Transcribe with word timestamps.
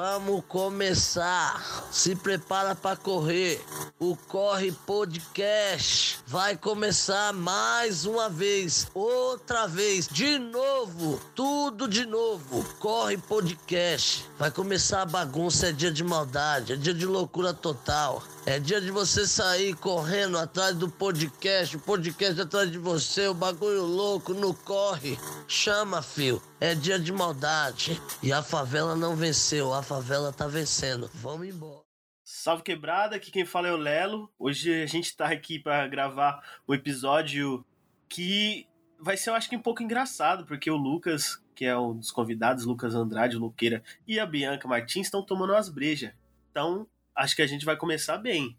Vamos 0.00 0.44
começar. 0.46 1.88
Se 1.90 2.14
prepara 2.14 2.72
para 2.72 2.96
correr. 2.96 3.60
O 3.98 4.14
Corre 4.14 4.70
Podcast 4.70 6.20
vai 6.24 6.56
começar 6.56 7.32
mais 7.32 8.06
uma 8.06 8.28
vez, 8.28 8.86
outra 8.94 9.66
vez, 9.66 10.06
de 10.06 10.38
novo, 10.38 11.20
tudo 11.34 11.88
de 11.88 12.06
novo. 12.06 12.62
Corre 12.78 13.18
Podcast. 13.18 14.24
Vai 14.38 14.52
começar 14.52 15.02
a 15.02 15.06
bagunça, 15.06 15.70
é 15.70 15.72
dia 15.72 15.90
de 15.90 16.04
maldade, 16.04 16.74
é 16.74 16.76
dia 16.76 16.94
de 16.94 17.04
loucura 17.04 17.52
total. 17.52 18.22
É 18.48 18.58
dia 18.58 18.80
de 18.80 18.90
você 18.90 19.26
sair 19.26 19.76
correndo 19.76 20.38
atrás 20.38 20.74
do 20.74 20.90
podcast, 20.90 21.76
o 21.76 21.80
podcast 21.80 22.40
atrás 22.40 22.72
de 22.72 22.78
você, 22.78 23.28
o 23.28 23.34
bagulho 23.34 23.82
louco, 23.82 24.32
no 24.32 24.54
corre. 24.54 25.18
Chama, 25.46 26.00
fio. 26.00 26.40
É 26.58 26.74
dia 26.74 26.98
de 26.98 27.12
maldade. 27.12 28.00
E 28.22 28.32
a 28.32 28.42
favela 28.42 28.96
não 28.96 29.14
venceu, 29.14 29.74
a 29.74 29.82
favela 29.82 30.32
tá 30.32 30.46
vencendo. 30.46 31.10
Vamos 31.12 31.46
embora. 31.46 31.82
Salve 32.24 32.62
quebrada, 32.62 33.16
aqui 33.16 33.30
quem 33.30 33.44
fala 33.44 33.68
é 33.68 33.72
o 33.72 33.76
Lelo. 33.76 34.32
Hoje 34.38 34.82
a 34.82 34.86
gente 34.86 35.14
tá 35.14 35.26
aqui 35.26 35.58
para 35.58 35.86
gravar 35.86 36.42
um 36.66 36.72
episódio 36.72 37.62
que 38.08 38.66
vai 38.98 39.18
ser, 39.18 39.28
eu 39.28 39.34
acho 39.34 39.50
que 39.50 39.56
um 39.58 39.62
pouco 39.62 39.82
engraçado, 39.82 40.46
porque 40.46 40.70
o 40.70 40.76
Lucas, 40.78 41.38
que 41.54 41.66
é 41.66 41.76
um 41.76 41.98
dos 41.98 42.10
convidados, 42.10 42.64
Lucas 42.64 42.94
Andrade, 42.94 43.36
Luqueira, 43.36 43.82
e 44.06 44.18
a 44.18 44.24
Bianca 44.24 44.66
Martins 44.66 45.08
estão 45.08 45.22
tomando 45.22 45.52
umas 45.52 45.68
brejas. 45.68 46.14
Então, 46.50 46.88
acho 47.18 47.34
que 47.34 47.42
a 47.42 47.46
gente 47.46 47.64
vai 47.64 47.76
começar 47.76 48.16
bem. 48.16 48.56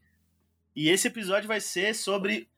E 0.76 0.90
esse 0.90 1.08
episódio 1.08 1.48
vai 1.48 1.62
ser 1.62 1.95
sobre 1.95 2.49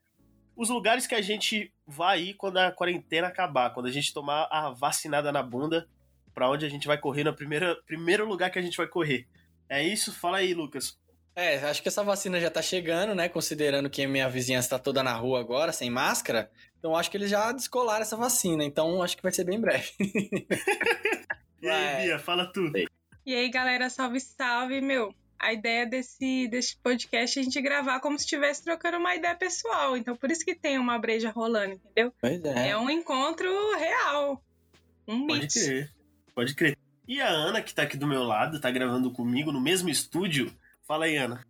os 0.55 0.69
lugares 0.69 1.07
que 1.07 1.15
a 1.15 1.21
gente 1.21 1.71
vai 1.85 2.21
ir 2.21 2.33
quando 2.33 2.57
a 2.57 2.71
quarentena 2.71 3.27
acabar, 3.27 3.73
quando 3.73 3.85
a 3.85 3.91
gente 3.91 4.13
tomar 4.13 4.47
a 4.51 4.71
vacinada 4.71 5.31
na 5.31 5.43
bunda, 5.43 5.87
para 6.33 6.49
onde 6.49 6.65
a 6.65 6.69
gente 6.69 6.87
vai 6.87 6.97
correr 6.97 7.23
no 7.23 7.33
primeiro, 7.33 7.81
primeiro 7.85 8.27
lugar 8.27 8.49
que 8.49 8.59
a 8.59 8.61
gente 8.61 8.77
vai 8.77 8.87
correr. 8.87 9.27
É 9.69 9.81
isso? 9.81 10.11
Fala 10.11 10.37
aí, 10.37 10.53
Lucas. 10.53 10.99
É, 11.33 11.57
acho 11.59 11.81
que 11.81 11.87
essa 11.87 12.03
vacina 12.03 12.41
já 12.41 12.49
tá 12.49 12.61
chegando, 12.61 13.15
né? 13.15 13.29
Considerando 13.29 13.89
que 13.89 14.05
minha 14.05 14.27
vizinhança 14.27 14.71
tá 14.71 14.79
toda 14.79 15.01
na 15.01 15.13
rua 15.13 15.39
agora, 15.39 15.71
sem 15.71 15.89
máscara. 15.89 16.51
Então 16.77 16.95
acho 16.95 17.09
que 17.09 17.15
eles 17.15 17.29
já 17.29 17.51
descolaram 17.51 18.01
essa 18.01 18.17
vacina. 18.17 18.65
Então 18.65 19.01
acho 19.01 19.15
que 19.15 19.23
vai 19.23 19.31
ser 19.31 19.45
bem 19.45 19.61
breve. 19.61 19.91
e 21.61 21.69
aí, 21.69 22.07
Bia, 22.07 22.19
fala 22.19 22.51
tudo. 22.51 22.77
E 23.25 23.35
aí, 23.35 23.49
galera, 23.49 23.89
salve, 23.89 24.19
salve, 24.19 24.81
meu 24.81 25.15
a 25.41 25.51
ideia 25.51 25.87
desse, 25.87 26.47
desse 26.47 26.77
podcast 26.77 27.37
é 27.37 27.41
a 27.41 27.43
gente 27.43 27.59
gravar 27.61 27.99
como 27.99 28.17
se 28.17 28.25
estivesse 28.25 28.63
trocando 28.63 28.97
uma 28.97 29.15
ideia 29.15 29.35
pessoal. 29.35 29.97
Então, 29.97 30.15
por 30.15 30.29
isso 30.29 30.45
que 30.45 30.53
tem 30.53 30.77
uma 30.77 30.99
breja 30.99 31.31
rolando, 31.31 31.73
entendeu? 31.73 32.13
Pois 32.21 32.43
é. 32.45 32.69
É 32.69 32.77
um 32.77 32.89
encontro 32.89 33.49
real. 33.75 34.41
Um 35.07 35.25
Pode 35.25 35.41
mix. 35.41 35.53
crer. 35.55 35.91
Pode 36.35 36.55
crer. 36.55 36.77
E 37.07 37.19
a 37.19 37.27
Ana, 37.27 37.61
que 37.61 37.73
tá 37.73 37.81
aqui 37.81 37.97
do 37.97 38.07
meu 38.07 38.23
lado, 38.23 38.61
tá 38.61 38.69
gravando 38.69 39.11
comigo 39.11 39.51
no 39.51 39.59
mesmo 39.59 39.89
estúdio. 39.89 40.53
Fala 40.87 41.05
aí, 41.05 41.17
Ana. 41.17 41.43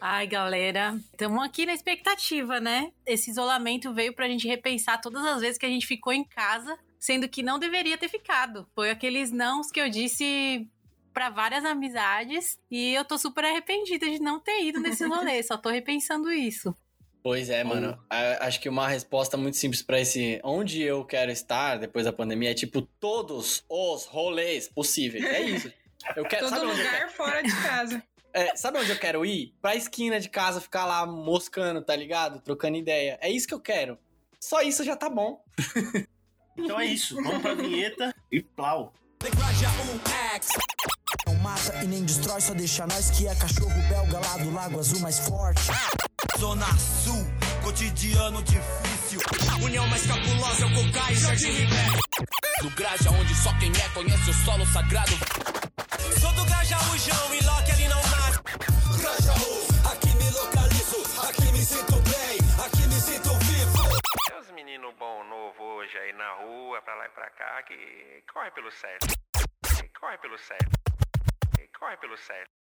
Ai, 0.00 0.26
galera, 0.26 0.98
estamos 1.12 1.42
aqui 1.42 1.64
na 1.64 1.72
expectativa, 1.72 2.60
né? 2.60 2.92
Esse 3.06 3.30
isolamento 3.30 3.94
veio 3.94 4.12
pra 4.12 4.28
gente 4.28 4.46
repensar 4.46 5.00
todas 5.00 5.24
as 5.24 5.40
vezes 5.40 5.56
que 5.56 5.64
a 5.64 5.70
gente 5.70 5.86
ficou 5.86 6.12
em 6.12 6.24
casa, 6.24 6.76
sendo 6.98 7.28
que 7.28 7.42
não 7.42 7.58
deveria 7.58 7.96
ter 7.96 8.08
ficado. 8.08 8.68
Foi 8.74 8.90
aqueles 8.90 9.30
nãos 9.30 9.70
que 9.70 9.80
eu 9.80 9.88
disse 9.88 10.68
para 11.16 11.30
várias 11.30 11.64
amizades 11.64 12.58
e 12.70 12.92
eu 12.92 13.02
tô 13.02 13.16
super 13.16 13.42
arrependida 13.42 14.04
de 14.04 14.20
não 14.20 14.38
ter 14.38 14.64
ido 14.64 14.80
nesse 14.80 15.06
rolê, 15.08 15.42
só 15.42 15.56
tô 15.56 15.70
repensando 15.70 16.30
isso. 16.30 16.76
Pois 17.22 17.48
é, 17.48 17.64
mano. 17.64 17.98
Acho 18.38 18.60
que 18.60 18.68
uma 18.68 18.86
resposta 18.86 19.34
muito 19.34 19.56
simples 19.56 19.80
para 19.80 19.98
esse 19.98 20.38
onde 20.44 20.82
eu 20.82 21.02
quero 21.06 21.30
estar 21.30 21.78
depois 21.78 22.04
da 22.04 22.12
pandemia 22.12 22.50
é 22.50 22.54
tipo 22.54 22.82
todos 22.82 23.64
os 23.66 24.04
rolês 24.04 24.68
possíveis. 24.68 25.24
É 25.24 25.40
isso. 25.40 25.72
Eu 26.14 26.26
quero 26.26 26.50
Todo 26.50 26.66
lugar 26.66 26.98
quero? 26.98 27.10
fora 27.12 27.42
de 27.42 27.62
casa. 27.62 28.02
É, 28.34 28.54
sabe 28.54 28.78
onde 28.78 28.90
eu 28.90 28.98
quero 28.98 29.24
ir? 29.24 29.54
Pra 29.62 29.74
esquina 29.74 30.20
de 30.20 30.28
casa, 30.28 30.60
ficar 30.60 30.84
lá 30.84 31.06
moscando, 31.06 31.80
tá 31.80 31.96
ligado? 31.96 32.42
Trocando 32.42 32.76
ideia. 32.76 33.18
É 33.22 33.30
isso 33.30 33.48
que 33.48 33.54
eu 33.54 33.60
quero. 33.60 33.98
Só 34.38 34.60
isso 34.60 34.84
já 34.84 34.94
tá 34.94 35.08
bom. 35.08 35.42
então 36.58 36.78
é 36.78 36.84
isso. 36.84 37.16
Vamos 37.16 37.40
pra 37.40 37.54
vinheta 37.54 38.14
e 38.30 38.42
plau. 38.42 38.92
Não 39.22 40.75
mata 41.46 41.84
e 41.84 41.86
nem 41.86 42.04
destrói, 42.04 42.40
só 42.40 42.52
deixa 42.54 42.84
nós 42.88 43.10
que 43.10 43.28
é 43.28 43.34
cachorro 43.36 43.80
belga 43.88 44.18
lá 44.18 44.36
do 44.38 44.52
Lago 44.52 44.80
Azul 44.80 44.98
mais 44.98 45.20
forte. 45.20 45.62
Zona 46.38 46.66
Sul, 46.76 47.24
cotidiano 47.62 48.42
difícil. 48.42 49.20
União 49.62 49.86
mais 49.86 50.04
cabulosa 50.06 50.64
é 50.64 50.66
o 50.66 50.74
Cocai 50.74 51.12
e 51.12 51.16
Jardim 51.16 51.52
Ribeiro. 51.52 52.00
Do 52.62 52.70
Graja, 52.70 53.10
onde 53.10 53.32
só 53.36 53.52
quem 53.60 53.70
é 53.70 53.88
conhece 53.90 54.28
o 54.28 54.34
solo 54.44 54.66
sagrado. 54.66 55.12
Sou 56.20 56.32
do 56.32 56.44
Grajaújão 56.46 57.34
e 57.34 57.44
Loki 57.44 57.70
ali 57.70 57.88
não 57.88 58.02
nasce. 58.02 58.42
Grajaú, 58.98 59.54
aqui 59.92 60.10
me 60.16 60.30
localizo, 60.30 61.00
aqui 61.28 61.52
me 61.52 61.64
sinto 61.64 61.94
bem, 62.10 62.38
aqui 62.64 62.82
me 62.88 63.00
sinto 63.00 63.30
vivo. 63.46 64.00
Tem 64.26 64.40
uns 64.40 64.50
meninos 64.50 64.92
bom 64.98 65.22
novo 65.24 65.62
hoje 65.78 65.96
aí 65.96 66.12
na 66.12 66.42
rua, 66.42 66.82
pra 66.82 66.94
lá 66.96 67.06
e 67.06 67.10
pra 67.10 67.30
cá, 67.30 67.62
que 67.62 67.76
corre 68.32 68.50
pelo 68.50 68.70
certo. 68.72 69.14
Corre 70.00 70.18
pelo 70.18 70.38
certo. 70.38 70.95
Corre 71.78 71.96
pelo 71.98 72.16
certo. 72.16 72.56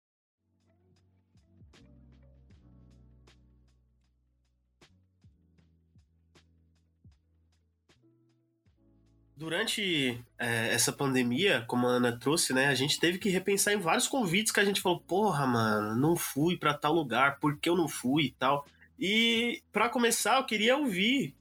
Durante 9.37 10.23
é, 10.39 10.73
essa 10.73 10.93
pandemia, 10.93 11.65
como 11.67 11.87
a 11.87 11.91
Ana 11.91 12.17
trouxe, 12.17 12.53
né, 12.53 12.67
a 12.67 12.75
gente 12.75 12.97
teve 12.99 13.17
que 13.17 13.29
repensar 13.29 13.73
em 13.73 13.79
vários 13.79 14.07
convites 14.07 14.51
que 14.51 14.61
a 14.61 14.65
gente 14.65 14.81
falou, 14.81 15.01
porra, 15.01 15.45
mano, 15.45 15.93
não 15.95 16.15
fui 16.15 16.57
para 16.57 16.73
tal 16.73 16.93
lugar, 16.93 17.37
por 17.39 17.57
que 17.57 17.67
eu 17.67 17.75
não 17.75 17.87
fui 17.87 18.27
e 18.27 18.31
tal. 18.31 18.65
E 18.97 19.61
para 19.73 19.89
começar, 19.89 20.37
eu 20.37 20.45
queria 20.45 20.77
ouvir 20.77 21.35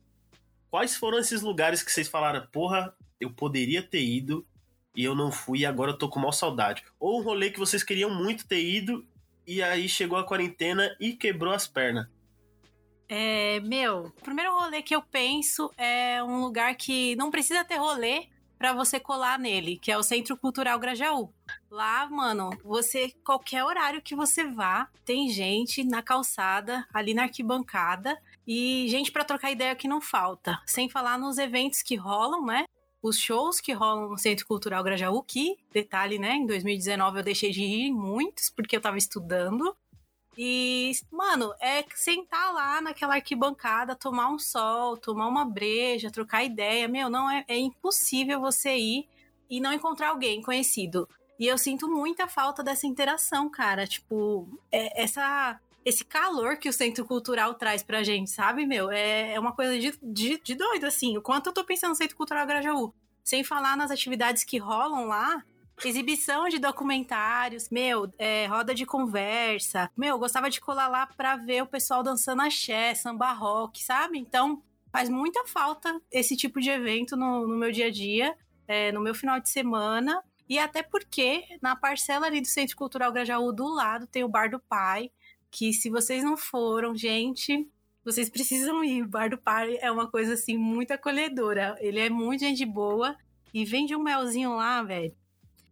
quais 0.70 0.96
foram 0.96 1.18
esses 1.18 1.40
lugares 1.40 1.84
que 1.84 1.92
vocês 1.92 2.08
falaram, 2.08 2.44
porra, 2.48 2.92
eu 3.20 3.32
poderia 3.32 3.80
ter 3.80 4.02
ido 4.02 4.44
e 4.94 5.04
eu 5.04 5.14
não 5.14 5.32
fui 5.32 5.60
e 5.60 5.66
agora 5.66 5.92
eu 5.92 5.98
tô 5.98 6.08
com 6.08 6.20
mal 6.20 6.32
saudade. 6.32 6.84
Ou 6.98 7.20
um 7.20 7.22
rolê 7.22 7.50
que 7.50 7.58
vocês 7.58 7.82
queriam 7.82 8.10
muito 8.10 8.46
ter 8.46 8.62
ido 8.62 9.06
e 9.46 9.62
aí 9.62 9.88
chegou 9.88 10.18
a 10.18 10.24
quarentena 10.24 10.94
e 11.00 11.12
quebrou 11.12 11.52
as 11.52 11.66
pernas. 11.66 12.06
É, 13.08 13.60
meu, 13.60 14.06
o 14.06 14.10
primeiro 14.22 14.52
rolê 14.52 14.82
que 14.82 14.94
eu 14.94 15.02
penso 15.02 15.70
é 15.76 16.22
um 16.22 16.40
lugar 16.40 16.74
que 16.74 17.14
não 17.16 17.30
precisa 17.30 17.64
ter 17.64 17.76
rolê 17.76 18.28
para 18.58 18.72
você 18.72 18.98
colar 18.98 19.38
nele, 19.38 19.78
que 19.78 19.92
é 19.92 19.98
o 19.98 20.02
Centro 20.02 20.36
Cultural 20.38 20.78
Grajaú. 20.78 21.30
Lá, 21.70 22.08
mano, 22.08 22.50
você 22.64 23.12
qualquer 23.22 23.62
horário 23.62 24.00
que 24.00 24.14
você 24.14 24.44
vá, 24.44 24.88
tem 25.04 25.28
gente 25.28 25.84
na 25.84 26.02
calçada, 26.02 26.86
ali 26.92 27.12
na 27.12 27.24
arquibancada 27.24 28.18
e 28.46 28.86
gente 28.88 29.12
para 29.12 29.24
trocar 29.24 29.50
ideia 29.50 29.76
que 29.76 29.88
não 29.88 30.00
falta. 30.00 30.58
Sem 30.64 30.88
falar 30.88 31.18
nos 31.18 31.36
eventos 31.36 31.82
que 31.82 31.96
rolam, 31.96 32.46
né? 32.46 32.64
Os 33.04 33.18
shows 33.18 33.60
que 33.60 33.70
rolam 33.70 34.08
no 34.08 34.16
Centro 34.16 34.46
Cultural 34.46 34.82
Grajaú, 34.82 35.22
que, 35.22 35.58
detalhe, 35.70 36.18
né, 36.18 36.36
em 36.36 36.46
2019 36.46 37.18
eu 37.18 37.22
deixei 37.22 37.50
de 37.50 37.62
ir 37.62 37.92
muitos, 37.92 38.48
porque 38.48 38.74
eu 38.74 38.80
tava 38.80 38.96
estudando. 38.96 39.76
E, 40.38 40.90
mano, 41.12 41.52
é 41.60 41.84
sentar 41.94 42.54
lá 42.54 42.80
naquela 42.80 43.16
arquibancada, 43.16 43.94
tomar 43.94 44.30
um 44.30 44.38
sol, 44.38 44.96
tomar 44.96 45.28
uma 45.28 45.44
breja, 45.44 46.10
trocar 46.10 46.44
ideia. 46.44 46.88
Meu, 46.88 47.10
não 47.10 47.30
é, 47.30 47.44
é 47.46 47.58
impossível 47.58 48.40
você 48.40 48.74
ir 48.74 49.06
e 49.50 49.60
não 49.60 49.74
encontrar 49.74 50.08
alguém 50.08 50.40
conhecido. 50.40 51.06
E 51.38 51.46
eu 51.46 51.58
sinto 51.58 51.86
muita 51.86 52.26
falta 52.26 52.64
dessa 52.64 52.86
interação, 52.86 53.50
cara. 53.50 53.86
Tipo, 53.86 54.48
é, 54.72 55.02
essa 55.02 55.60
esse 55.84 56.04
calor 56.04 56.56
que 56.56 56.68
o 56.68 56.72
centro 56.72 57.04
cultural 57.04 57.54
traz 57.54 57.82
pra 57.82 58.02
gente, 58.02 58.30
sabe, 58.30 58.64
meu? 58.64 58.90
É, 58.90 59.34
é 59.34 59.40
uma 59.40 59.52
coisa 59.52 59.78
de, 59.78 59.92
de, 60.02 60.40
de 60.42 60.54
doido, 60.54 60.86
assim. 60.86 61.16
O 61.16 61.22
quanto 61.22 61.48
eu 61.48 61.52
tô 61.52 61.64
pensando 61.64 61.90
no 61.90 61.96
Centro 61.96 62.16
Cultural 62.16 62.46
Grajaú. 62.46 62.94
Sem 63.22 63.44
falar 63.44 63.76
nas 63.76 63.90
atividades 63.90 64.44
que 64.44 64.58
rolam 64.58 65.06
lá, 65.06 65.42
exibição 65.84 66.48
de 66.48 66.58
documentários, 66.58 67.68
meu, 67.70 68.12
é, 68.18 68.46
roda 68.46 68.74
de 68.74 68.86
conversa. 68.86 69.90
Meu, 69.96 70.14
eu 70.14 70.18
gostava 70.18 70.48
de 70.48 70.60
colar 70.60 70.88
lá 70.88 71.06
pra 71.06 71.36
ver 71.36 71.62
o 71.62 71.66
pessoal 71.66 72.02
dançando 72.02 72.42
axé, 72.42 72.94
samba 72.94 73.32
rock, 73.32 73.82
sabe? 73.82 74.18
Então, 74.18 74.62
faz 74.92 75.08
muita 75.08 75.44
falta 75.46 76.00
esse 76.10 76.36
tipo 76.36 76.60
de 76.60 76.70
evento 76.70 77.16
no, 77.16 77.46
no 77.46 77.56
meu 77.56 77.72
dia 77.72 77.86
a 77.86 77.90
dia, 77.90 78.36
é, 78.68 78.92
no 78.92 79.00
meu 79.00 79.14
final 79.14 79.40
de 79.40 79.50
semana. 79.50 80.22
E 80.48 80.58
até 80.58 80.82
porque, 80.82 81.44
na 81.60 81.74
parcela 81.74 82.26
ali 82.26 82.40
do 82.40 82.46
Centro 82.46 82.76
Cultural 82.76 83.12
Grajaú, 83.12 83.52
do 83.52 83.66
lado, 83.66 84.06
tem 84.06 84.22
o 84.22 84.28
Bar 84.28 84.50
do 84.50 84.60
Pai, 84.60 85.10
que 85.54 85.72
se 85.72 85.88
vocês 85.88 86.24
não 86.24 86.36
foram, 86.36 86.96
gente, 86.96 87.64
vocês 88.04 88.28
precisam 88.28 88.82
ir. 88.82 89.02
O 89.02 89.08
Bar 89.08 89.30
do 89.30 89.38
Pai 89.38 89.78
é 89.80 89.88
uma 89.88 90.10
coisa 90.10 90.34
assim 90.34 90.58
muito 90.58 90.90
acolhedora. 90.90 91.76
Ele 91.78 92.00
é 92.00 92.10
muito 92.10 92.40
gente 92.40 92.66
boa 92.66 93.16
e 93.52 93.64
vende 93.64 93.94
um 93.94 94.02
melzinho 94.02 94.56
lá, 94.56 94.82
velho. 94.82 95.14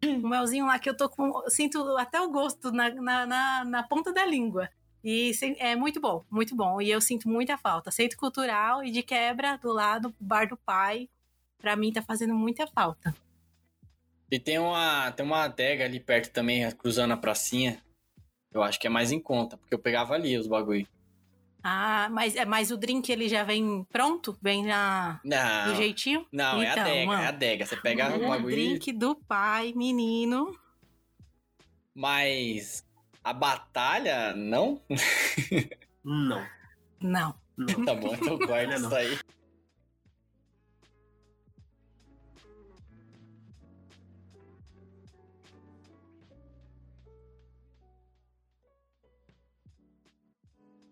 Um 0.04 0.28
melzinho 0.28 0.66
lá 0.66 0.78
que 0.78 0.88
eu 0.88 0.96
tô 0.96 1.08
com. 1.08 1.42
Sinto 1.48 1.96
até 1.96 2.20
o 2.20 2.30
gosto 2.30 2.70
na, 2.70 2.90
na, 2.90 3.26
na, 3.26 3.64
na 3.64 3.82
ponta 3.82 4.12
da 4.12 4.24
língua. 4.24 4.70
E 5.02 5.32
é 5.58 5.74
muito 5.74 6.00
bom, 6.00 6.24
muito 6.30 6.54
bom. 6.54 6.80
E 6.80 6.88
eu 6.88 7.00
sinto 7.00 7.28
muita 7.28 7.58
falta. 7.58 7.90
Centro 7.90 8.16
cultural 8.16 8.84
e 8.84 8.90
de 8.92 9.02
quebra 9.02 9.56
do 9.56 9.72
lado, 9.72 10.14
Bar 10.20 10.48
do 10.48 10.56
Pai. 10.56 11.08
Pra 11.58 11.74
mim 11.74 11.92
tá 11.92 12.02
fazendo 12.02 12.34
muita 12.34 12.68
falta. 12.68 13.12
E 14.30 14.38
tem 14.38 14.60
uma, 14.60 15.10
tem 15.10 15.26
uma 15.26 15.42
adega 15.42 15.84
ali 15.84 15.98
perto 15.98 16.32
também, 16.32 16.70
cruzando 16.70 17.14
a 17.14 17.16
pracinha. 17.16 17.82
Eu 18.52 18.62
acho 18.62 18.78
que 18.78 18.86
é 18.86 18.90
mais 18.90 19.10
em 19.12 19.20
conta, 19.20 19.56
porque 19.56 19.74
eu 19.74 19.78
pegava 19.78 20.14
ali 20.14 20.36
os 20.36 20.46
bagulho. 20.46 20.86
Ah, 21.64 22.08
mas, 22.10 22.34
é, 22.34 22.44
mas 22.44 22.70
o 22.72 22.76
drink 22.76 23.10
ele 23.10 23.28
já 23.28 23.44
vem 23.44 23.86
pronto? 23.92 24.36
Vem 24.42 24.64
na, 24.64 25.20
Não, 25.24 25.68
do 25.68 25.76
jeitinho? 25.76 26.26
não, 26.32 26.60
é 26.60 26.68
a 26.68 26.72
Então, 26.72 26.82
adega, 26.84 27.06
mano, 27.06 27.22
é 27.22 27.26
a 27.26 27.28
adega. 27.28 27.66
Você 27.66 27.76
pega 27.76 28.10
o 28.12 28.24
o 28.24 28.28
bagulho 28.28 28.54
drink 28.54 28.92
do 28.92 29.14
pai, 29.14 29.72
menino. 29.74 30.58
Mas 31.94 32.84
a 33.22 33.32
batalha, 33.32 34.34
não? 34.34 34.80
Não. 36.04 36.44
Não. 37.00 37.34
Não. 37.56 37.84
Tá 37.84 37.94
bom, 37.94 38.12
então 38.12 38.36
guarda 38.44 38.76
Não. 38.76 38.88
isso 38.88 38.96
aí. 38.96 39.18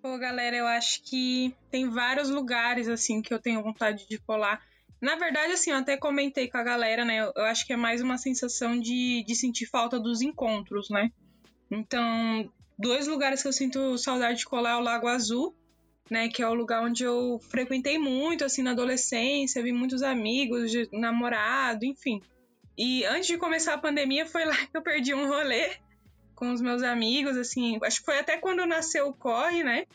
Pô, 0.02 0.16
galera, 0.16 0.56
eu 0.56 0.66
acho 0.66 1.02
que 1.02 1.54
tem 1.70 1.88
vários 1.90 2.30
lugares, 2.30 2.88
assim, 2.88 3.20
que 3.20 3.34
eu 3.34 3.38
tenho 3.38 3.62
vontade 3.62 4.08
de 4.08 4.18
colar. 4.18 4.64
Na 4.98 5.16
verdade, 5.16 5.52
assim, 5.52 5.70
eu 5.70 5.76
até 5.76 5.96
comentei 5.96 6.48
com 6.48 6.56
a 6.56 6.62
galera, 6.62 7.04
né? 7.04 7.30
Eu 7.36 7.44
acho 7.44 7.66
que 7.66 7.72
é 7.74 7.76
mais 7.76 8.00
uma 8.00 8.16
sensação 8.16 8.78
de, 8.78 9.22
de 9.26 9.34
sentir 9.34 9.66
falta 9.66 10.00
dos 10.00 10.22
encontros, 10.22 10.88
né? 10.88 11.10
Então, 11.70 12.50
dois 12.78 13.06
lugares 13.06 13.42
que 13.42 13.48
eu 13.48 13.52
sinto 13.52 13.98
saudade 13.98 14.38
de 14.38 14.46
colar 14.46 14.72
é 14.72 14.76
o 14.76 14.80
Lago 14.80 15.06
Azul, 15.06 15.54
né? 16.10 16.28
Que 16.28 16.42
é 16.42 16.48
o 16.48 16.54
lugar 16.54 16.82
onde 16.82 17.04
eu 17.04 17.38
frequentei 17.50 17.98
muito, 17.98 18.42
assim, 18.42 18.62
na 18.62 18.70
adolescência, 18.70 19.62
vi 19.62 19.72
muitos 19.72 20.02
amigos, 20.02 20.72
namorado, 20.92 21.84
enfim. 21.84 22.22
E 22.76 23.04
antes 23.04 23.26
de 23.26 23.36
começar 23.36 23.74
a 23.74 23.78
pandemia, 23.78 24.24
foi 24.24 24.46
lá 24.46 24.56
que 24.56 24.74
eu 24.74 24.82
perdi 24.82 25.12
um 25.12 25.28
rolê 25.28 25.72
com 26.40 26.54
os 26.54 26.62
meus 26.62 26.82
amigos, 26.82 27.36
assim. 27.36 27.78
Acho 27.84 27.98
que 27.98 28.06
foi 28.06 28.18
até 28.18 28.38
quando 28.38 28.64
nasceu 28.64 29.08
o 29.08 29.14
Corre, 29.14 29.62
né? 29.62 29.86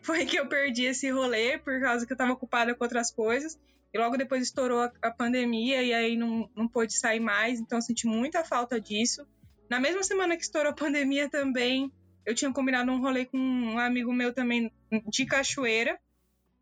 Foi 0.00 0.24
que 0.24 0.40
eu 0.40 0.48
perdi 0.48 0.84
esse 0.86 1.10
rolê, 1.10 1.58
por 1.58 1.78
causa 1.78 2.06
que 2.06 2.12
eu 2.14 2.16
tava 2.16 2.32
ocupada 2.32 2.74
com 2.74 2.82
outras 2.82 3.12
coisas. 3.12 3.58
E 3.92 3.98
logo 3.98 4.16
depois 4.16 4.42
estourou 4.42 4.80
a, 4.80 4.90
a 5.02 5.10
pandemia 5.10 5.82
e 5.82 5.92
aí 5.92 6.16
não, 6.16 6.48
não 6.56 6.66
pôde 6.66 6.98
sair 6.98 7.20
mais, 7.20 7.60
então 7.60 7.76
eu 7.76 7.82
senti 7.82 8.06
muita 8.06 8.42
falta 8.42 8.80
disso. 8.80 9.26
Na 9.68 9.78
mesma 9.78 10.02
semana 10.02 10.38
que 10.38 10.42
estourou 10.42 10.72
a 10.72 10.74
pandemia 10.74 11.28
também, 11.28 11.92
eu 12.24 12.34
tinha 12.34 12.50
combinado 12.50 12.90
um 12.90 12.98
rolê 12.98 13.26
com 13.26 13.36
um 13.36 13.78
amigo 13.78 14.10
meu 14.10 14.32
também 14.32 14.72
de 15.06 15.26
cachoeira. 15.26 16.00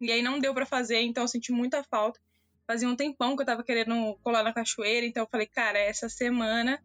E 0.00 0.10
aí 0.10 0.20
não 0.20 0.40
deu 0.40 0.52
pra 0.52 0.66
fazer, 0.66 1.00
então 1.02 1.22
eu 1.22 1.28
senti 1.28 1.52
muita 1.52 1.84
falta. 1.84 2.18
Fazia 2.66 2.88
um 2.88 2.96
tempão 2.96 3.36
que 3.36 3.42
eu 3.42 3.46
tava 3.46 3.62
querendo 3.62 4.18
colar 4.20 4.42
na 4.42 4.52
cachoeira, 4.52 5.06
então 5.06 5.22
eu 5.22 5.28
falei, 5.30 5.46
cara, 5.46 5.78
essa 5.78 6.08
semana 6.08 6.82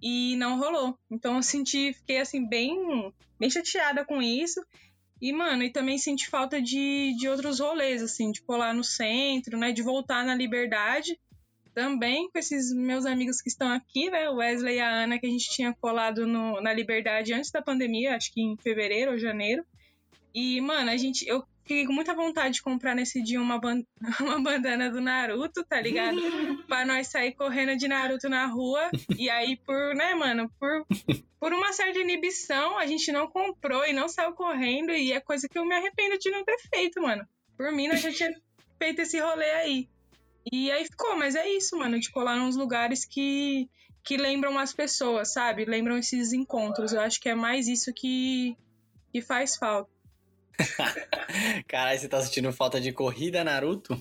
e 0.00 0.36
não 0.36 0.58
rolou. 0.58 0.98
Então 1.10 1.36
eu 1.36 1.42
senti, 1.42 1.92
fiquei 1.92 2.18
assim, 2.18 2.48
bem, 2.48 3.12
bem 3.38 3.50
chateada 3.50 4.04
com 4.04 4.22
isso. 4.22 4.64
E, 5.20 5.32
mano, 5.32 5.64
e 5.64 5.70
também 5.70 5.98
senti 5.98 6.28
falta 6.28 6.62
de, 6.62 7.14
de 7.18 7.28
outros 7.28 7.58
rolês, 7.58 8.02
assim, 8.02 8.30
de 8.30 8.40
colar 8.42 8.72
no 8.72 8.84
centro, 8.84 9.58
né? 9.58 9.72
De 9.72 9.82
voltar 9.82 10.24
na 10.24 10.34
liberdade. 10.34 11.18
Também 11.74 12.30
com 12.30 12.38
esses 12.38 12.72
meus 12.72 13.04
amigos 13.04 13.40
que 13.40 13.48
estão 13.48 13.68
aqui, 13.72 14.10
né? 14.10 14.30
O 14.30 14.36
Wesley 14.36 14.76
e 14.76 14.80
a 14.80 14.88
Ana, 14.88 15.18
que 15.18 15.26
a 15.26 15.30
gente 15.30 15.50
tinha 15.50 15.74
colado 15.80 16.26
no, 16.26 16.60
na 16.60 16.72
liberdade 16.72 17.32
antes 17.32 17.50
da 17.50 17.60
pandemia, 17.60 18.16
acho 18.16 18.32
que 18.32 18.40
em 18.40 18.56
fevereiro 18.56 19.12
ou 19.12 19.18
janeiro. 19.18 19.64
E, 20.32 20.60
mano, 20.60 20.90
a 20.90 20.96
gente. 20.96 21.26
Eu 21.26 21.44
fiquei 21.68 21.86
com 21.86 21.92
muita 21.92 22.14
vontade 22.14 22.54
de 22.54 22.62
comprar 22.62 22.94
nesse 22.94 23.22
dia 23.22 23.40
uma, 23.40 23.58
ban- 23.60 23.84
uma 24.20 24.40
bandana 24.42 24.90
do 24.90 25.00
Naruto, 25.02 25.62
tá 25.64 25.78
ligado? 25.80 26.16
pra 26.66 26.86
nós 26.86 27.08
sair 27.08 27.32
correndo 27.34 27.76
de 27.76 27.86
Naruto 27.86 28.28
na 28.28 28.46
rua. 28.46 28.90
E 29.18 29.28
aí, 29.28 29.56
por, 29.56 29.94
né, 29.94 30.14
mano, 30.14 30.50
por, 30.58 30.86
por 31.38 31.52
uma 31.52 31.72
certa 31.74 31.98
inibição, 31.98 32.78
a 32.78 32.86
gente 32.86 33.12
não 33.12 33.28
comprou 33.28 33.84
e 33.86 33.92
não 33.92 34.08
saiu 34.08 34.32
correndo. 34.32 34.92
E 34.92 35.12
é 35.12 35.20
coisa 35.20 35.46
que 35.46 35.58
eu 35.58 35.64
me 35.66 35.74
arrependo 35.74 36.18
de 36.18 36.30
não 36.30 36.42
ter 36.42 36.56
feito, 36.74 37.02
mano. 37.02 37.26
Por 37.56 37.70
mim, 37.70 37.88
nós 37.88 38.00
já 38.00 38.10
tinha 38.12 38.30
feito 38.78 39.02
esse 39.02 39.20
rolê 39.20 39.50
aí. 39.50 39.88
E 40.50 40.70
aí 40.70 40.84
ficou, 40.86 41.16
mas 41.18 41.34
é 41.34 41.46
isso, 41.50 41.76
mano, 41.76 42.00
de 42.00 42.10
colar 42.10 42.36
nos 42.36 42.56
lugares 42.56 43.04
que, 43.04 43.68
que 44.02 44.16
lembram 44.16 44.58
as 44.58 44.72
pessoas, 44.72 45.32
sabe? 45.34 45.66
Lembram 45.66 45.98
esses 45.98 46.32
encontros. 46.32 46.92
Eu 46.94 47.00
acho 47.02 47.20
que 47.20 47.28
é 47.28 47.34
mais 47.34 47.68
isso 47.68 47.92
que, 47.94 48.56
que 49.12 49.20
faz 49.20 49.56
falta. 49.56 49.90
Caralho, 51.68 51.98
você 51.98 52.08
tá 52.08 52.20
sentindo 52.20 52.52
falta 52.52 52.80
de 52.80 52.92
corrida, 52.92 53.44
Naruto? 53.44 54.00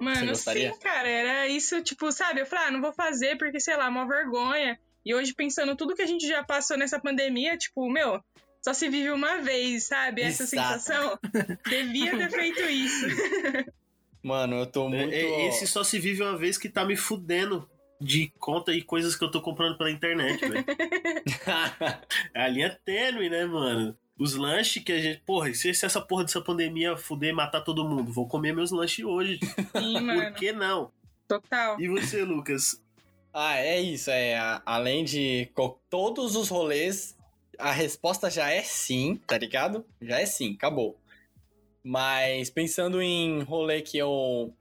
Mano, 0.00 0.34
sim, 0.34 0.72
cara, 0.80 1.08
era 1.08 1.48
isso, 1.48 1.80
tipo, 1.82 2.10
sabe? 2.10 2.40
Eu 2.40 2.46
falei, 2.46 2.66
ah, 2.66 2.70
não 2.70 2.80
vou 2.80 2.92
fazer 2.92 3.36
porque, 3.36 3.60
sei 3.60 3.76
lá, 3.76 3.88
uma 3.88 4.08
vergonha. 4.08 4.78
E 5.04 5.14
hoje, 5.14 5.34
pensando 5.34 5.76
tudo 5.76 5.94
que 5.94 6.02
a 6.02 6.06
gente 6.06 6.26
já 6.26 6.42
passou 6.42 6.76
nessa 6.76 6.98
pandemia, 6.98 7.56
tipo, 7.56 7.88
meu, 7.90 8.20
só 8.62 8.72
se 8.72 8.88
vive 8.88 9.10
uma 9.10 9.38
vez, 9.42 9.84
sabe? 9.84 10.22
Essa 10.22 10.44
Exato. 10.44 10.80
sensação. 10.80 11.18
Devia 11.68 12.16
ter 12.16 12.30
feito 12.30 12.62
isso. 12.62 13.06
Mano, 14.22 14.60
eu 14.60 14.66
tô 14.66 14.88
muito. 14.88 15.12
É- 15.12 15.20
é- 15.20 15.48
Esse 15.48 15.66
só 15.66 15.84
se 15.84 15.98
vive 15.98 16.22
uma 16.22 16.36
vez 16.36 16.56
que 16.56 16.68
tá 16.68 16.84
me 16.84 16.96
fudendo 16.96 17.68
de 18.00 18.32
conta 18.38 18.72
e 18.72 18.82
coisas 18.82 19.14
que 19.14 19.22
eu 19.22 19.30
tô 19.30 19.40
comprando 19.42 19.76
pela 19.76 19.90
internet, 19.90 20.40
velho. 20.48 20.64
É 22.34 22.42
a 22.42 22.48
linha 22.48 22.78
tênue, 22.84 23.28
né, 23.28 23.44
mano? 23.44 23.96
Os 24.18 24.34
lanches 24.34 24.82
que 24.82 24.92
a 24.92 25.00
gente. 25.00 25.20
Porra, 25.20 25.50
e 25.50 25.54
se, 25.54 25.74
se 25.74 25.84
essa 25.84 26.00
porra 26.00 26.24
dessa 26.24 26.40
pandemia 26.40 26.96
fuder 26.96 27.30
e 27.30 27.32
matar 27.32 27.62
todo 27.62 27.88
mundo? 27.88 28.12
Vou 28.12 28.28
comer 28.28 28.54
meus 28.54 28.70
lanches 28.70 29.04
hoje. 29.04 29.40
Sim, 29.76 29.98
mano. 30.00 30.22
Por 30.22 30.34
que 30.34 30.52
não? 30.52 30.92
Total. 31.26 31.80
E 31.80 31.88
você, 31.88 32.22
Lucas? 32.22 32.80
ah, 33.32 33.56
é 33.56 33.80
isso. 33.80 34.10
É, 34.10 34.36
além 34.64 35.04
de 35.04 35.50
todos 35.90 36.36
os 36.36 36.48
rolês, 36.48 37.16
a 37.58 37.72
resposta 37.72 38.30
já 38.30 38.50
é 38.50 38.62
sim, 38.62 39.20
tá 39.26 39.36
ligado? 39.36 39.84
Já 40.00 40.20
é 40.20 40.26
sim, 40.26 40.54
acabou. 40.54 40.96
Mas 41.82 42.48
pensando 42.48 43.02
em 43.02 43.42
rolê 43.42 43.82
que 43.82 43.98
eu. 43.98 44.54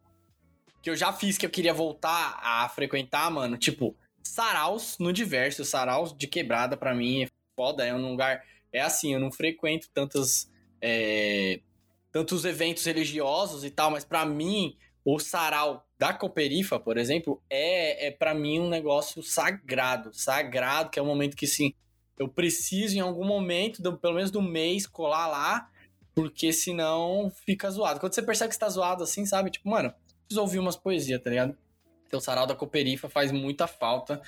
que 0.82 0.90
eu 0.90 0.96
já 0.96 1.14
fiz, 1.14 1.38
que 1.38 1.46
eu 1.46 1.50
queria 1.50 1.74
voltar 1.74 2.40
a 2.42 2.68
frequentar, 2.70 3.30
mano, 3.30 3.56
tipo, 3.56 3.96
saraus 4.24 4.98
no 4.98 5.14
diverso. 5.14 5.64
Saraus 5.64 6.12
de 6.18 6.28
quebrada 6.28 6.76
pra 6.76 6.96
mim 6.96 7.24
é 7.24 7.30
foda, 7.56 7.86
é 7.86 7.94
um 7.94 8.10
lugar. 8.10 8.44
É 8.74 8.82
assim, 8.82 9.14
eu 9.14 9.20
não 9.20 9.32
frequento 9.32 9.88
tantos. 9.94 10.50
é, 10.82 11.62
tantos 12.12 12.46
eventos 12.46 12.84
religiosos 12.86 13.64
e 13.64 13.72
tal, 13.72 13.90
mas 13.90 14.04
pra 14.06 14.24
mim, 14.26 14.78
o 15.04 15.18
sarau 15.18 15.84
da 15.98 16.14
Cooperifa, 16.14 16.80
por 16.80 16.98
exemplo, 16.98 17.42
é, 17.50 18.08
é 18.08 18.12
para 18.12 18.34
mim 18.36 18.60
um 18.60 18.70
negócio 18.70 19.24
sagrado. 19.24 20.14
Sagrado, 20.14 20.90
que 20.92 21.00
é 21.00 21.02
um 21.02 21.08
momento 21.08 21.36
que, 21.36 21.48
sim, 21.48 21.74
eu 22.20 22.28
preciso 22.30 22.96
em 22.96 23.00
algum 23.00 23.26
momento, 23.26 23.82
do- 23.82 23.98
pelo 23.98 24.14
menos 24.16 24.30
do 24.30 24.42
mês, 24.44 24.86
colar 24.86 25.26
lá, 25.28 25.72
porque 26.14 26.54
senão 26.54 27.32
fica 27.46 27.72
zoado. 27.72 28.00
Quando 28.00 28.14
você 28.14 28.22
percebe 28.22 28.50
que 28.50 28.56
você 28.56 28.60
tá 28.60 28.70
zoado 28.70 29.04
assim, 29.04 29.26
sabe? 29.26 29.50
Tipo, 29.50 29.70
mano, 29.70 29.92
preciso 30.28 30.42
ouvir 30.42 30.60
umas 30.60 30.76
poesias, 30.78 31.20
tá 31.22 31.30
ligado? 31.32 31.58
Então, 32.06 32.20
o 32.20 32.22
sarau 32.22 32.46
da 32.46 32.54
Cooperifa 32.56 33.10
faz 33.10 33.32
muita 33.32 33.66
falta. 33.66 34.22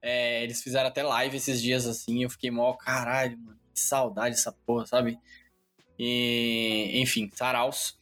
É, 0.00 0.42
eles 0.44 0.62
fizeram 0.62 0.88
até 0.88 1.02
live 1.02 1.36
esses 1.36 1.60
dias 1.60 1.86
assim, 1.86 2.22
eu 2.22 2.30
fiquei 2.30 2.50
mó, 2.50 2.72
caralho, 2.74 3.36
mano, 3.38 3.58
que 3.78 3.84
saudade 3.84 4.34
dessa 4.34 4.52
porra, 4.52 4.86
sabe? 4.86 5.18
E, 5.98 7.00
enfim, 7.00 7.30
saraus. 7.34 7.96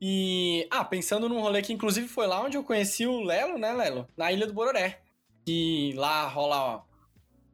E, 0.00 0.66
ah, 0.70 0.84
pensando 0.84 1.28
num 1.28 1.40
rolê 1.40 1.62
que 1.62 1.72
inclusive 1.72 2.06
foi 2.06 2.26
lá 2.26 2.42
onde 2.42 2.56
eu 2.56 2.64
conheci 2.64 3.06
o 3.06 3.22
Lelo, 3.22 3.58
né, 3.58 3.72
Lelo? 3.72 4.08
Na 4.16 4.30
Ilha 4.30 4.46
do 4.46 4.52
Bororé. 4.52 5.00
Que 5.44 5.92
lá 5.96 6.26
rola. 6.26 6.84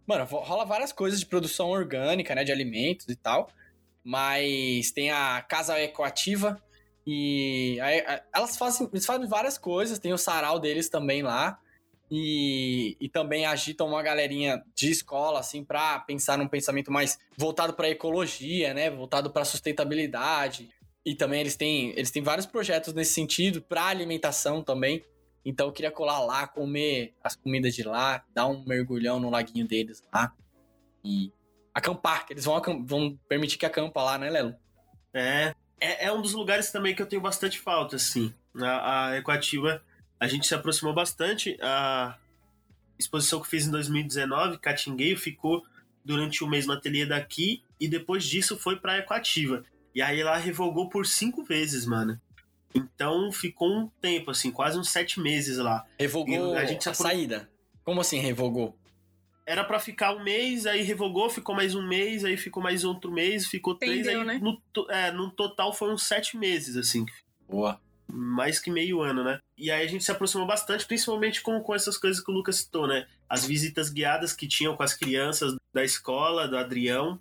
Mano, 0.06 0.24
rola 0.24 0.64
várias 0.64 0.92
coisas 0.92 1.20
de 1.20 1.26
produção 1.26 1.70
orgânica, 1.70 2.34
né, 2.34 2.42
de 2.42 2.52
alimentos 2.52 3.08
e 3.08 3.16
tal. 3.16 3.48
Mas 4.04 4.90
tem 4.90 5.10
a 5.10 5.40
Casa 5.42 5.80
Ecoativa. 5.80 6.60
E 7.06 7.78
aí, 7.80 8.02
elas 8.34 8.56
fazem, 8.56 8.88
eles 8.92 9.06
fazem 9.06 9.28
várias 9.28 9.58
coisas, 9.58 9.98
tem 9.98 10.12
o 10.12 10.18
sarau 10.18 10.58
deles 10.58 10.88
também 10.88 11.22
lá. 11.22 11.58
E, 12.14 12.94
e 13.00 13.08
também 13.08 13.46
agitam 13.46 13.88
uma 13.88 14.02
galerinha 14.02 14.62
de 14.74 14.90
escola, 14.90 15.40
assim, 15.40 15.64
pra 15.64 15.98
pensar 16.00 16.36
num 16.36 16.46
pensamento 16.46 16.92
mais 16.92 17.18
voltado 17.38 17.72
pra 17.72 17.88
ecologia, 17.88 18.74
né? 18.74 18.90
Voltado 18.90 19.30
pra 19.30 19.46
sustentabilidade. 19.46 20.68
E 21.06 21.14
também 21.14 21.40
eles 21.40 21.56
têm, 21.56 21.88
eles 21.96 22.10
têm 22.10 22.22
vários 22.22 22.44
projetos 22.44 22.92
nesse 22.92 23.14
sentido, 23.14 23.62
pra 23.62 23.86
alimentação 23.86 24.62
também. 24.62 25.02
Então 25.42 25.68
eu 25.68 25.72
queria 25.72 25.90
colar 25.90 26.20
lá, 26.20 26.46
comer 26.46 27.14
as 27.24 27.34
comidas 27.34 27.74
de 27.74 27.82
lá, 27.82 28.22
dar 28.34 28.46
um 28.46 28.62
mergulhão 28.62 29.18
no 29.18 29.30
laguinho 29.30 29.66
deles 29.66 30.02
lá. 30.12 30.34
E 31.02 31.32
acampar, 31.72 32.26
que 32.26 32.34
eles 32.34 32.44
vão, 32.44 32.60
vão 32.84 33.18
permitir 33.26 33.56
que 33.56 33.64
acampa 33.64 34.02
lá, 34.02 34.18
né, 34.18 34.28
Lelo? 34.28 34.54
É, 35.14 35.54
é, 35.80 36.04
é 36.08 36.12
um 36.12 36.20
dos 36.20 36.34
lugares 36.34 36.70
também 36.70 36.94
que 36.94 37.00
eu 37.00 37.06
tenho 37.06 37.22
bastante 37.22 37.58
falta, 37.58 37.96
assim. 37.96 38.34
A, 38.60 39.08
a 39.08 39.16
Ecoativa, 39.16 39.82
a 40.22 40.28
gente 40.28 40.46
se 40.46 40.54
aproximou 40.54 40.94
bastante. 40.94 41.56
A 41.60 42.16
exposição 42.98 43.40
que 43.40 43.48
fiz 43.48 43.66
em 43.66 43.70
2019, 43.70 44.58
Catingueio, 44.58 45.16
ficou 45.18 45.64
durante 46.04 46.44
um 46.44 46.48
mês 46.48 46.64
no 46.66 46.72
ateliê 46.72 47.04
daqui 47.04 47.62
e 47.80 47.88
depois 47.88 48.24
disso 48.24 48.56
foi 48.56 48.76
pra 48.76 48.98
Ecoativa. 48.98 49.64
E 49.94 50.00
aí 50.00 50.20
ela 50.20 50.36
revogou 50.36 50.88
por 50.88 51.06
cinco 51.06 51.42
vezes, 51.42 51.84
mano. 51.84 52.20
Então 52.74 53.30
ficou 53.32 53.68
um 53.76 53.88
tempo, 54.00 54.30
assim, 54.30 54.50
quase 54.50 54.78
uns 54.78 54.90
sete 54.90 55.20
meses 55.20 55.58
lá. 55.58 55.84
Revogou 55.98 56.54
E 56.54 56.56
a 56.56 56.64
gente 56.64 56.82
se 56.84 56.88
a 56.88 56.92
apro- 56.92 57.02
saída. 57.02 57.50
Como 57.84 58.00
assim 58.00 58.18
revogou? 58.20 58.76
Era 59.44 59.64
pra 59.64 59.80
ficar 59.80 60.14
um 60.14 60.22
mês, 60.22 60.66
aí 60.66 60.82
revogou, 60.82 61.28
ficou 61.28 61.52
mais 61.54 61.74
um 61.74 61.86
mês, 61.86 62.24
aí 62.24 62.36
ficou 62.36 62.62
mais 62.62 62.84
outro 62.84 63.10
mês, 63.10 63.46
ficou 63.48 63.74
três, 63.74 64.06
Entendeu, 64.06 64.20
aí 64.20 64.26
né? 64.26 64.40
no, 64.40 64.62
é, 64.88 65.10
no 65.10 65.30
total 65.32 65.72
foram 65.74 65.98
sete 65.98 66.36
meses, 66.36 66.76
assim. 66.76 67.04
Boa. 67.48 67.80
Mais 68.12 68.58
que 68.58 68.70
meio 68.70 69.00
ano, 69.00 69.24
né? 69.24 69.40
E 69.56 69.70
aí 69.70 69.84
a 69.84 69.88
gente 69.88 70.04
se 70.04 70.10
aproximou 70.10 70.46
bastante, 70.46 70.84
principalmente 70.84 71.40
com, 71.40 71.58
com 71.60 71.74
essas 71.74 71.96
coisas 71.96 72.22
que 72.22 72.30
o 72.30 72.34
Lucas 72.34 72.56
citou, 72.56 72.86
né? 72.86 73.06
As 73.28 73.46
visitas 73.46 73.88
guiadas 73.88 74.34
que 74.34 74.46
tinham 74.46 74.76
com 74.76 74.82
as 74.82 74.94
crianças 74.94 75.56
da 75.72 75.82
escola, 75.82 76.46
do 76.46 76.58
Adrião. 76.58 77.18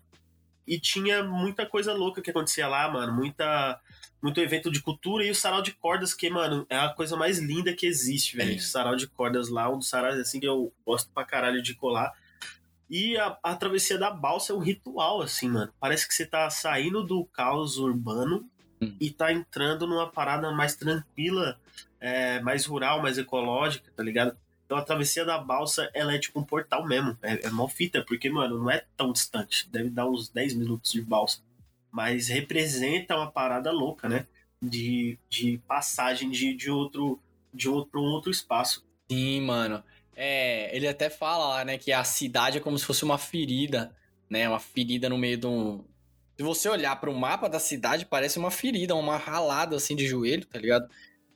E 0.68 0.80
tinha 0.80 1.24
muita 1.24 1.66
coisa 1.66 1.94
louca 1.94 2.22
que 2.22 2.30
acontecia 2.30 2.68
lá, 2.68 2.92
mano. 2.92 3.14
Muita, 3.14 3.80
muito 4.22 4.40
evento 4.42 4.70
de 4.70 4.82
cultura 4.82 5.24
e 5.24 5.32
o 5.32 5.36
sarau 5.36 5.62
de 5.62 5.72
cordas, 5.72 6.14
que, 6.14 6.30
mano, 6.30 6.66
é 6.70 6.78
a 6.78 6.90
coisa 6.90 7.16
mais 7.16 7.40
linda 7.40 7.74
que 7.74 7.86
existe, 7.86 8.36
velho. 8.36 8.56
É. 8.56 8.60
Sarau 8.60 8.96
de 8.96 9.08
cordas 9.08 9.50
lá, 9.50 9.70
um 9.70 9.78
dos 9.78 9.90
sarais 9.90 10.20
assim 10.20 10.40
que 10.40 10.48
eu 10.48 10.74
gosto 10.86 11.10
pra 11.14 11.26
caralho 11.26 11.62
de 11.62 11.74
colar. 11.74 12.12
E 12.90 13.18
a, 13.18 13.38
a 13.42 13.56
travessia 13.56 13.98
da 13.98 14.12
balsa 14.12 14.52
é 14.52 14.56
um 14.56 14.60
ritual, 14.60 15.22
assim, 15.22 15.48
mano. 15.48 15.74
Parece 15.80 16.06
que 16.06 16.14
você 16.14 16.26
tá 16.26 16.50
saindo 16.50 17.02
do 17.02 17.24
caos 17.26 17.78
urbano 17.78 18.51
Hum. 18.82 18.96
e 19.00 19.12
tá 19.12 19.32
entrando 19.32 19.86
numa 19.86 20.08
parada 20.08 20.52
mais 20.52 20.76
tranquila, 20.76 21.60
é, 22.00 22.40
mais 22.40 22.66
rural, 22.66 23.02
mais 23.02 23.18
ecológica, 23.18 23.92
tá 23.96 24.02
ligado? 24.02 24.36
Então 24.66 24.78
a 24.78 24.82
travessia 24.82 25.24
da 25.24 25.38
balsa, 25.38 25.90
ela 25.94 26.14
é 26.14 26.18
tipo 26.18 26.40
um 26.40 26.44
portal 26.44 26.88
mesmo. 26.88 27.18
É, 27.22 27.48
é 27.48 27.50
mó 27.50 27.68
fita, 27.68 28.04
porque, 28.08 28.30
mano, 28.30 28.58
não 28.58 28.72
é 28.72 28.86
tão 28.96 29.12
distante. 29.12 29.70
Deve 29.70 29.90
dar 29.90 30.10
uns 30.10 30.30
10 30.30 30.56
minutos 30.56 30.92
de 30.92 31.02
balsa. 31.02 31.42
Mas 31.92 32.30
representa 32.30 33.16
uma 33.16 33.30
parada 33.30 33.70
louca, 33.72 34.08
né? 34.08 34.26
De, 34.62 35.20
de 35.30 35.60
passagem 35.68 36.30
de, 36.30 36.54
de 36.54 36.72
outro 36.72 37.20
de 37.54 37.70
outro, 37.70 38.00
um 38.00 38.06
outro 38.06 38.32
espaço. 38.32 38.86
Sim, 39.10 39.42
mano. 39.42 39.84
É, 40.16 40.76
ele 40.76 40.88
até 40.88 41.10
fala 41.10 41.48
lá, 41.48 41.66
né, 41.66 41.78
que 41.78 41.92
a 41.92 42.04
cidade 42.04 42.58
é 42.58 42.62
como 42.62 42.78
se 42.78 42.86
fosse 42.86 43.04
uma 43.04 43.18
ferida, 43.18 43.96
né? 44.30 44.48
Uma 44.48 44.60
ferida 44.60 45.10
no 45.10 45.18
meio 45.18 45.38
de 45.38 45.48
um. 45.48 45.84
Se 46.42 46.44
você 46.44 46.68
olhar 46.68 47.00
para 47.00 47.08
o 47.08 47.16
mapa 47.16 47.48
da 47.48 47.60
cidade, 47.60 48.04
parece 48.04 48.40
uma 48.40 48.50
ferida, 48.50 48.96
uma 48.96 49.16
ralada 49.16 49.76
assim 49.76 49.96
de 49.96 50.08
joelho, 50.08 50.44
tá 50.44 50.58
ligado? 50.58 50.90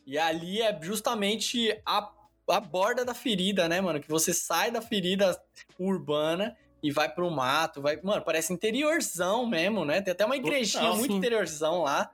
E 0.03 0.17
ali 0.17 0.63
é 0.63 0.75
justamente 0.81 1.79
a, 1.85 2.09
a 2.49 2.59
borda 2.59 3.05
da 3.05 3.13
ferida, 3.13 3.69
né, 3.69 3.79
mano? 3.79 3.99
Que 3.99 4.09
você 4.09 4.33
sai 4.33 4.71
da 4.71 4.81
ferida 4.81 5.39
urbana 5.77 6.57
e 6.81 6.89
vai 6.89 7.07
pro 7.07 7.29
mato, 7.29 7.83
vai. 7.83 7.99
Mano, 8.01 8.23
parece 8.23 8.51
interiorzão 8.51 9.45
mesmo, 9.45 9.85
né? 9.85 10.01
Tem 10.01 10.11
até 10.11 10.25
uma 10.25 10.37
igrejinha 10.37 10.81
Total, 10.85 10.97
muito 10.97 11.11
sim. 11.11 11.17
interiorzão 11.19 11.83
lá. 11.83 12.09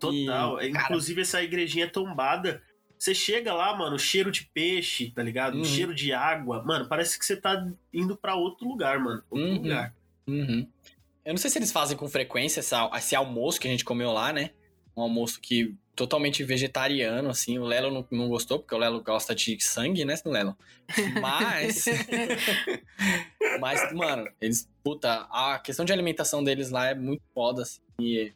Total. 0.00 0.60
E, 0.60 0.72
cara- 0.72 0.84
Inclusive, 0.86 1.20
essa 1.22 1.40
igrejinha 1.40 1.88
tombada. 1.88 2.60
Você 2.98 3.14
chega 3.14 3.54
lá, 3.54 3.72
mano, 3.76 3.96
cheiro 4.00 4.32
de 4.32 4.50
peixe, 4.52 5.12
tá 5.12 5.22
ligado? 5.22 5.58
Uhum. 5.58 5.64
Cheiro 5.64 5.94
de 5.94 6.12
água. 6.12 6.60
Mano, 6.64 6.88
parece 6.88 7.16
que 7.20 7.24
você 7.24 7.36
tá 7.36 7.68
indo 7.92 8.16
pra 8.16 8.34
outro 8.34 8.66
lugar, 8.66 8.98
mano. 8.98 9.22
Outro 9.30 9.46
Uhum. 9.46 9.54
lugar. 9.62 9.94
Uhum. 10.26 10.66
Eu 11.26 11.32
não 11.34 11.38
sei 11.38 11.50
se 11.50 11.58
eles 11.58 11.72
fazem 11.72 11.96
com 11.96 12.08
frequência 12.08 12.60
essa- 12.60 12.88
esse 12.96 13.14
almoço 13.16 13.60
que 13.60 13.66
a 13.66 13.70
gente 13.70 13.84
comeu 13.84 14.12
lá, 14.12 14.32
né? 14.32 14.50
Um 14.96 15.02
almoço 15.02 15.40
que 15.40 15.74
totalmente 15.94 16.44
vegetariano, 16.44 17.28
assim. 17.30 17.58
O 17.58 17.64
Lelo 17.64 17.90
não, 17.90 18.06
não 18.10 18.28
gostou, 18.28 18.58
porque 18.60 18.74
o 18.74 18.78
Lelo 18.78 19.02
gosta 19.02 19.34
de 19.34 19.58
sangue, 19.60 20.04
né, 20.04 20.14
Lelo? 20.24 20.56
Mas. 21.20 21.84
Mas, 23.60 23.92
mano, 23.92 24.28
eles. 24.40 24.68
Puta, 24.84 25.26
a 25.30 25.58
questão 25.58 25.84
de 25.84 25.92
alimentação 25.92 26.42
deles 26.44 26.70
lá 26.70 26.86
é 26.86 26.94
muito 26.94 27.22
foda, 27.34 27.62
assim. 27.62 27.80
E 28.00 28.32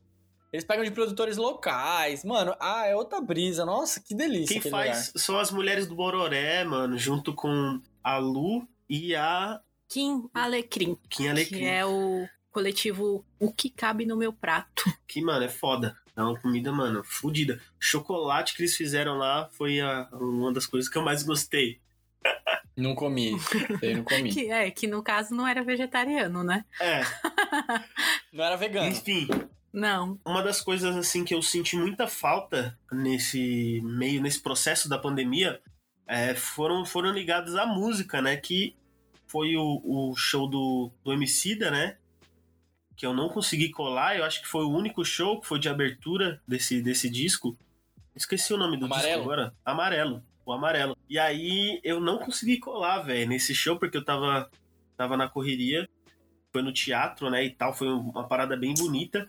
eles 0.52 0.64
pegam 0.64 0.84
de 0.84 0.90
produtores 0.90 1.36
locais. 1.36 2.24
Mano, 2.24 2.54
ah, 2.58 2.86
é 2.86 2.96
outra 2.96 3.20
brisa. 3.20 3.64
Nossa, 3.64 4.00
que 4.00 4.14
delícia. 4.14 4.60
Quem 4.60 4.70
faz 4.70 5.12
são 5.16 5.38
as 5.38 5.50
mulheres 5.50 5.86
do 5.86 5.94
Bororé, 5.94 6.64
mano, 6.64 6.98
junto 6.98 7.32
com 7.34 7.80
a 8.02 8.16
Lu 8.18 8.66
e 8.88 9.14
a 9.14 9.60
Kim 9.88 10.28
Alecrim, 10.34 10.96
Kim 11.08 11.24
que 11.24 11.28
Alecrim. 11.28 11.64
é 11.66 11.84
o 11.86 12.26
coletivo 12.50 13.24
O 13.38 13.52
Que 13.52 13.70
Cabe 13.70 14.04
no 14.06 14.16
Meu 14.16 14.32
Prato. 14.32 14.84
Que, 15.06 15.20
mano, 15.22 15.44
é 15.44 15.48
foda. 15.48 15.96
É 16.16 16.22
uma 16.22 16.38
comida, 16.38 16.72
mano, 16.72 17.02
fodida. 17.04 17.60
Chocolate 17.78 18.54
que 18.54 18.62
eles 18.62 18.76
fizeram 18.76 19.16
lá 19.16 19.48
foi 19.52 19.80
a- 19.80 20.08
uma 20.12 20.52
das 20.52 20.66
coisas 20.66 20.88
que 20.90 20.96
eu 20.98 21.02
mais 21.02 21.22
gostei. 21.22 21.80
Não 22.76 22.94
comi. 22.94 23.32
Eu 23.82 23.96
não 23.98 24.04
comi. 24.04 24.30
Que 24.32 24.50
é, 24.50 24.70
que 24.70 24.86
no 24.86 25.02
caso 25.02 25.34
não 25.34 25.46
era 25.46 25.62
vegetariano, 25.64 26.44
né? 26.44 26.64
É, 26.80 27.00
Não 28.32 28.44
era 28.44 28.56
vegano. 28.56 28.88
enfim, 28.88 29.26
Não. 29.72 30.18
uma 30.24 30.42
das 30.42 30.60
coisas 30.60 30.96
assim 30.96 31.24
que 31.24 31.34
eu 31.34 31.42
senti 31.42 31.76
muita 31.76 32.06
falta 32.06 32.78
nesse 32.92 33.80
meio 33.82 34.20
nesse 34.22 34.40
processo 34.40 34.88
da 34.88 34.98
pandemia 34.98 35.60
é, 36.06 36.34
foram 36.34 36.84
foram 36.84 37.10
ligadas 37.12 37.54
à 37.56 37.66
música 37.66 38.20
né 38.22 38.36
que 38.36 38.76
foi 39.26 39.56
o, 39.56 39.80
o 39.84 40.14
show 40.16 40.48
do 40.48 40.90
do 41.04 41.12
Emicida 41.12 41.70
né 41.70 41.96
que 43.00 43.06
eu 43.06 43.14
não 43.14 43.28
consegui 43.30 43.70
colar 43.70 44.16
eu 44.18 44.24
acho 44.24 44.42
que 44.42 44.48
foi 44.48 44.64
o 44.64 44.70
único 44.70 45.04
show 45.04 45.40
que 45.40 45.46
foi 45.46 45.58
de 45.58 45.68
abertura 45.68 46.40
desse 46.46 46.82
desse 46.82 47.08
disco 47.08 47.56
esqueci 48.14 48.52
o 48.52 48.58
nome 48.58 48.76
do 48.76 48.84
Amarelo? 48.84 49.08
disco 49.08 49.22
agora 49.22 49.54
amarelo 49.64 50.22
o 50.44 50.52
amarelo 50.52 50.96
e 51.08 51.18
aí 51.18 51.80
eu 51.82 52.00
não 52.00 52.18
consegui 52.18 52.58
colar 52.58 53.00
velho 53.00 53.28
nesse 53.28 53.54
show 53.54 53.78
porque 53.78 53.96
eu 53.96 54.04
tava 54.04 54.50
tava 54.96 55.16
na 55.16 55.28
correria 55.28 55.88
foi 56.52 56.62
no 56.62 56.72
teatro, 56.72 57.30
né, 57.30 57.44
e 57.44 57.50
tal, 57.50 57.72
foi 57.72 57.88
uma 57.88 58.26
parada 58.26 58.56
bem 58.56 58.74
bonita. 58.74 59.28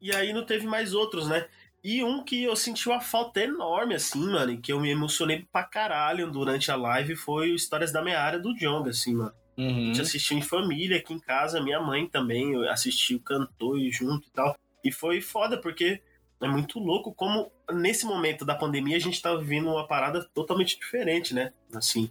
E 0.00 0.14
aí 0.14 0.32
não 0.32 0.44
teve 0.44 0.66
mais 0.66 0.94
outros, 0.94 1.28
né? 1.28 1.46
E 1.84 2.02
um 2.02 2.22
que 2.22 2.42
eu 2.42 2.54
senti 2.56 2.88
uma 2.88 3.00
falta 3.00 3.40
enorme, 3.40 3.94
assim, 3.94 4.24
mano, 4.24 4.52
e 4.52 4.56
que 4.56 4.72
eu 4.72 4.80
me 4.80 4.90
emocionei 4.90 5.46
pra 5.52 5.64
caralho 5.64 6.30
durante 6.30 6.70
a 6.70 6.76
live 6.76 7.16
foi 7.16 7.50
o 7.50 7.56
Histórias 7.56 7.92
da 7.92 8.02
Meia 8.02 8.20
Área 8.20 8.38
do 8.38 8.54
Jong, 8.54 8.88
assim, 8.88 9.14
mano. 9.14 9.32
A 9.56 9.60
Uhum. 9.60 9.86
gente 9.86 10.00
assistiu 10.00 10.38
em 10.38 10.42
família 10.42 10.96
aqui 10.96 11.12
em 11.12 11.18
casa, 11.18 11.60
minha 11.60 11.80
mãe 11.80 12.06
também 12.06 12.52
eu 12.54 12.68
assistiu, 12.70 13.20
cantou 13.20 13.78
e 13.78 13.90
junto 13.90 14.26
e 14.26 14.30
tal. 14.30 14.56
E 14.82 14.90
foi 14.90 15.20
foda, 15.20 15.60
porque 15.60 16.00
é 16.40 16.48
muito 16.48 16.78
louco 16.78 17.14
como 17.14 17.52
nesse 17.72 18.04
momento 18.04 18.44
da 18.44 18.54
pandemia 18.54 18.96
a 18.96 19.00
gente 19.00 19.20
tá 19.20 19.34
vivendo 19.36 19.68
uma 19.68 19.86
parada 19.86 20.24
totalmente 20.34 20.78
diferente, 20.78 21.34
né? 21.34 21.52
Assim, 21.74 22.10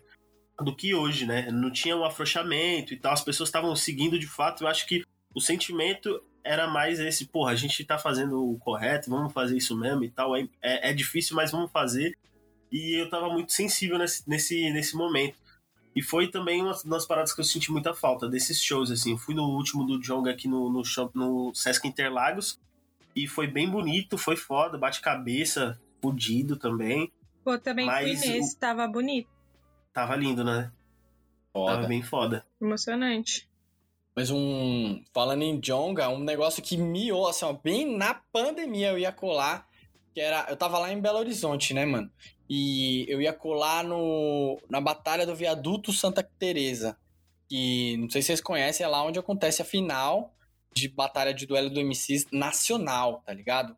do 0.59 0.75
que 0.75 0.93
hoje, 0.93 1.25
né? 1.25 1.49
Não 1.51 1.71
tinha 1.71 1.97
um 1.97 2.05
afrouxamento 2.05 2.93
e 2.93 2.97
tal, 2.97 3.13
as 3.13 3.23
pessoas 3.23 3.49
estavam 3.49 3.75
seguindo 3.75 4.17
de 4.19 4.27
fato. 4.27 4.63
Eu 4.63 4.67
acho 4.67 4.85
que 4.87 5.03
o 5.33 5.41
sentimento 5.41 6.21
era 6.43 6.67
mais 6.67 6.99
esse, 6.99 7.25
porra, 7.25 7.51
a 7.51 7.55
gente 7.55 7.83
tá 7.83 7.97
fazendo 7.97 8.43
o 8.43 8.57
correto, 8.59 9.09
vamos 9.09 9.33
fazer 9.33 9.57
isso 9.57 9.77
mesmo 9.77 10.03
e 10.03 10.09
tal. 10.09 10.35
É, 10.35 10.47
é, 10.61 10.89
é 10.91 10.93
difícil, 10.93 11.35
mas 11.35 11.51
vamos 11.51 11.71
fazer. 11.71 12.17
E 12.71 12.99
eu 12.99 13.09
tava 13.09 13.29
muito 13.29 13.51
sensível 13.51 13.97
nesse, 13.97 14.27
nesse, 14.29 14.71
nesse 14.71 14.95
momento. 14.95 15.37
E 15.95 16.01
foi 16.01 16.29
também 16.29 16.61
uma 16.61 16.75
das 16.85 17.05
paradas 17.05 17.33
que 17.33 17.41
eu 17.41 17.45
senti 17.45 17.71
muita 17.71 17.93
falta 17.93 18.29
desses 18.29 18.61
shows, 18.61 18.89
assim. 18.91 19.11
Eu 19.11 19.17
fui 19.17 19.35
no 19.35 19.43
último 19.43 19.85
do 19.85 19.99
Jong 19.99 20.29
aqui 20.29 20.47
no, 20.47 20.69
no, 20.69 20.85
show, 20.85 21.11
no 21.13 21.53
Sesc 21.53 21.87
Interlagos 21.87 22.59
e 23.15 23.27
foi 23.27 23.47
bem 23.47 23.69
bonito, 23.69 24.17
foi 24.17 24.37
foda, 24.37 24.77
bate-cabeça, 24.77 25.79
fudido 26.01 26.55
também. 26.55 27.11
Pô, 27.43 27.57
também 27.57 27.85
Mas 27.85 28.21
fui 28.21 28.29
nesse, 28.29 28.57
tava 28.57 28.87
bonito, 28.87 29.29
Tava 29.93 30.15
lindo, 30.15 30.43
né? 30.43 30.71
Foda. 31.51 31.75
Tava 31.75 31.87
bem 31.87 32.01
foda. 32.01 32.45
emocionante. 32.61 33.49
Mas 34.15 34.29
um. 34.29 35.03
Falando 35.13 35.41
em 35.41 35.59
Jonga, 35.59 36.09
um 36.09 36.19
negócio 36.19 36.63
que 36.63 36.77
miou, 36.77 37.27
assim, 37.27 37.45
ó, 37.45 37.53
bem 37.53 37.97
na 37.97 38.13
pandemia 38.13 38.91
eu 38.91 38.99
ia 38.99 39.11
colar. 39.11 39.67
Que 40.13 40.21
era. 40.21 40.45
Eu 40.49 40.55
tava 40.55 40.79
lá 40.79 40.91
em 40.91 40.99
Belo 40.99 41.19
Horizonte, 41.19 41.73
né, 41.73 41.85
mano? 41.85 42.09
E 42.53 43.05
eu 43.07 43.21
ia 43.21 43.31
colar 43.31 43.81
no, 43.81 44.59
na 44.69 44.81
Batalha 44.81 45.25
do 45.25 45.33
Viaduto 45.33 45.93
Santa 45.93 46.21
Teresa. 46.21 46.97
Que 47.47 47.95
não 47.95 48.09
sei 48.09 48.21
se 48.21 48.25
vocês 48.25 48.41
conhecem, 48.41 48.83
é 48.85 48.89
lá 48.89 49.01
onde 49.05 49.17
acontece 49.17 49.61
a 49.61 49.65
final 49.65 50.35
de 50.75 50.89
batalha 50.89 51.33
de 51.33 51.45
duelo 51.45 51.69
do 51.69 51.79
MCs 51.79 52.25
nacional, 52.29 53.23
tá 53.25 53.33
ligado? 53.33 53.73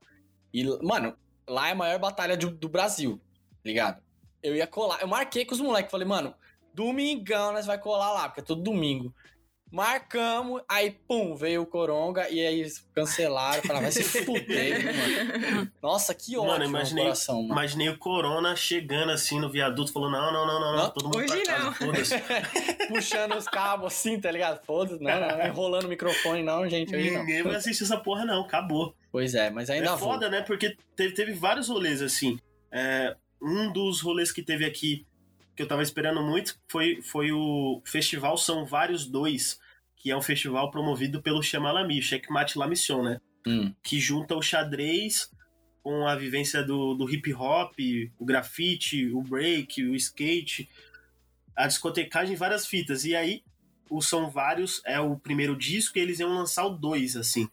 E, 0.52 0.64
mano, 0.84 1.16
lá 1.48 1.70
é 1.70 1.74
a 1.74 1.76
maior 1.76 2.00
batalha 2.00 2.36
do, 2.36 2.50
do 2.50 2.68
Brasil, 2.68 3.22
tá 3.58 3.62
ligado? 3.64 4.02
Eu 4.42 4.56
ia 4.56 4.66
colar. 4.66 5.02
Eu 5.02 5.08
marquei 5.08 5.46
com 5.46 5.54
os 5.54 5.62
moleques, 5.62 5.92
falei, 5.92 6.08
mano, 6.08 6.34
domingão 6.74 7.54
nós 7.54 7.68
vai 7.68 7.78
colar 7.78 8.12
lá, 8.12 8.28
porque 8.28 8.42
é 8.42 8.44
todo 8.44 8.64
domingo. 8.64 9.14
Marcamos, 9.74 10.62
aí 10.70 10.92
pum, 11.08 11.36
veio 11.36 11.64
o 11.64 11.66
Coronga 11.66 12.30
e 12.30 12.40
aí 12.46 12.60
eles 12.60 12.88
cancelaram. 12.94 13.64
Falaram, 13.64 13.82
vai 13.82 13.92
se 13.92 14.04
fuder, 14.04 14.86
mano. 14.86 15.72
Nossa, 15.82 16.14
que 16.14 16.38
ódio 16.38 16.48
Mano, 16.52 16.64
no 16.66 16.70
imaginei, 16.70 17.04
coração, 17.06 17.42
mano. 17.42 17.54
imaginei 17.54 17.90
o 17.90 17.98
Corona 17.98 18.56
chegando 18.56 19.12
assim 19.12 19.40
no 19.40 19.50
viaduto, 19.50 19.92
falando: 19.92 20.12
não, 20.12 20.32
não, 20.32 20.46
não, 20.46 20.60
não, 20.60 20.72
não, 20.76 20.84
Não, 20.84 20.90
todo 20.92 21.06
mundo 21.06 21.18
hoje 21.18 21.28
pra 21.42 21.44
casa, 21.56 21.64
não. 21.66 21.74
foda-se. 21.74 22.14
Puxando 22.88 23.36
os 23.36 23.46
cabos 23.48 23.88
assim, 23.88 24.20
tá 24.22 24.30
ligado? 24.30 24.64
Foda-se, 24.64 25.02
não, 25.04 25.20
não, 25.20 25.44
enrolando 25.48 25.86
o 25.86 25.90
microfone, 25.90 26.44
não, 26.44 26.70
gente, 26.70 26.96
hoje 26.96 27.10
não. 27.10 27.22
Ninguém 27.22 27.42
vai 27.42 27.56
assistir 27.56 27.84
essa 27.84 27.98
porra, 27.98 28.26
não, 28.26 28.42
acabou. 28.42 28.94
Pois 29.12 29.34
é, 29.34 29.50
mas 29.50 29.72
ainda 29.72 29.88
é 29.88 29.90
vou. 29.96 29.98
foda, 29.98 30.30
né? 30.30 30.42
Porque 30.42 30.78
teve, 30.96 31.16
teve 31.16 31.34
vários 31.34 31.68
rolês 31.68 32.00
assim. 32.00 32.38
É, 32.72 33.16
um 33.42 33.72
dos 33.74 34.02
rolês 34.02 34.32
que 34.32 34.44
teve 34.44 34.66
aqui, 34.66 35.04
que 35.56 35.64
eu 35.64 35.68
tava 35.68 35.82
esperando 35.82 36.22
muito, 36.22 36.56
foi, 36.68 37.02
foi 37.02 37.32
o 37.32 37.82
Festival 37.86 38.38
São 38.38 38.66
Vários 38.66 39.06
Dois, 39.08 39.60
que 40.04 40.12
é 40.12 40.18
um 40.18 40.22
festival 40.22 40.70
promovido 40.70 41.22
pelo 41.22 41.42
Chamalami, 41.42 41.98
o 41.98 42.04
Checkmate 42.04 42.58
La 42.60 42.68
Mission, 42.68 43.02
né? 43.04 43.22
Hum, 43.48 43.74
que 43.82 44.00
junta 44.02 44.36
o 44.36 44.42
xadrez 44.42 45.32
com 45.82 46.06
a 46.06 46.14
vivência 46.14 46.62
do, 46.62 46.94
do 46.94 47.10
hip 47.10 47.34
hop, 47.34 47.74
o 48.20 48.26
grafite, 48.26 49.08
o 49.14 49.22
break, 49.22 49.82
o 49.84 49.96
skate. 49.96 50.70
a 51.56 51.68
discotecagem 51.68 52.34
em 52.34 52.38
várias 52.38 52.68
fitas. 52.68 53.06
E 53.06 53.16
aí, 53.16 53.44
o 53.90 54.02
São 54.02 54.30
Vários 54.30 54.82
é 54.86 55.00
o 55.00 55.18
primeiro 55.18 55.56
disco 55.56 55.98
e 55.98 56.02
eles 56.02 56.20
iam 56.20 56.34
lançar 56.34 56.66
o 56.66 56.70
dois, 56.78 57.16
assim. 57.16 57.48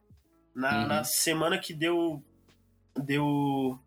Na, 0.55 0.83
Uhum. 0.83 0.89
na 0.89 1.05
semana 1.05 1.57
que 1.59 1.73
deu. 1.73 2.21
Deu 3.05 3.79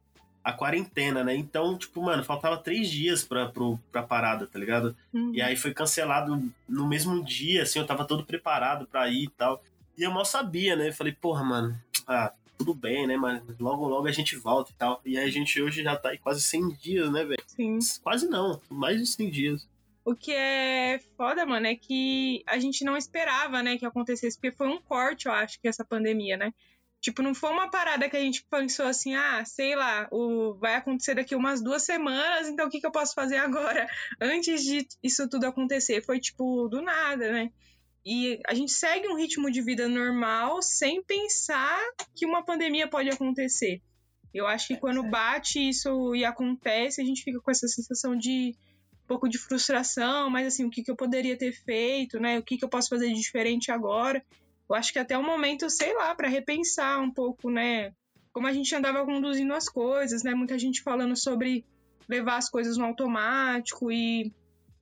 a 0.44 0.52
quarentena, 0.52 1.24
né? 1.24 1.36
Então, 1.36 1.78
tipo, 1.78 2.02
mano, 2.02 2.24
faltava 2.24 2.58
três 2.58 2.90
dias 2.90 3.24
pra, 3.24 3.48
pro, 3.48 3.80
pra 3.92 4.04
parada, 4.04 4.46
tá 4.46 4.60
ligado? 4.60 4.96
Uhum. 5.14 5.32
E 5.34 5.42
aí 5.42 5.56
foi 5.56 5.74
cancelado 5.74 6.44
no 6.68 6.88
mesmo 6.88 7.24
dia, 7.24 7.64
assim, 7.64 7.80
eu 7.80 7.88
tava 7.88 8.06
todo 8.06 8.26
preparado 8.26 8.86
pra 8.86 9.08
ir 9.10 9.24
e 9.24 9.30
tal. 9.30 9.64
E 9.98 10.04
eu 10.04 10.12
mal 10.12 10.26
sabia, 10.26 10.76
né? 10.76 10.90
Eu 10.90 10.94
falei, 10.94 11.14
porra, 11.14 11.44
mano, 11.44 11.80
ah, 12.08 12.34
tudo 12.58 12.74
bem, 12.74 13.08
né? 13.08 13.16
Mas 13.16 13.42
logo, 13.60 13.88
logo 13.88 14.08
a 14.08 14.12
gente 14.12 14.36
volta 14.36 14.72
e 14.72 14.76
tal. 14.76 15.02
E 15.06 15.18
aí 15.18 15.28
a 15.28 15.32
gente 15.32 15.62
hoje 15.62 15.82
já 15.82 15.96
tá 15.96 16.10
aí 16.10 16.18
quase 16.18 16.42
100 16.42 16.70
dias, 16.76 17.12
né, 17.12 17.24
velho? 17.24 17.44
Sim. 17.48 17.80
Quase 18.02 18.28
não, 18.28 18.60
mais 18.70 19.00
de 19.00 19.08
100 19.08 19.30
dias. 19.30 19.68
O 20.06 20.14
que 20.14 20.34
é 20.34 21.00
foda, 21.16 21.46
mano, 21.46 21.66
é 21.66 21.76
que 21.76 22.44
a 22.46 22.60
gente 22.60 22.84
não 22.84 22.98
esperava, 22.98 23.64
né, 23.64 23.78
que 23.78 23.86
acontecesse, 23.86 24.38
porque 24.38 24.52
foi 24.52 24.68
um 24.68 24.82
corte, 24.82 25.28
eu 25.28 25.32
acho, 25.32 25.60
que 25.62 25.68
essa 25.68 25.86
pandemia, 25.86 26.36
né? 26.36 26.54
Tipo, 27.04 27.22
não 27.22 27.36
foi 27.36 27.50
uma 27.50 27.70
parada 27.70 28.10
que 28.10 28.16
a 28.16 28.20
gente 28.22 28.46
pensou 28.50 28.86
assim, 28.86 29.14
ah, 29.14 29.44
sei 29.44 29.76
lá, 29.76 30.08
o... 30.10 30.54
vai 30.54 30.76
acontecer 30.76 31.14
daqui 31.14 31.36
umas 31.36 31.62
duas 31.62 31.84
semanas, 31.84 32.48
então 32.48 32.66
o 32.66 32.70
que, 32.70 32.80
que 32.80 32.88
eu 32.88 32.94
posso 32.94 33.14
fazer 33.14 33.36
agora 33.36 33.86
antes 34.22 34.64
de 34.64 34.88
isso 35.04 35.28
tudo 35.28 35.46
acontecer? 35.46 36.02
Foi, 36.02 36.18
tipo, 36.18 36.70
do 36.70 36.82
nada, 36.82 37.30
né? 37.30 37.52
E 38.06 38.40
a 38.48 38.54
gente 38.54 38.72
segue 38.72 39.10
um 39.10 39.18
ritmo 39.18 39.52
de 39.52 39.62
vida 39.62 39.86
normal 39.90 40.62
sem 40.62 41.04
pensar 41.04 41.78
que 42.16 42.26
uma 42.26 42.42
pandemia 42.42 42.88
pode 42.88 43.10
acontecer. 43.10 43.82
Eu 44.34 44.48
acho 44.48 44.68
que 44.68 44.78
quando 44.78 45.04
bate 45.04 45.60
isso 45.60 46.16
e 46.16 46.24
acontece, 46.24 47.02
a 47.02 47.04
gente 47.04 47.22
fica 47.22 47.42
com 47.42 47.52
essa 47.52 47.68
sensação 47.68 48.16
de 48.16 48.56
um 49.04 49.08
pouco 49.08 49.28
de 49.28 49.38
frustração, 49.38 50.30
mas 50.30 50.48
assim, 50.48 50.64
o 50.64 50.70
que, 50.70 50.82
que 50.82 50.90
eu 50.90 50.96
poderia 50.96 51.38
ter 51.38 51.52
feito, 51.52 52.18
né? 52.18 52.40
O 52.40 52.44
que, 52.44 52.58
que 52.58 52.64
eu 52.64 52.70
posso 52.70 52.88
fazer 52.88 53.10
de 53.10 53.20
diferente 53.20 53.74
agora? 53.74 54.24
Eu 54.74 54.78
acho 54.78 54.92
que 54.92 54.98
até 54.98 55.16
o 55.16 55.24
momento, 55.24 55.70
sei 55.70 55.94
lá, 55.94 56.16
para 56.16 56.28
repensar 56.28 57.00
um 57.00 57.12
pouco, 57.12 57.52
né? 57.52 57.94
Como 58.32 58.48
a 58.48 58.52
gente 58.52 58.74
andava 58.74 59.06
conduzindo 59.06 59.54
as 59.54 59.70
coisas, 59.70 60.24
né? 60.24 60.34
Muita 60.34 60.58
gente 60.58 60.82
falando 60.82 61.16
sobre 61.16 61.64
levar 62.10 62.38
as 62.38 62.50
coisas 62.50 62.76
no 62.76 62.86
automático 62.86 63.92
e, 63.92 64.34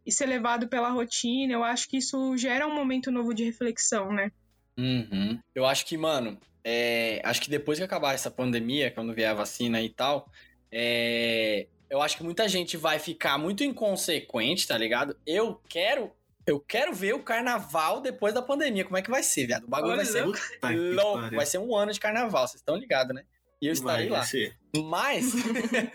e 0.06 0.12
ser 0.12 0.28
levado 0.28 0.70
pela 0.70 0.90
rotina. 0.90 1.52
Eu 1.52 1.62
acho 1.62 1.90
que 1.90 1.98
isso 1.98 2.38
gera 2.38 2.66
um 2.66 2.74
momento 2.74 3.12
novo 3.12 3.34
de 3.34 3.44
reflexão, 3.44 4.14
né? 4.14 4.32
Uhum. 4.78 5.38
Eu 5.54 5.66
acho 5.66 5.86
que, 5.86 5.98
mano, 5.98 6.40
é, 6.64 7.22
acho 7.26 7.42
que 7.42 7.50
depois 7.50 7.78
que 7.78 7.84
acabar 7.84 8.14
essa 8.14 8.32
pandemia, 8.32 8.92
quando 8.92 9.14
vier 9.14 9.30
a 9.30 9.34
vacina 9.34 9.82
e 9.82 9.90
tal, 9.90 10.26
é, 10.72 11.68
eu 11.90 12.02
acho 12.02 12.16
que 12.16 12.24
muita 12.24 12.48
gente 12.48 12.78
vai 12.78 12.98
ficar 12.98 13.38
muito 13.38 13.62
inconsequente, 13.62 14.66
tá 14.66 14.78
ligado? 14.78 15.18
Eu 15.28 15.62
quero. 15.68 16.14
Eu 16.46 16.60
quero 16.60 16.94
ver 16.94 17.14
o 17.14 17.24
carnaval 17.24 18.02
depois 18.02 18.34
da 18.34 18.42
pandemia. 18.42 18.84
Como 18.84 18.98
é 18.98 19.02
que 19.02 19.12
vai 19.12 19.24
ser, 19.24 19.48
viado? 19.48 19.66
O 19.66 19.70
bagulho 19.70 19.96
vai 19.96 20.06
ser 20.06 20.24
louco. 20.24 20.40
Vai 21.36 21.46
ser 21.46 21.60
um 21.60 21.76
ano 21.76 21.92
de 21.92 22.00
carnaval, 22.00 22.48
vocês 22.48 22.62
estão 22.62 22.76
ligados, 22.76 23.14
né? 23.16 23.24
E 23.62 23.68
eu 23.68 23.74
estarei 23.74 24.10
Vai 24.10 24.20
lá. 24.20 24.26
ser. 24.26 24.58
Mas 24.86 25.34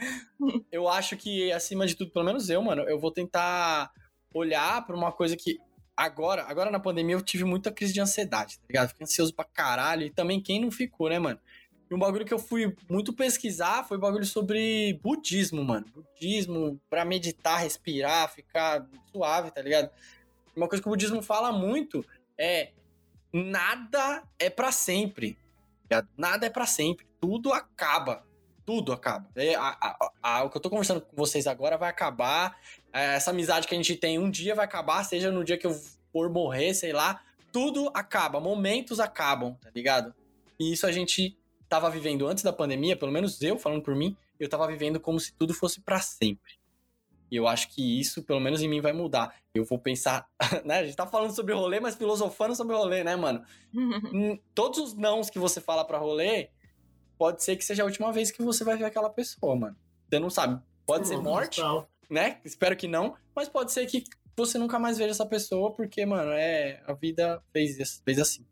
eu 0.71 0.89
acho 0.89 1.17
que, 1.17 1.51
acima 1.53 1.87
de 1.87 1.97
tudo, 1.97 2.13
pelo 2.13 2.25
menos 2.25 2.49
eu, 2.49 2.63
mano, 2.63 2.83
eu 2.83 2.99
vou 2.99 3.11
tentar 3.11 3.91
olhar 4.33 4.87
pra 4.87 4.95
uma 4.97 5.11
coisa 5.11 5.37
que. 5.37 5.59
Agora, 5.97 6.45
agora 6.45 6.71
na 6.71 6.79
pandemia 6.79 7.17
eu 7.17 7.23
tive 7.23 7.45
muita 7.45 7.73
crise 7.73 7.93
de 7.93 8.01
ansiedade, 8.01 8.59
tá 8.59 8.65
ligado? 8.69 8.89
Fiquei 8.91 9.05
ansioso 9.05 9.35
pra 9.35 9.47
caralho. 9.47 10.05
E 10.05 10.11
também 10.11 10.41
quem 10.41 10.61
não 10.61 10.71
ficou, 10.71 11.09
né, 11.09 11.19
mano? 11.19 11.41
E 11.91 11.95
um 11.95 11.99
bagulho 11.99 12.25
que 12.25 12.35
eu 12.35 12.39
fui 12.39 12.77
muito 12.89 13.13
pesquisar 13.13 13.85
foi 13.85 13.97
um 13.97 14.01
bagulho 14.01 14.27
sobre 14.27 15.01
budismo, 15.03 15.65
mano. 15.65 15.87
Budismo, 15.95 16.81
pra 16.91 17.05
meditar, 17.05 17.61
respirar, 17.61 18.31
ficar 18.33 18.87
suave, 19.11 19.51
tá 19.51 19.63
ligado? 19.63 19.91
Uma 20.57 20.67
coisa 20.69 20.83
que 20.83 20.89
o 20.89 20.91
budismo 20.93 21.23
fala 21.23 21.53
muito 21.53 22.05
é 22.39 22.71
nada 23.33 24.23
é 24.39 24.49
pra 24.49 24.73
sempre. 24.73 25.39
Nada 26.17 26.47
é 26.47 26.51
pra 26.51 26.67
sempre. 26.67 27.07
Tudo 27.21 27.53
acaba. 27.53 28.25
Tudo 28.65 28.93
acaba. 28.93 29.29
É, 29.37 29.55
a- 29.55 29.77
a- 29.81 30.11
a- 30.23 30.45
o 30.45 30.51
que 30.51 30.57
eu 30.57 30.61
tô 30.61 30.71
conversando 30.71 31.01
com 31.01 31.15
vocês 31.17 31.47
agora 31.47 31.77
vai 31.77 31.89
acabar. 31.91 32.59
É, 32.93 33.15
Essa 33.17 33.31
amizade 33.31 33.69
que 33.69 33.75
a 33.75 33.77
gente 33.77 33.95
tem 33.97 34.19
um 34.19 34.31
dia 34.31 34.55
vai 34.55 34.65
acabar, 34.65 35.05
seja 35.05 35.31
no 35.31 35.45
dia 35.45 35.57
que 35.59 35.67
eu 35.67 35.75
for 36.13 36.29
morrer, 36.31 36.75
sei 36.75 36.93
lá. 36.93 37.23
Tudo 37.53 37.91
acaba. 37.95 38.41
Momentos 38.41 38.99
acabam, 38.99 39.55
tá 39.63 39.71
ligado? 39.75 40.15
E 40.59 40.73
isso 40.73 40.87
a 40.87 40.93
gente 40.93 41.37
tava 41.69 41.91
vivendo 41.91 42.27
antes 42.27 42.43
da 42.43 42.53
pandemia, 42.53 42.97
pelo 42.97 43.13
menos 43.13 43.41
eu, 43.43 43.59
falando 43.59 43.83
por 43.83 43.95
mim, 43.95 44.17
eu 44.41 44.49
tava 44.49 44.67
vivendo 44.67 44.99
como 44.99 45.21
se 45.21 45.33
tudo 45.35 45.53
fosse 45.55 45.81
pra 45.81 46.01
sempre. 46.01 46.55
E 47.31 47.37
eu 47.37 47.47
acho 47.49 47.69
que 47.75 48.01
isso, 48.01 48.23
pelo 48.23 48.41
menos 48.41 48.63
em 48.63 48.69
mim, 48.69 48.81
vai 48.81 48.93
mudar. 48.93 49.35
Eu 49.55 49.65
vou 49.65 49.79
pensar, 49.79 50.29
né? 50.65 50.79
A 50.81 50.85
gente 50.85 50.97
tá 50.97 51.07
falando 51.07 51.35
sobre 51.35 51.55
rolê, 51.55 51.81
mas 51.81 51.97
filosofando 51.97 52.55
sobre 52.55 52.77
rolê, 52.77 53.03
né, 53.03 53.17
mano? 53.17 53.43
Hum, 54.13 54.39
Todos 54.55 54.79
os 54.79 54.95
nãos 54.95 55.29
que 55.29 55.39
você 55.39 55.61
fala 55.61 55.85
pra 55.85 55.99
rolê, 55.99 56.51
pode 57.19 57.43
ser 57.43 57.57
que 57.57 57.65
seja 57.65 57.83
a 57.83 57.87
última 57.87 58.13
vez 58.13 58.31
que 58.31 58.43
você 58.43 58.65
vai 58.65 58.77
ver 58.77 58.85
aquela 58.85 59.11
pessoa, 59.11 59.55
mano. 59.57 59.77
Você 60.09 60.19
não 60.19 60.31
sabe. 60.31 60.63
Pode 60.87 61.09
ser 61.09 61.17
morte, 61.19 61.61
né? 62.09 62.41
Espero 62.45 62.77
que 62.77 62.87
não. 62.87 63.17
Mas 63.35 63.49
pode 63.49 63.73
ser 63.73 63.85
que 63.87 64.05
você 64.37 64.57
nunca 64.59 64.79
mais 64.79 64.99
veja 64.99 65.11
essa 65.11 65.27
pessoa, 65.27 65.73
porque, 65.75 66.07
mano, 66.07 66.31
é. 66.33 66.81
A 66.87 66.93
vida 66.93 67.43
fez, 67.53 68.01
fez 68.05 68.19
assim. 68.19 68.47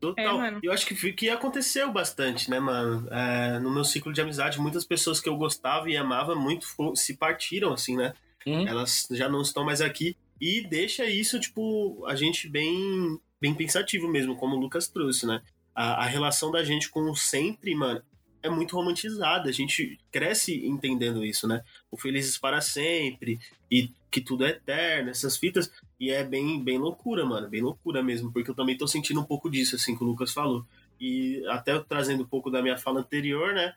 Total. 0.00 0.42
É, 0.42 0.58
eu 0.62 0.72
acho 0.72 0.86
que, 0.86 1.12
que 1.12 1.28
aconteceu 1.28 1.92
bastante, 1.92 2.50
né, 2.50 2.60
mano? 2.60 3.08
É, 3.10 3.58
no 3.58 3.70
meu 3.70 3.84
ciclo 3.84 4.12
de 4.12 4.20
amizade, 4.20 4.60
muitas 4.60 4.84
pessoas 4.84 5.20
que 5.20 5.28
eu 5.28 5.36
gostava 5.36 5.90
e 5.90 5.96
amava 5.96 6.34
muito 6.34 6.66
se 6.94 7.16
partiram, 7.16 7.72
assim, 7.72 7.96
né? 7.96 8.12
Uhum. 8.46 8.66
Elas 8.66 9.06
já 9.10 9.28
não 9.28 9.42
estão 9.42 9.64
mais 9.64 9.80
aqui. 9.80 10.16
E 10.40 10.66
deixa 10.66 11.04
isso, 11.04 11.40
tipo, 11.40 12.04
a 12.06 12.14
gente 12.14 12.48
bem, 12.48 13.18
bem 13.40 13.54
pensativo 13.54 14.06
mesmo, 14.06 14.36
como 14.36 14.56
o 14.56 14.60
Lucas 14.60 14.88
trouxe, 14.88 15.26
né? 15.26 15.42
A, 15.74 16.04
a 16.04 16.06
relação 16.06 16.50
da 16.50 16.62
gente 16.62 16.88
com 16.88 17.10
o 17.10 17.16
sempre, 17.16 17.74
mano, 17.74 18.00
é 18.42 18.48
muito 18.48 18.76
romantizada. 18.76 19.48
A 19.48 19.52
gente 19.52 19.98
cresce 20.12 20.64
entendendo 20.64 21.24
isso, 21.24 21.48
né? 21.48 21.62
O 21.90 21.96
Felizes 21.96 22.38
para 22.38 22.60
Sempre 22.60 23.38
e 23.70 23.92
que 24.10 24.20
tudo 24.20 24.44
é 24.44 24.50
eterno, 24.50 25.10
essas 25.10 25.36
fitas. 25.36 25.70
E 25.98 26.10
é 26.10 26.22
bem, 26.24 26.62
bem 26.62 26.78
loucura, 26.78 27.24
mano. 27.24 27.48
Bem 27.48 27.60
loucura 27.62 28.02
mesmo, 28.02 28.32
porque 28.32 28.50
eu 28.50 28.54
também 28.54 28.76
tô 28.76 28.86
sentindo 28.86 29.20
um 29.20 29.24
pouco 29.24 29.50
disso, 29.50 29.76
assim, 29.76 29.96
que 29.96 30.04
o 30.04 30.06
Lucas 30.06 30.32
falou. 30.32 30.64
E 31.00 31.44
até 31.48 31.78
trazendo 31.80 32.22
um 32.24 32.28
pouco 32.28 32.50
da 32.50 32.62
minha 32.62 32.78
fala 32.78 33.00
anterior, 33.00 33.52
né? 33.54 33.74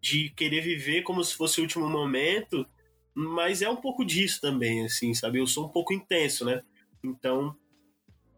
De 0.00 0.30
querer 0.30 0.60
viver 0.62 1.02
como 1.02 1.22
se 1.24 1.34
fosse 1.34 1.60
o 1.60 1.62
último 1.62 1.88
momento, 1.88 2.66
mas 3.14 3.62
é 3.62 3.68
um 3.70 3.76
pouco 3.76 4.04
disso 4.04 4.40
também, 4.40 4.84
assim, 4.84 5.14
sabe? 5.14 5.38
Eu 5.38 5.46
sou 5.46 5.66
um 5.66 5.68
pouco 5.68 5.92
intenso, 5.92 6.44
né? 6.44 6.62
Então, 7.02 7.56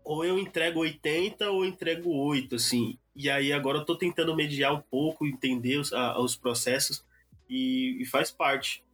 ou 0.05 0.25
eu 0.25 0.39
entrego 0.39 0.81
80 0.81 1.51
ou 1.51 1.65
eu 1.65 1.71
entrego 1.71 2.11
8, 2.11 2.57
assim. 2.57 2.99
E 3.17 3.31
aí 3.31 3.53
agora 3.53 3.79
eu 3.79 3.85
tô 3.85 3.97
tentando 3.97 4.35
mediar 4.37 4.75
um 4.75 4.83
pouco, 4.83 5.27
entender 5.27 5.79
os, 5.79 5.93
a- 5.93 6.19
os 6.21 6.37
processos 6.37 7.05
e, 7.49 7.99
e 8.03 8.05
faz 8.07 8.31
parte 8.31 8.85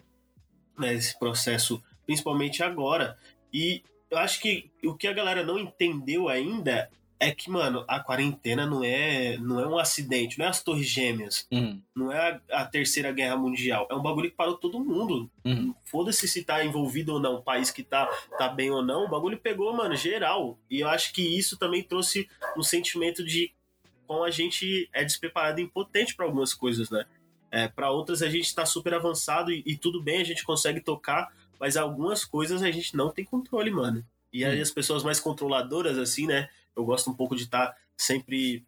né, 0.79 0.95
esse 0.95 1.19
processo, 1.19 1.83
principalmente 2.07 2.63
agora. 2.63 3.19
E 3.53 3.83
eu 4.11 4.19
acho 4.19 4.41
que 4.41 4.71
o 4.85 4.95
que 4.95 5.07
a 5.07 5.13
galera 5.13 5.43
não 5.45 5.59
entendeu 5.59 6.29
ainda 6.29 6.91
é 7.23 7.31
que, 7.31 7.51
mano, 7.51 7.85
a 7.87 8.01
quarentena 8.01 8.65
não 8.65 8.83
é, 8.83 9.37
não 9.37 9.61
é 9.61 9.67
um 9.69 9.79
acidente, 9.79 10.39
não 10.39 10.47
é 10.47 10.49
as 10.49 10.63
torres 10.63 10.89
gêmeas, 10.89 11.47
Uhum. 11.53 11.79
não 11.95 12.11
é 12.11 12.41
a, 12.51 12.63
a 12.63 12.65
terceira 12.65 13.13
guerra 13.13 13.37
mundial. 13.37 13.87
É 13.91 13.95
um 13.95 14.01
bagulho 14.01 14.31
que 14.31 14.37
parou 14.37 14.57
todo 14.57 14.83
mundo. 14.83 15.31
Uhum. 15.45 15.75
Foda-se 15.85 16.27
se 16.27 16.43
tá 16.43 16.65
envolvido 16.65 17.13
ou 17.13 17.21
não, 17.21 17.35
o 17.35 17.43
país 17.43 17.71
que 17.71 17.83
tá, 17.83 18.07
tá 18.39 18.49
bem 18.49 18.71
ou 18.71 18.83
não, 18.83 19.05
o 19.05 19.09
bagulho 19.09 19.37
pegou, 19.37 19.71
mano, 19.77 19.95
geral. 19.95 20.59
E 20.71 20.81
eu 20.81 20.89
acho 20.89 21.13
que 21.13 21.21
isso 21.21 21.59
também 21.59 21.83
trouxe 21.83 22.27
um 22.57 22.63
sentimento 22.63 23.23
de 23.23 23.53
como 24.07 24.25
a 24.25 24.31
gente 24.31 24.89
é 24.93 25.05
despreparado 25.05 25.61
e 25.61 25.65
impotente 25.65 26.17
para 26.17 26.25
algumas 26.25 26.55
coisas, 26.55 26.89
né? 26.91 27.05
É, 27.53 27.69
para 27.69 27.91
outras 27.91 28.23
a 28.23 28.31
gente 28.31 28.55
tá 28.55 28.65
super 28.65 28.95
avançado 28.95 29.53
e, 29.53 29.63
e 29.67 29.77
tudo 29.77 30.01
bem, 30.03 30.21
a 30.21 30.25
gente 30.25 30.43
consegue 30.43 30.81
tocar, 30.81 31.29
mas 31.61 31.77
algumas 31.77 32.25
coisas 32.25 32.63
a 32.63 32.71
gente 32.71 32.97
não 32.97 33.11
tem 33.13 33.25
controle, 33.25 33.71
mano. 33.71 34.05
E 34.33 34.45
aí 34.45 34.59
Hum. 34.59 34.63
as 34.63 34.71
pessoas 34.71 35.03
mais 35.05 35.21
controladoras, 35.21 35.99
assim, 35.99 36.27
né? 36.27 36.49
Eu 36.75 36.85
gosto 36.85 37.11
um 37.11 37.15
pouco 37.15 37.37
de 37.37 37.43
estar 37.45 37.77
sempre 37.97 38.65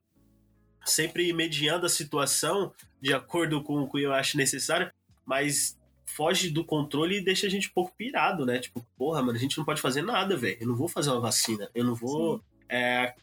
sempre 0.85 1.33
mediando 1.33 1.87
a 1.87 1.89
situação 1.89 2.73
de 3.01 3.15
acordo 3.15 3.63
com 3.63 3.81
o 3.83 3.91
que 3.91 4.03
eu 4.03 4.13
acho 4.13 4.37
necessário, 4.37 4.91
mas 5.25 5.79
foge 6.07 6.51
do 6.51 6.65
controle 6.65 7.19
e 7.19 7.25
deixa 7.25 7.47
a 7.47 7.51
gente 7.51 7.69
um 7.69 7.73
pouco 7.73 7.95
pirado, 7.97 8.45
né? 8.45 8.59
Tipo, 8.59 8.85
porra, 8.99 9.23
mano, 9.23 9.39
a 9.39 9.41
gente 9.41 9.57
não 9.57 9.65
pode 9.65 9.81
fazer 9.81 10.03
nada, 10.03 10.37
velho. 10.37 10.59
Eu 10.61 10.67
não 10.67 10.75
vou 10.77 10.89
fazer 10.89 11.11
uma 11.11 11.21
vacina. 11.21 11.71
Eu 11.75 11.85
não 11.85 11.95
vou 11.95 12.43
é, 12.69 13.15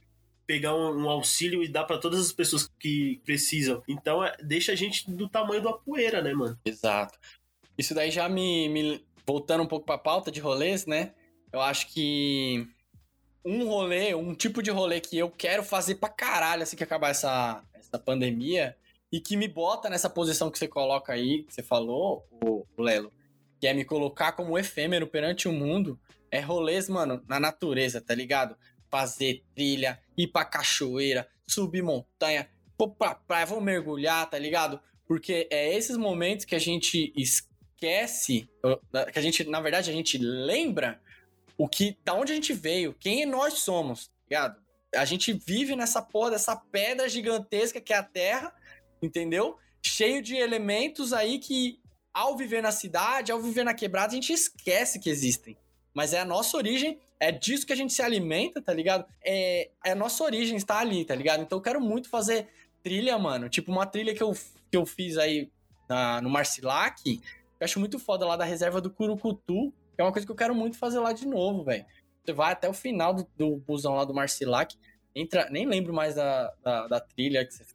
pegar 0.47 0.73
um, 0.73 1.03
um 1.03 1.09
auxílio 1.09 1.61
e 1.61 1.67
dar 1.67 1.83
pra 1.83 1.97
todas 1.97 2.19
as 2.21 2.31
pessoas 2.31 2.71
que 2.79 3.21
precisam. 3.25 3.83
Então, 3.87 4.23
é, 4.23 4.35
deixa 4.41 4.71
a 4.71 4.75
gente 4.75 5.11
do 5.11 5.27
tamanho 5.27 5.61
da 5.61 5.73
poeira, 5.73 6.21
né, 6.21 6.33
mano? 6.33 6.57
Exato. 6.65 7.19
Isso 7.77 7.93
daí 7.93 8.09
já 8.09 8.27
me, 8.29 8.67
me- 8.69 9.05
Voltando 9.29 9.61
um 9.61 9.67
pouco 9.67 9.85
pra 9.85 9.95
pauta 9.95 10.31
de 10.31 10.39
rolês, 10.39 10.87
né? 10.87 11.13
Eu 11.53 11.61
acho 11.61 11.89
que. 11.89 12.67
Um 13.45 13.67
rolê, 13.67 14.15
um 14.15 14.33
tipo 14.33 14.63
de 14.63 14.71
rolê 14.71 14.99
que 14.99 15.19
eu 15.19 15.29
quero 15.29 15.61
fazer 15.61 15.95
pra 15.95 16.09
caralho 16.09 16.63
assim 16.63 16.75
que 16.75 16.83
acabar 16.83 17.09
essa, 17.09 17.63
essa 17.75 17.99
pandemia 17.99 18.75
e 19.11 19.21
que 19.21 19.37
me 19.37 19.47
bota 19.47 19.87
nessa 19.87 20.09
posição 20.09 20.49
que 20.49 20.57
você 20.57 20.67
coloca 20.67 21.13
aí, 21.13 21.43
que 21.43 21.53
você 21.53 21.61
falou, 21.61 22.27
o, 22.43 22.65
Lelo, 22.75 23.13
que 23.59 23.67
é 23.67 23.73
me 23.73 23.85
colocar 23.85 24.31
como 24.31 24.57
efêmero 24.57 25.05
perante 25.05 25.47
o 25.47 25.53
mundo, 25.53 25.99
é 26.31 26.39
rolês, 26.39 26.89
mano, 26.89 27.23
na 27.27 27.39
natureza, 27.39 28.01
tá 28.01 28.15
ligado? 28.15 28.57
Fazer 28.89 29.43
trilha, 29.53 29.99
ir 30.17 30.29
pra 30.29 30.43
cachoeira, 30.43 31.29
subir 31.47 31.83
montanha, 31.83 32.49
pôr 32.75 32.95
pra 32.95 33.13
praia, 33.13 33.45
vou 33.45 33.61
mergulhar, 33.61 34.27
tá 34.27 34.39
ligado? 34.39 34.79
Porque 35.07 35.47
é 35.51 35.71
esses 35.75 35.97
momentos 35.97 36.45
que 36.45 36.55
a 36.55 36.59
gente 36.59 37.13
esquece, 37.79 38.49
que 39.13 39.19
a 39.19 39.21
gente, 39.21 39.45
na 39.45 39.61
verdade, 39.61 39.89
a 39.89 39.93
gente 39.93 40.17
lembra 40.17 41.01
o 41.57 41.67
que, 41.67 41.97
da 42.03 42.13
onde 42.13 42.33
a 42.33 42.35
gente 42.35 42.53
veio, 42.53 42.93
quem 42.99 43.25
nós 43.25 43.55
somos, 43.55 44.07
tá 44.07 44.13
ligado? 44.29 44.61
A 44.95 45.05
gente 45.05 45.33
vive 45.33 45.75
nessa 45.75 46.01
porra 46.01 46.31
dessa 46.31 46.55
pedra 46.55 47.07
gigantesca 47.07 47.79
que 47.79 47.93
é 47.93 47.97
a 47.97 48.03
Terra, 48.03 48.53
entendeu? 49.01 49.57
Cheio 49.85 50.21
de 50.21 50.35
elementos 50.35 51.13
aí 51.13 51.39
que, 51.39 51.79
ao 52.13 52.35
viver 52.35 52.61
na 52.61 52.71
cidade, 52.71 53.31
ao 53.31 53.41
viver 53.41 53.63
na 53.63 53.73
quebrada, 53.73 54.11
a 54.11 54.15
gente 54.15 54.33
esquece 54.33 54.99
que 54.99 55.09
existem. 55.09 55.57
Mas 55.93 56.13
é 56.13 56.19
a 56.19 56.25
nossa 56.25 56.57
origem, 56.57 56.99
é 57.19 57.31
disso 57.31 57.65
que 57.65 57.73
a 57.73 57.75
gente 57.75 57.93
se 57.93 58.01
alimenta, 58.01 58.61
tá 58.61 58.73
ligado? 58.73 59.05
É, 59.23 59.69
é 59.85 59.91
a 59.91 59.95
nossa 59.95 60.23
origem 60.23 60.57
está 60.57 60.79
ali, 60.79 61.05
tá 61.05 61.15
ligado? 61.15 61.43
Então 61.43 61.57
eu 61.57 61.63
quero 61.63 61.81
muito 61.81 62.09
fazer 62.09 62.47
trilha, 62.81 63.17
mano. 63.17 63.49
Tipo, 63.49 63.71
uma 63.71 63.85
trilha 63.85 64.15
que 64.15 64.23
eu, 64.23 64.33
que 64.71 64.77
eu 64.77 64.85
fiz 64.85 65.17
aí 65.17 65.51
na, 65.89 66.21
no 66.21 66.29
Marcilac, 66.29 67.21
eu 67.59 67.65
acho 67.65 67.79
muito 67.79 67.99
foda 67.99 68.25
lá 68.25 68.35
da 68.35 68.45
reserva 68.45 68.79
do 68.79 68.89
Curucutu, 68.89 69.73
é 69.97 70.03
uma 70.03 70.11
coisa 70.11 70.25
que 70.25 70.31
eu 70.31 70.35
quero 70.35 70.55
muito 70.55 70.77
fazer 70.77 70.99
lá 70.99 71.11
de 71.11 71.27
novo, 71.27 71.63
velho. 71.63 71.85
Você 72.23 72.33
vai 72.33 72.53
até 72.53 72.69
o 72.69 72.73
final 72.73 73.13
do, 73.13 73.27
do 73.35 73.57
busão 73.57 73.95
lá 73.95 74.05
do 74.05 74.13
Marcilac, 74.13 74.77
entra, 75.13 75.49
nem 75.49 75.65
lembro 75.65 75.93
mais 75.93 76.15
da, 76.15 76.53
da, 76.63 76.87
da 76.87 76.99
trilha, 76.99 77.45
que, 77.45 77.53
você, 77.53 77.65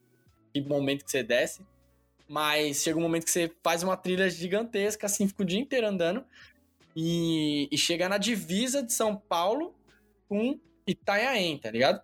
que 0.52 0.60
momento 0.62 1.04
que 1.04 1.10
você 1.10 1.22
desce, 1.22 1.62
mas 2.28 2.82
chega 2.82 2.98
um 2.98 3.02
momento 3.02 3.24
que 3.24 3.30
você 3.30 3.52
faz 3.62 3.82
uma 3.82 3.96
trilha 3.96 4.30
gigantesca, 4.30 5.06
assim, 5.06 5.28
fica 5.28 5.42
o 5.42 5.46
dia 5.46 5.60
inteiro 5.60 5.86
andando, 5.86 6.24
e, 6.96 7.68
e 7.70 7.76
chega 7.76 8.08
na 8.08 8.18
divisa 8.18 8.82
de 8.82 8.92
São 8.92 9.16
Paulo 9.16 9.74
com 10.28 10.58
Itanhaém, 10.86 11.58
tá 11.58 11.70
ligado? 11.70 12.00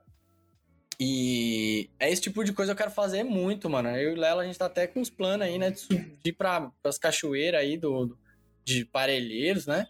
E 1.02 1.88
é 1.98 2.12
esse 2.12 2.20
tipo 2.20 2.44
de 2.44 2.52
coisa 2.52 2.74
que 2.74 2.82
eu 2.82 2.84
quero 2.84 2.94
fazer 2.94 3.22
muito, 3.22 3.70
mano. 3.70 3.88
Eu 3.88 4.10
e 4.10 4.12
o 4.12 4.20
Lela, 4.20 4.42
a 4.42 4.44
gente 4.44 4.58
tá 4.58 4.66
até 4.66 4.86
com 4.86 5.00
uns 5.00 5.08
planos 5.08 5.46
aí, 5.46 5.58
né? 5.58 5.70
De 5.70 6.28
ir 6.28 6.32
pra, 6.32 6.70
pras 6.82 6.98
cachoeiras 6.98 7.62
aí 7.62 7.78
do, 7.78 8.14
de 8.62 8.84
Parelheiros, 8.84 9.66
né? 9.66 9.88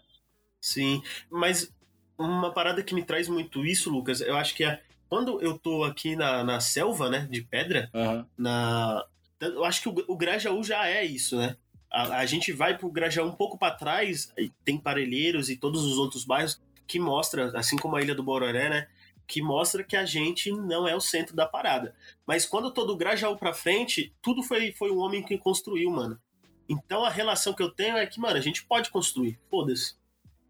Sim, 0.61 1.03
mas 1.29 1.69
uma 2.17 2.53
parada 2.53 2.81
que 2.81 2.95
me 2.95 3.03
traz 3.03 3.27
muito 3.27 3.65
isso, 3.65 3.89
Lucas, 3.89 4.21
eu 4.21 4.37
acho 4.37 4.55
que 4.55 4.63
é 4.63 4.81
quando 5.09 5.41
eu 5.41 5.57
tô 5.59 5.83
aqui 5.83 6.15
na, 6.15 6.43
na 6.43 6.61
selva, 6.61 7.09
né, 7.09 7.27
de 7.29 7.41
pedra, 7.41 7.89
uhum. 7.93 8.25
na 8.37 9.05
eu 9.41 9.65
acho 9.65 9.81
que 9.81 9.89
o, 9.89 10.05
o 10.07 10.15
Grajaú 10.15 10.63
já 10.63 10.87
é 10.87 11.03
isso, 11.03 11.35
né? 11.35 11.57
A, 11.91 12.19
a 12.19 12.25
gente 12.25 12.53
vai 12.53 12.77
pro 12.77 12.91
Grajaú 12.91 13.27
um 13.27 13.35
pouco 13.35 13.57
para 13.57 13.75
trás, 13.75 14.31
tem 14.63 14.77
Parelheiros 14.77 15.49
e 15.49 15.57
todos 15.57 15.83
os 15.83 15.97
outros 15.97 16.23
bairros 16.23 16.61
que 16.87 16.99
mostra, 16.99 17.51
assim 17.57 17.75
como 17.75 17.95
a 17.95 18.01
Ilha 18.01 18.15
do 18.15 18.23
Bororé, 18.23 18.69
né? 18.69 18.87
Que 19.27 19.41
mostra 19.41 19.83
que 19.83 19.95
a 19.95 20.05
gente 20.05 20.51
não 20.51 20.87
é 20.87 20.95
o 20.95 21.01
centro 21.01 21.35
da 21.35 21.45
parada. 21.45 21.95
Mas 22.25 22.45
quando 22.45 22.65
eu 22.65 22.71
tô 22.71 22.85
do 22.85 22.97
Grajaú 22.97 23.37
pra 23.37 23.53
frente, 23.53 24.13
tudo 24.21 24.43
foi, 24.43 24.71
foi 24.73 24.91
o 24.91 24.97
homem 24.97 25.23
que 25.23 25.37
construiu, 25.37 25.89
mano. 25.89 26.19
Então 26.67 27.03
a 27.03 27.09
relação 27.09 27.53
que 27.53 27.63
eu 27.63 27.69
tenho 27.69 27.97
é 27.97 28.05
que, 28.05 28.19
mano, 28.19 28.37
a 28.37 28.41
gente 28.41 28.65
pode 28.65 28.89
construir. 28.89 29.39
Foda-se. 29.49 29.95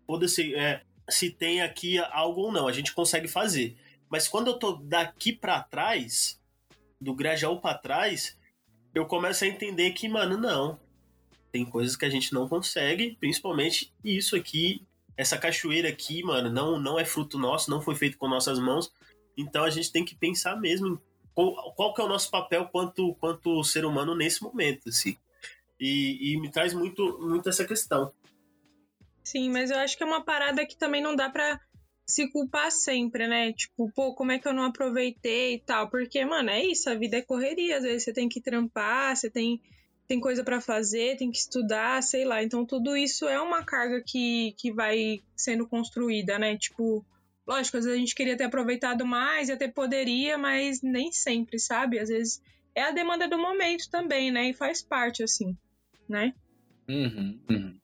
Foda-se 0.05 0.55
é, 0.55 0.83
se 1.09 1.29
tem 1.29 1.61
aqui 1.61 1.97
algo 1.97 2.41
ou 2.41 2.51
não. 2.51 2.67
A 2.67 2.71
gente 2.71 2.93
consegue 2.93 3.27
fazer. 3.27 3.77
Mas 4.09 4.27
quando 4.27 4.47
eu 4.47 4.59
tô 4.59 4.73
daqui 4.73 5.31
para 5.31 5.61
trás, 5.61 6.39
do 6.99 7.15
Grajaú 7.15 7.59
para 7.59 7.77
trás, 7.77 8.37
eu 8.93 9.05
começo 9.05 9.43
a 9.43 9.47
entender 9.47 9.91
que, 9.91 10.07
mano, 10.07 10.37
não. 10.37 10.79
Tem 11.51 11.65
coisas 11.65 11.95
que 11.95 12.05
a 12.05 12.09
gente 12.09 12.31
não 12.33 12.47
consegue, 12.47 13.17
principalmente 13.19 13.93
isso 14.03 14.35
aqui 14.35 14.85
essa 15.21 15.37
cachoeira 15.37 15.87
aqui, 15.87 16.23
mano, 16.23 16.49
não, 16.49 16.79
não 16.79 16.99
é 16.99 17.05
fruto 17.05 17.37
nosso, 17.37 17.69
não 17.69 17.79
foi 17.79 17.93
feito 17.93 18.17
com 18.17 18.27
nossas 18.27 18.57
mãos. 18.57 18.91
Então 19.37 19.63
a 19.63 19.69
gente 19.69 19.91
tem 19.91 20.03
que 20.03 20.15
pensar 20.15 20.59
mesmo 20.59 20.87
em 20.87 20.99
qual, 21.35 21.73
qual 21.75 21.93
que 21.93 22.01
é 22.01 22.03
o 22.03 22.07
nosso 22.07 22.31
papel 22.31 22.67
quanto, 22.69 23.13
quanto 23.19 23.63
ser 23.63 23.85
humano 23.85 24.15
nesse 24.15 24.41
momento, 24.41 24.89
assim. 24.89 25.15
E, 25.79 26.33
e 26.33 26.41
me 26.41 26.49
traz 26.49 26.73
muito, 26.73 27.19
muito 27.21 27.47
essa 27.47 27.63
questão. 27.65 28.11
Sim, 29.23 29.51
mas 29.51 29.69
eu 29.69 29.77
acho 29.77 29.95
que 29.95 30.01
é 30.01 30.07
uma 30.07 30.25
parada 30.25 30.65
que 30.65 30.75
também 30.75 31.03
não 31.03 31.15
dá 31.15 31.29
pra 31.29 31.61
se 32.03 32.27
culpar 32.31 32.71
sempre, 32.71 33.27
né? 33.27 33.53
Tipo, 33.53 33.91
pô, 33.91 34.15
como 34.15 34.31
é 34.31 34.39
que 34.39 34.47
eu 34.47 34.53
não 34.53 34.63
aproveitei 34.63 35.53
e 35.53 35.59
tal? 35.59 35.87
Porque, 35.87 36.25
mano, 36.25 36.49
é 36.49 36.65
isso, 36.65 36.89
a 36.89 36.95
vida 36.95 37.17
é 37.17 37.21
correria. 37.21 37.77
Às 37.77 37.83
vezes 37.83 38.03
você 38.03 38.11
tem 38.11 38.27
que 38.27 38.41
trampar, 38.41 39.15
você 39.15 39.29
tem 39.29 39.61
tem 40.11 40.19
coisa 40.19 40.43
para 40.43 40.59
fazer, 40.59 41.15
tem 41.15 41.31
que 41.31 41.37
estudar, 41.37 42.03
sei 42.03 42.25
lá. 42.25 42.43
Então 42.43 42.65
tudo 42.65 42.97
isso 42.97 43.29
é 43.29 43.39
uma 43.39 43.63
carga 43.63 44.03
que, 44.05 44.53
que 44.57 44.69
vai 44.69 45.21
sendo 45.37 45.65
construída, 45.65 46.37
né? 46.37 46.57
Tipo, 46.57 47.05
lógico, 47.47 47.77
às 47.77 47.85
vezes 47.85 47.97
a 47.97 48.01
gente 48.01 48.13
queria 48.13 48.35
ter 48.35 48.43
aproveitado 48.43 49.05
mais 49.05 49.47
e 49.47 49.53
até 49.53 49.69
poderia, 49.69 50.37
mas 50.37 50.81
nem 50.81 51.13
sempre, 51.13 51.57
sabe? 51.59 51.97
Às 51.97 52.09
vezes 52.09 52.41
é 52.75 52.83
a 52.83 52.91
demanda 52.91 53.25
do 53.25 53.37
momento 53.37 53.89
também, 53.89 54.31
né? 54.31 54.49
E 54.49 54.53
faz 54.53 54.83
parte, 54.83 55.23
assim, 55.23 55.55
né? 56.09 56.33
Uhum, 56.89 57.39
uhum. 57.49 57.79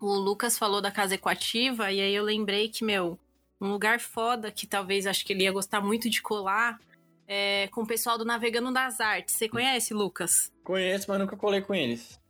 O 0.00 0.14
Lucas 0.14 0.56
falou 0.56 0.80
da 0.80 0.92
casa 0.92 1.16
equativa, 1.16 1.90
e 1.90 2.00
aí 2.00 2.14
eu 2.14 2.22
lembrei 2.22 2.68
que, 2.68 2.84
meu, 2.84 3.18
um 3.60 3.72
lugar 3.72 3.98
foda 3.98 4.52
que 4.52 4.64
talvez 4.64 5.08
acho 5.08 5.26
que 5.26 5.32
ele 5.32 5.42
ia 5.42 5.50
gostar 5.50 5.80
muito 5.80 6.08
de 6.08 6.22
colar 6.22 6.78
é, 7.26 7.68
com 7.68 7.82
o 7.82 7.86
pessoal 7.86 8.18
do 8.18 8.24
Navegando 8.24 8.72
das 8.72 9.00
Artes. 9.00 9.36
Você 9.36 9.48
conhece, 9.48 9.94
Lucas? 9.94 10.52
Conheço, 10.62 11.06
mas 11.08 11.18
nunca 11.18 11.36
colei 11.36 11.60
com 11.60 11.74
eles. 11.74 12.20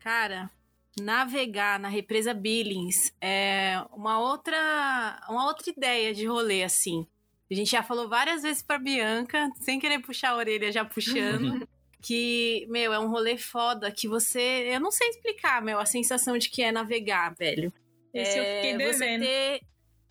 Cara, 0.00 0.50
navegar 1.00 1.78
na 1.78 1.88
represa 1.88 2.34
Billings 2.34 3.14
é 3.20 3.82
uma 3.92 4.20
outra, 4.20 5.20
uma 5.28 5.46
outra 5.46 5.70
ideia 5.70 6.12
de 6.14 6.26
rolê, 6.26 6.62
assim. 6.62 7.06
A 7.50 7.54
gente 7.54 7.70
já 7.70 7.82
falou 7.82 8.08
várias 8.08 8.42
vezes 8.42 8.62
pra 8.62 8.78
Bianca, 8.78 9.50
sem 9.60 9.78
querer 9.78 10.00
puxar 10.00 10.30
a 10.30 10.36
orelha, 10.36 10.72
já 10.72 10.84
puxando. 10.84 11.66
que, 12.00 12.66
meu, 12.68 12.92
é 12.92 12.98
um 12.98 13.08
rolê 13.08 13.38
foda 13.38 13.90
que 13.90 14.06
você. 14.06 14.68
Eu 14.74 14.80
não 14.80 14.90
sei 14.90 15.08
explicar, 15.08 15.62
meu, 15.62 15.78
a 15.78 15.86
sensação 15.86 16.36
de 16.36 16.50
que 16.50 16.62
é 16.62 16.70
navegar, 16.70 17.34
velho. 17.34 17.72
Esse 18.12 18.38
é, 18.38 18.40
eu 18.40 18.56
fiquei 18.56 18.76
devendo. 18.76 19.24
Você 19.24 19.26
ter 19.26 19.60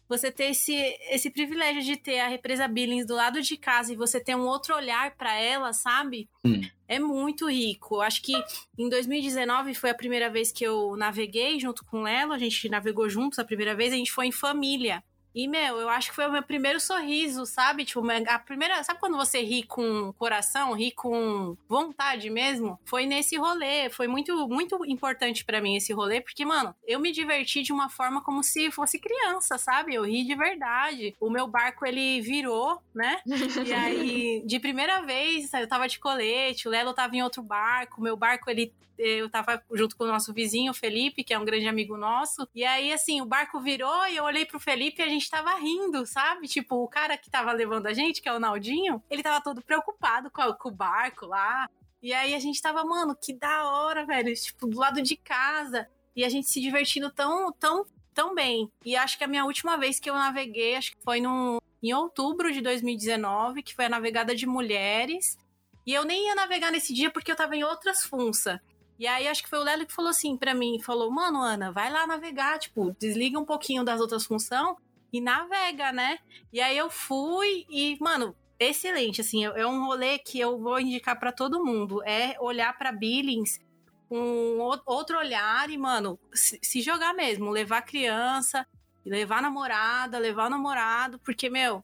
você 0.08 0.32
ter 0.32 0.46
esse, 0.46 0.74
esse 1.10 1.30
privilégio 1.30 1.82
de 1.82 1.98
ter 1.98 2.20
a 2.20 2.28
represa 2.28 2.68
Billings 2.68 3.06
do 3.06 3.16
lado 3.16 3.42
de 3.42 3.58
casa 3.58 3.94
e 3.94 3.96
você 3.96 4.20
ter 4.20 4.36
um 4.36 4.46
outro 4.46 4.76
olhar 4.76 5.16
para 5.16 5.34
ela, 5.34 5.74
sabe? 5.74 6.30
Hum. 6.46 6.62
É 6.88 7.00
muito 7.00 7.50
rico. 7.50 8.02
Acho 8.02 8.22
que 8.22 8.34
em 8.78 8.90
2019 8.90 9.74
foi 9.74 9.90
a 9.90 9.96
primeira 9.96 10.30
vez 10.30 10.52
que 10.52 10.64
eu 10.64 10.96
naveguei 10.96 11.60
junto 11.60 11.84
com 11.86 12.08
ela, 12.08 12.36
a 12.36 12.40
gente 12.40 12.70
navegou 12.70 13.10
juntos 13.10 13.40
a 13.40 13.46
primeira 13.46 13.76
vez, 13.76 13.94
a 13.94 13.98
gente 13.98 14.12
foi 14.12 14.28
em 14.28 14.32
família. 14.32 15.04
E, 15.34 15.48
meu, 15.48 15.80
eu 15.80 15.90
acho 15.90 16.10
que 16.10 16.16
foi 16.16 16.28
o 16.28 16.32
meu 16.32 16.44
primeiro 16.44 16.80
sorriso, 16.80 17.46
sabe? 17.46 17.86
Tipo, 17.86 18.02
a 18.28 18.40
primeira. 18.40 18.84
Sabe 18.84 19.00
quando 19.00 19.18
você 19.18 19.42
ri 19.42 19.64
com 19.64 20.14
coração, 20.14 20.74
ri 20.74 20.92
com 20.92 21.58
vontade 21.68 22.30
mesmo? 22.30 22.80
Foi 22.86 23.06
nesse 23.06 23.36
rolê. 23.36 23.90
Foi 23.90 24.08
muito, 24.08 24.48
muito 24.48 24.86
importante 24.86 25.44
para 25.44 25.62
mim 25.62 25.76
esse 25.76 25.92
rolê, 25.94 26.22
porque, 26.22 26.46
mano, 26.46 26.76
eu 26.86 27.00
me 27.00 27.12
diverti 27.12 27.64
de 27.64 27.74
uma 27.74 27.90
forma 27.90 28.22
como 28.22 28.44
se 28.44 28.70
fosse 28.72 29.00
criança, 29.00 29.58
sabe? 29.58 29.96
Eu 29.96 30.06
ri 30.06 30.24
de 30.24 30.36
verdade. 30.36 31.16
O 31.20 31.30
meu 31.30 31.48
barco, 31.48 31.86
ele 31.86 32.22
virou, 32.22 32.80
né? 32.94 33.22
E 33.26 33.74
aí, 33.74 34.44
de 34.46 34.60
primeira 34.60 35.02
vez, 35.02 35.52
eu 35.54 35.68
tava 35.68 35.88
de 35.88 36.00
colete, 36.00 36.68
o 36.68 36.72
Lelo 36.72 36.94
tava 36.94 37.16
em 37.16 37.24
outro 37.24 37.42
barco, 37.42 38.00
o 38.00 38.04
meu 38.04 38.16
barco, 38.16 38.50
ele 38.50 38.72
eu 39.04 39.30
tava 39.30 39.62
junto 39.74 39.96
com 39.96 40.04
o 40.04 40.08
nosso 40.08 40.34
vizinho, 40.34 40.74
Felipe, 40.74 41.24
que 41.24 41.34
é 41.34 41.40
um 41.40 41.46
grande 41.46 41.68
amigo 41.68 41.98
nosso. 41.98 42.48
E 42.54 42.64
aí, 42.64 42.92
assim, 42.94 43.22
o 43.22 43.26
barco 43.26 43.60
virou 43.60 44.08
e 44.08 44.16
eu 44.16 44.24
olhei 44.24 44.46
pro 44.46 44.60
Felipe 44.60 45.02
e 45.02 45.06
a 45.06 45.10
gente 45.10 45.30
tava 45.30 45.54
rindo, 45.56 46.06
sabe? 46.06 46.48
Tipo, 46.48 46.76
o 46.78 46.88
cara 46.88 47.18
que 47.18 47.30
tava 47.30 47.52
levando 47.52 47.88
a 47.88 47.94
gente, 47.94 48.22
que 48.22 48.30
é 48.30 48.34
o 48.34 48.40
Naldinho, 48.40 49.04
ele 49.10 49.24
tava 49.24 49.44
todo 49.44 49.62
preocupado 49.62 50.32
com, 50.32 50.42
a, 50.42 50.56
com 50.56 50.70
o 50.70 50.72
barco 50.72 51.26
lá. 51.26 51.70
E 52.02 52.14
aí 52.14 52.34
a 52.34 52.40
gente 52.40 52.62
tava, 52.62 52.84
mano, 52.84 53.16
que 53.16 53.34
da 53.34 53.66
hora, 53.66 54.06
velho. 54.06 54.34
Tipo, 54.34 54.68
do 54.68 54.80
lado 54.80 55.02
de 55.02 55.16
casa. 55.16 55.88
E 56.16 56.24
a 56.24 56.30
gente 56.30 56.48
se 56.48 56.62
divertindo 56.62 57.12
tão, 57.12 57.52
tão, 57.54 57.86
tão 58.14 58.36
bem. 58.36 58.72
E 58.86 58.96
acho 58.96 59.18
que 59.18 59.24
a 59.24 59.28
minha 59.28 59.46
última 59.46 59.78
vez 59.78 60.00
que 60.00 60.10
eu 60.10 60.14
naveguei, 60.14 60.76
acho 60.76 60.92
que 60.92 61.04
foi 61.04 61.20
no, 61.20 61.62
em 61.82 61.94
outubro 61.94 62.52
de 62.52 62.62
2019, 62.62 63.64
que 63.64 63.76
foi 63.76 63.86
a 63.86 63.90
navegada 63.90 64.36
de 64.36 64.46
mulheres. 64.46 65.38
E 65.86 65.94
eu 65.94 66.06
nem 66.06 66.28
ia 66.28 66.36
navegar 66.36 66.72
nesse 66.72 66.94
dia 66.94 67.10
porque 67.10 67.32
eu 67.32 67.36
tava 67.36 67.56
em 67.56 67.64
outras 67.64 68.04
funças. 68.04 68.60
E 69.00 69.08
aí 69.08 69.28
acho 69.28 69.44
que 69.44 69.50
foi 69.50 69.60
o 69.60 69.64
Lelo 69.64 69.86
que 69.86 69.94
falou 69.94 70.10
assim 70.10 70.38
para 70.38 70.54
mim, 70.54 70.80
falou: 70.82 71.12
"Mano, 71.12 71.42
Ana, 71.42 71.72
vai 71.72 71.92
lá 71.92 72.06
navegar, 72.08 72.60
tipo, 72.60 72.96
desliga 73.00 73.40
um 73.40 73.46
pouquinho 73.46 73.84
das 73.84 74.00
outras 74.00 74.26
funções 74.26 74.76
e 75.12 75.20
navega, 75.22 75.92
né?". 75.92 76.20
E 76.52 76.62
aí 76.62 76.78
eu 76.78 76.90
fui 76.90 77.66
e, 77.70 77.98
mano, 78.00 78.36
excelente, 78.60 79.22
assim, 79.22 79.46
é 79.46 79.66
um 79.68 79.86
rolê 79.86 80.20
que 80.20 80.40
eu 80.40 80.60
vou 80.60 80.80
indicar 80.80 81.20
para 81.20 81.32
todo 81.32 81.64
mundo, 81.64 82.04
é 82.04 82.36
olhar 82.40 82.78
para 82.78 82.92
Billings 82.92 83.60
com 84.08 84.60
outro 84.86 85.18
olhar 85.18 85.70
e, 85.70 85.78
mano, 85.78 86.20
se 86.34 86.82
jogar 86.82 87.14
mesmo, 87.14 87.50
levar 87.50 87.82
criança, 87.82 88.66
levar 89.06 89.42
namorada, 89.42 90.20
levar 90.20 90.50
namorado, 90.50 91.20
porque, 91.20 91.50
meu, 91.50 91.84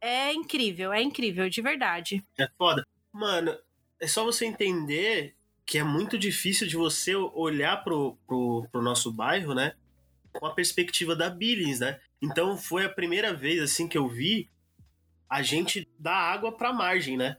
é 0.00 0.32
incrível, 0.32 0.92
é 0.92 1.00
incrível, 1.02 1.48
de 1.48 1.62
verdade. 1.62 2.24
É 2.38 2.48
foda. 2.58 2.86
Mano, 3.12 3.56
é 4.00 4.06
só 4.08 4.24
você 4.24 4.46
entender 4.46 5.36
que 5.70 5.78
é 5.78 5.84
muito 5.84 6.18
difícil 6.18 6.66
de 6.66 6.76
você 6.76 7.14
olhar 7.14 7.84
pro, 7.84 8.18
pro, 8.26 8.66
pro 8.72 8.82
nosso 8.82 9.12
bairro, 9.12 9.54
né? 9.54 9.74
Com 10.32 10.44
a 10.44 10.52
perspectiva 10.52 11.14
da 11.14 11.30
Billings, 11.30 11.78
né? 11.78 12.00
Então 12.20 12.58
foi 12.58 12.84
a 12.84 12.88
primeira 12.88 13.32
vez 13.32 13.62
assim 13.62 13.86
que 13.86 13.96
eu 13.96 14.08
vi 14.08 14.50
a 15.28 15.42
gente 15.42 15.86
dar 15.96 16.16
água 16.16 16.50
pra 16.50 16.72
margem, 16.72 17.16
né? 17.16 17.36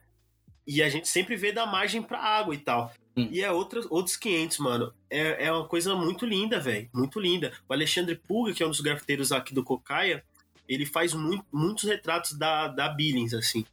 E 0.66 0.82
a 0.82 0.88
gente 0.88 1.10
sempre 1.10 1.36
vê 1.36 1.52
da 1.52 1.66
margem 1.66 2.02
pra 2.02 2.24
água 2.24 2.56
e 2.56 2.58
tal. 2.60 2.94
Hum. 3.18 3.28
E 3.30 3.42
é 3.42 3.52
outros, 3.52 3.86
outros 3.90 4.16
500, 4.16 4.60
mano. 4.60 4.94
É, 5.10 5.48
é 5.48 5.52
uma 5.52 5.68
coisa 5.68 5.94
muito 5.94 6.26
linda, 6.26 6.58
velho. 6.58 6.90
Muito 6.94 7.20
linda. 7.20 7.52
O 7.68 7.74
Alexandre 7.74 8.16
Pulga, 8.16 8.54
que 8.54 8.64
é 8.64 8.66
um 8.66 8.70
dos 8.70 8.80
grafiteiros 8.80 9.34
aqui 9.34 9.54
do 9.54 9.62
Cocaia, 9.62 10.24
ele 10.70 10.86
faz 10.86 11.14
muito, 11.14 11.46
muitos 11.52 11.84
retratos 11.84 12.38
da, 12.38 12.70
da 12.70 12.88
Billings, 12.88 13.34
assim. 13.34 13.66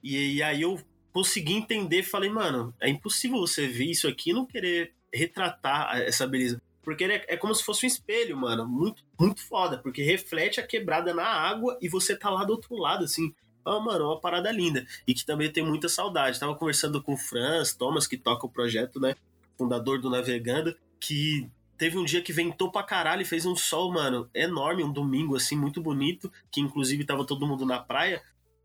E, 0.00 0.34
e 0.34 0.42
aí 0.44 0.62
eu 0.62 0.80
consegui 1.12 1.54
entender, 1.54 2.02
falei, 2.02 2.30
mano, 2.30 2.74
é 2.80 2.88
impossível 2.88 3.38
você 3.38 3.66
ver 3.66 3.86
isso 3.86 4.08
aqui 4.08 4.30
e 4.30 4.32
não 4.32 4.46
querer 4.46 4.94
retratar 5.12 6.00
essa 6.00 6.26
beleza. 6.26 6.60
Porque 6.82 7.04
é, 7.04 7.24
é 7.28 7.36
como 7.36 7.54
se 7.54 7.62
fosse 7.62 7.86
um 7.86 7.88
espelho, 7.88 8.36
mano. 8.36 8.66
Muito, 8.66 9.04
muito 9.18 9.40
foda. 9.40 9.78
Porque 9.78 10.02
reflete 10.02 10.58
a 10.58 10.66
quebrada 10.66 11.14
na 11.14 11.24
água 11.24 11.78
e 11.80 11.88
você 11.88 12.16
tá 12.16 12.28
lá 12.28 12.44
do 12.44 12.52
outro 12.52 12.74
lado, 12.76 13.04
assim. 13.04 13.32
Ah, 13.64 13.78
mano, 13.78 14.04
é 14.04 14.06
uma 14.08 14.20
parada 14.20 14.50
linda. 14.50 14.84
E 15.06 15.14
que 15.14 15.24
também 15.24 15.50
tem 15.50 15.64
muita 15.64 15.88
saudade. 15.88 16.40
Tava 16.40 16.56
conversando 16.56 17.00
com 17.00 17.14
o 17.14 17.16
Franz 17.16 17.72
Thomas, 17.72 18.06
que 18.06 18.16
toca 18.16 18.46
o 18.46 18.50
projeto, 18.50 18.98
né? 18.98 19.14
Fundador 19.56 20.00
do 20.00 20.10
Navegando, 20.10 20.76
que 20.98 21.48
teve 21.78 21.96
um 21.98 22.04
dia 22.04 22.22
que 22.22 22.32
ventou 22.32 22.70
pra 22.70 22.82
caralho 22.82 23.22
e 23.22 23.24
fez 23.24 23.46
um 23.46 23.54
sol, 23.54 23.92
mano, 23.92 24.28
enorme, 24.34 24.82
um 24.82 24.92
domingo, 24.92 25.36
assim, 25.36 25.56
muito 25.56 25.80
bonito, 25.80 26.32
que 26.50 26.60
inclusive 26.60 27.04
tava 27.04 27.24
todo 27.24 27.46
mundo 27.46 27.64
na 27.64 27.78
praia, 27.78 28.22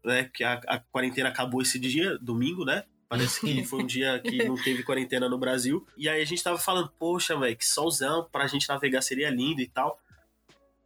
né? 0.08 0.30
Que 0.34 0.44
a, 0.44 0.54
a 0.68 0.80
quarentena 0.80 1.30
acabou 1.30 1.62
esse 1.62 1.78
dia, 1.78 2.18
domingo, 2.20 2.66
né? 2.66 2.84
Parece 3.10 3.40
que 3.40 3.64
foi 3.64 3.84
um 3.84 3.86
dia 3.88 4.20
que 4.20 4.44
não 4.46 4.56
teve 4.56 4.84
quarentena 4.84 5.30
no 5.30 5.38
Brasil. 5.38 5.86
E 5.96 6.10
aí 6.10 6.22
a 6.22 6.26
gente 6.26 6.44
tava 6.44 6.58
falando, 6.58 6.92
poxa, 7.00 7.38
velho, 7.38 7.56
que 7.56 7.66
solzão, 7.66 8.28
pra 8.32 8.48
gente 8.48 8.68
navegar 8.68 9.02
seria 9.02 9.30
lindo 9.30 9.62
e 9.62 9.68
tal. 9.68 10.00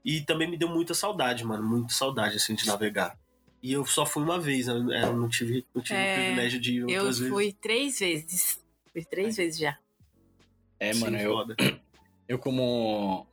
E 0.03 0.21
também 0.21 0.49
me 0.49 0.57
deu 0.57 0.67
muita 0.67 0.93
saudade, 0.93 1.43
mano, 1.43 1.63
muita 1.63 1.93
saudade, 1.93 2.35
assim, 2.37 2.55
de 2.55 2.65
navegar. 2.65 3.17
E 3.61 3.71
eu 3.71 3.85
só 3.85 4.05
fui 4.05 4.23
uma 4.23 4.39
vez, 4.39 4.65
né? 4.67 5.03
Eu 5.03 5.15
não 5.15 5.29
tive, 5.29 5.65
não 5.73 5.81
tive 5.83 5.99
É, 5.99 6.13
o 6.13 6.19
privilégio 6.21 6.59
de 6.59 6.73
ir 6.73 6.79
Eu 6.79 6.87
outras 6.87 7.19
vezes. 7.19 7.33
fui 7.33 7.53
três 7.53 7.99
vezes. 7.99 8.59
Fui 8.91 9.05
três 9.05 9.37
vezes 9.37 9.59
já. 9.59 9.77
É, 10.79 10.93
mano, 10.95 11.17
Sim, 11.17 11.23
eu, 11.23 11.31
foda. 11.33 11.55
eu 12.27 12.39
como 12.39 13.27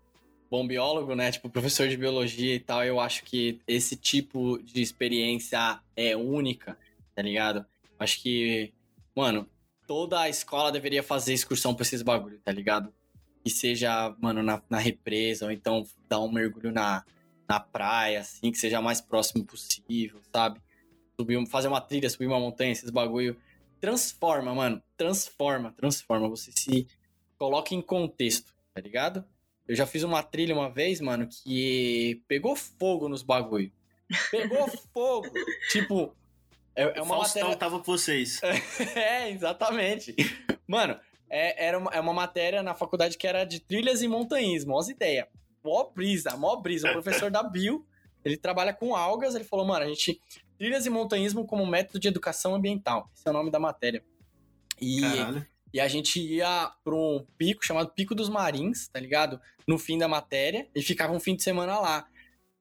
bom 0.51 0.67
biólogo, 0.67 1.15
né, 1.15 1.31
tipo 1.31 1.49
professor 1.51 1.89
de 1.89 1.97
biologia 1.97 2.55
e 2.55 2.61
tal, 2.61 2.85
eu 2.85 2.99
acho 2.99 3.23
que 3.25 3.61
esse 3.67 3.97
tipo 3.97 4.59
de 4.63 4.81
experiência 4.81 5.81
é 5.95 6.17
única, 6.17 6.79
tá 7.15 7.23
ligado? 7.23 7.65
Acho 7.99 8.23
que, 8.23 8.73
mano, 9.15 9.49
toda 9.87 10.21
a 10.21 10.29
escola 10.29 10.71
deveria 10.71 11.03
fazer 11.03 11.33
excursão 11.33 11.75
pra 11.75 11.83
esses 11.83 12.03
bagulho, 12.03 12.39
tá 12.45 12.53
ligado? 12.53 12.93
Que 13.43 13.51
seja, 13.51 14.15
mano, 14.21 14.43
na, 14.43 14.63
na 14.69 14.79
represa, 14.79 15.47
ou 15.47 15.51
então 15.51 15.85
dar 16.09 16.21
um 16.21 16.31
mergulho 16.31 16.71
na, 16.71 17.05
na 17.49 17.59
praia, 17.59 18.21
assim, 18.21 18.53
que 18.53 18.59
seja 18.59 18.81
mais 18.81 19.01
próximo 19.01 19.45
possível, 19.45 20.21
sabe? 20.33 20.61
Subir, 21.19 21.45
fazer 21.49 21.69
uma 21.69 21.81
trilha, 21.81 22.09
subir 22.11 22.27
uma 22.27 22.39
montanha, 22.39 22.71
esses 22.71 22.91
bagulho. 22.91 23.37
Transforma, 23.81 24.55
mano. 24.55 24.83
Transforma, 24.97 25.73
transforma. 25.73 26.29
Você 26.29 26.53
se 26.53 26.87
coloca 27.39 27.75
em 27.75 27.81
contexto, 27.81 28.53
tá 28.75 28.81
ligado? 28.81 29.25
Eu 29.69 29.77
já 29.77 29.87
fiz 29.87 30.03
uma 30.03 30.23
trilha 30.23 30.55
uma 30.55 30.71
vez, 30.71 30.99
mano, 31.01 31.29
que 31.29 32.23
pegou 32.27 32.57
fogo 32.57 33.09
nos 33.09 33.23
bagulho. 33.23 33.71
Pegou 34.31 34.67
fogo. 34.95 35.29
Tipo, 35.71 36.17
é, 36.75 36.85
é 36.85 37.03
uma 37.03 37.17
Faustão 37.17 37.43
matéria... 37.43 37.57
tava 37.57 37.79
com 37.79 37.85
vocês. 37.85 38.41
É, 38.97 39.31
exatamente. 39.31 40.17
Mano, 40.67 40.99
é, 41.29 41.67
era 41.67 41.79
uma, 41.79 41.91
é 41.91 42.01
uma 42.01 42.15
matéria 42.15 42.63
na 42.63 42.75
faculdade 42.75 43.19
que 43.19 43.27
era 43.27 43.45
de 43.45 43.61
trilhas 43.61 44.01
e 44.01 44.09
montanhismo. 44.09 44.73
Olha 44.73 44.81
as 44.81 44.89
ideias. 44.89 45.27
Mó 45.63 45.91
brisa, 45.95 46.35
mó 46.37 46.57
brisa. 46.57 46.89
O 46.89 46.93
professor 46.93 47.31
da 47.31 47.43
Bio, 47.43 47.87
ele 48.25 48.39
trabalha 48.39 48.73
com 48.73 48.97
algas, 48.97 49.35
ele 49.35 49.45
falou, 49.45 49.67
mano, 49.67 49.85
a 49.85 49.89
gente... 49.89 50.21
Trilhas 50.57 50.87
e 50.87 50.91
montanhismo 50.91 51.47
como 51.47 51.65
método 51.65 52.01
de 52.01 52.09
educação 52.09 52.53
ambiental. 52.53 53.09
Esse 53.15 53.29
é 53.29 53.31
o 53.31 53.33
nome 53.33 53.49
da 53.49 53.61
matéria. 53.61 54.03
E, 54.81 55.01
Caralho. 55.01 55.47
E 55.73 55.81
a 55.81 55.89
gente 55.89 56.21
ia 56.21 56.73
pra 56.83 56.95
um 56.95 57.25
pico 57.37 57.65
chamado 57.65 57.91
Pico 57.91 58.15
dos 58.15 58.29
Marins, 58.29 58.89
tá 58.89 58.99
ligado? 58.99 59.41
No 59.67 59.79
fim 59.79 59.99
da 59.99 60.09
matéria, 60.09 60.69
e 60.75 60.83
ficava 60.83 61.13
um 61.13 61.21
fim 61.21 61.37
de 61.37 61.43
semana 61.43 61.79
lá. 61.79 62.07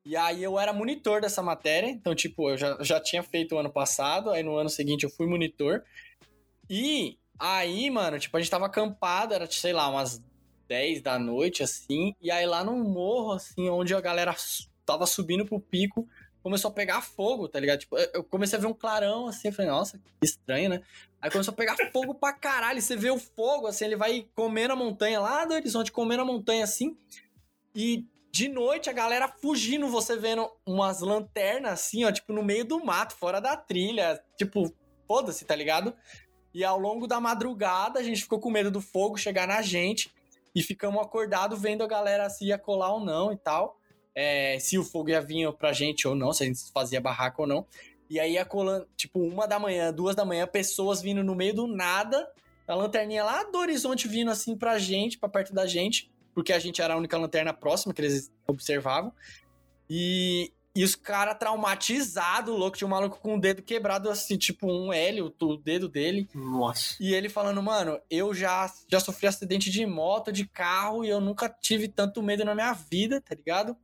E 0.05 0.15
aí 0.15 0.41
eu 0.41 0.57
era 0.57 0.71
monitor 0.71 1.19
dessa 1.19 1.43
matéria, 1.43 1.89
então, 1.89 2.15
tipo, 2.15 2.49
eu 2.49 2.57
já, 2.57 2.77
já 2.81 2.99
tinha 2.99 3.21
feito 3.21 3.55
o 3.55 3.57
ano 3.57 3.69
passado, 3.69 4.29
aí 4.29 4.41
no 4.41 4.55
ano 4.55 4.69
seguinte 4.69 5.03
eu 5.03 5.09
fui 5.09 5.27
monitor. 5.27 5.83
E 6.69 7.17
aí, 7.37 7.89
mano, 7.89 8.17
tipo, 8.17 8.35
a 8.35 8.39
gente 8.39 8.49
tava 8.49 8.65
acampado, 8.65 9.33
era, 9.33 9.49
sei 9.51 9.73
lá, 9.73 9.89
umas 9.89 10.23
10 10.67 11.01
da 11.01 11.17
noite, 11.17 11.63
assim, 11.63 12.13
e 12.21 12.31
aí 12.31 12.45
lá 12.45 12.63
no 12.63 12.75
morro, 12.75 13.33
assim, 13.33 13.69
onde 13.69 13.93
a 13.93 14.01
galera 14.01 14.35
tava 14.85 15.05
subindo 15.05 15.45
pro 15.45 15.59
pico, 15.59 16.07
começou 16.41 16.71
a 16.71 16.73
pegar 16.73 17.01
fogo, 17.01 17.47
tá 17.49 17.59
ligado? 17.59 17.79
Tipo, 17.79 17.97
eu 17.97 18.23
comecei 18.23 18.57
a 18.57 18.61
ver 18.61 18.67
um 18.67 18.73
clarão, 18.73 19.27
assim, 19.27 19.49
eu 19.49 19.53
falei, 19.53 19.71
nossa, 19.71 19.97
que 19.97 20.25
estranho, 20.25 20.69
né? 20.69 20.81
Aí 21.21 21.32
começou 21.32 21.51
a 21.51 21.56
pegar 21.56 21.75
fogo 21.91 22.13
pra 22.13 22.32
caralho, 22.32 22.82
você 22.82 22.95
vê 22.95 23.10
o 23.10 23.17
fogo, 23.17 23.67
assim, 23.67 23.86
ele 23.86 23.95
vai 23.95 24.27
comendo 24.36 24.73
a 24.73 24.75
montanha 24.75 25.19
lá 25.19 25.45
do 25.45 25.53
horizonte, 25.53 25.91
comendo 25.91 26.21
a 26.21 26.25
montanha, 26.25 26.63
assim, 26.63 26.95
e 27.73 28.06
de 28.32 28.47
noite 28.47 28.89
a 28.89 28.93
galera 28.93 29.27
fugindo, 29.27 29.88
você 29.88 30.15
vendo 30.15 30.47
umas 30.65 31.01
lanternas, 31.01 31.73
assim, 31.73 32.06
ó, 32.06 32.12
tipo, 32.12 32.32
no 32.34 32.43
meio 32.43 32.63
do 32.63 32.84
mato, 32.86 33.15
fora 33.15 33.39
da 33.39 33.58
trilha, 33.58 34.21
tipo, 34.38 34.71
foda-se, 35.08 35.43
tá 35.43 35.56
ligado? 35.56 35.95
E 36.53 36.63
ao 36.63 36.77
longo 36.77 37.08
da 37.08 37.19
madrugada, 37.19 37.99
a 37.99 38.03
gente 38.03 38.21
ficou 38.21 38.39
com 38.39 38.51
medo 38.51 38.69
do 38.69 38.82
fogo 38.82 39.17
chegar 39.17 39.47
na 39.47 39.62
gente 39.62 40.12
e 40.53 40.62
ficamos 40.62 41.01
acordados 41.01 41.62
vendo 41.62 41.84
a 41.84 41.88
galera 41.88 42.30
se 42.30 42.45
ia 42.45 42.58
colar 42.58 42.93
ou 42.93 42.99
não 42.99 43.32
e 43.32 43.38
tal. 43.38 43.77
É, 44.15 44.58
se 44.60 44.77
o 44.77 44.84
fogo 44.84 45.10
ia 45.10 45.21
vir 45.21 45.51
pra 45.53 45.71
gente 45.71 46.08
ou 46.08 46.15
não, 46.15 46.34
se 46.34 46.43
a 46.43 46.47
gente 46.47 46.60
fazia 46.73 46.99
barraca 46.99 47.41
ou 47.41 47.47
não. 47.47 47.65
E 48.09 48.19
aí 48.19 48.33
ia 48.33 48.45
colando, 48.45 48.87
tipo, 48.95 49.19
uma 49.19 49.47
da 49.47 49.59
manhã, 49.59 49.91
duas 49.91 50.15
da 50.15 50.25
manhã, 50.25 50.47
pessoas 50.47 51.01
vindo 51.01 51.23
no 51.23 51.35
meio 51.35 51.53
do 51.53 51.67
nada, 51.67 52.29
a 52.67 52.75
lanterninha 52.75 53.23
lá 53.23 53.43
do 53.43 53.57
horizonte 53.57 54.07
vindo 54.07 54.31
assim 54.31 54.55
pra 54.55 54.77
gente, 54.77 55.17
pra 55.17 55.29
perto 55.29 55.53
da 55.53 55.65
gente, 55.65 56.11
porque 56.33 56.53
a 56.53 56.59
gente 56.59 56.81
era 56.81 56.93
a 56.93 56.97
única 56.97 57.17
lanterna 57.17 57.53
próxima 57.53 57.93
que 57.93 58.01
eles 58.01 58.31
observavam. 58.47 59.11
E, 59.89 60.51
e 60.75 60.83
os 60.83 60.95
caras 60.95 61.37
traumatizados, 61.39 62.53
louco, 62.53 62.77
tinha 62.77 62.87
um 62.87 62.91
maluco 62.91 63.19
com 63.19 63.35
o 63.35 63.41
dedo 63.41 63.61
quebrado, 63.61 64.09
assim, 64.09 64.37
tipo 64.37 64.67
um 64.67 64.93
L, 64.93 65.21
o, 65.21 65.33
o 65.41 65.57
dedo 65.57 65.89
dele. 65.89 66.29
Nossa. 66.35 66.95
E 66.99 67.13
ele 67.13 67.29
falando, 67.29 67.63
mano, 67.63 67.99
eu 68.09 68.33
já, 68.33 68.71
já 68.87 68.99
sofri 68.99 69.27
acidente 69.27 69.71
de 69.71 69.85
moto, 69.85 70.31
de 70.31 70.45
carro, 70.45 71.03
e 71.03 71.09
eu 71.09 71.19
nunca 71.19 71.49
tive 71.49 71.87
tanto 71.87 72.21
medo 72.21 72.45
na 72.45 72.53
minha 72.53 72.73
vida, 72.73 73.19
tá 73.19 73.33
ligado? 73.33 73.75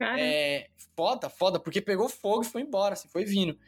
É 0.00 0.68
foda, 0.96 1.28
foda, 1.28 1.60
porque 1.60 1.80
pegou 1.80 2.08
fogo 2.08 2.42
e 2.42 2.46
foi 2.46 2.62
embora, 2.62 2.94
assim, 2.94 3.08
foi 3.08 3.24
vindo. 3.24 3.58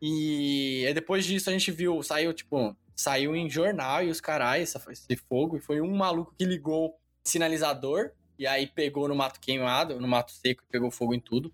E 0.00 0.84
aí 0.86 0.92
depois 0.92 1.24
disso 1.24 1.48
a 1.48 1.52
gente 1.52 1.70
viu, 1.72 2.02
saiu, 2.02 2.34
tipo, 2.34 2.76
saiu 2.94 3.34
em 3.34 3.48
jornal 3.48 4.04
e 4.04 4.10
os 4.10 4.20
caras, 4.20 4.74
esse 4.88 5.16
fogo, 5.16 5.56
e 5.56 5.60
foi 5.60 5.80
um 5.80 5.96
maluco 5.96 6.34
que 6.38 6.44
ligou 6.44 6.98
sinalizador, 7.24 8.10
e 8.38 8.46
aí 8.46 8.66
pegou 8.66 9.08
no 9.08 9.14
mato 9.14 9.40
queimado, 9.40 9.98
no 9.98 10.06
mato 10.06 10.32
seco, 10.32 10.62
e 10.62 10.70
pegou 10.70 10.90
fogo 10.90 11.14
em 11.14 11.20
tudo. 11.20 11.52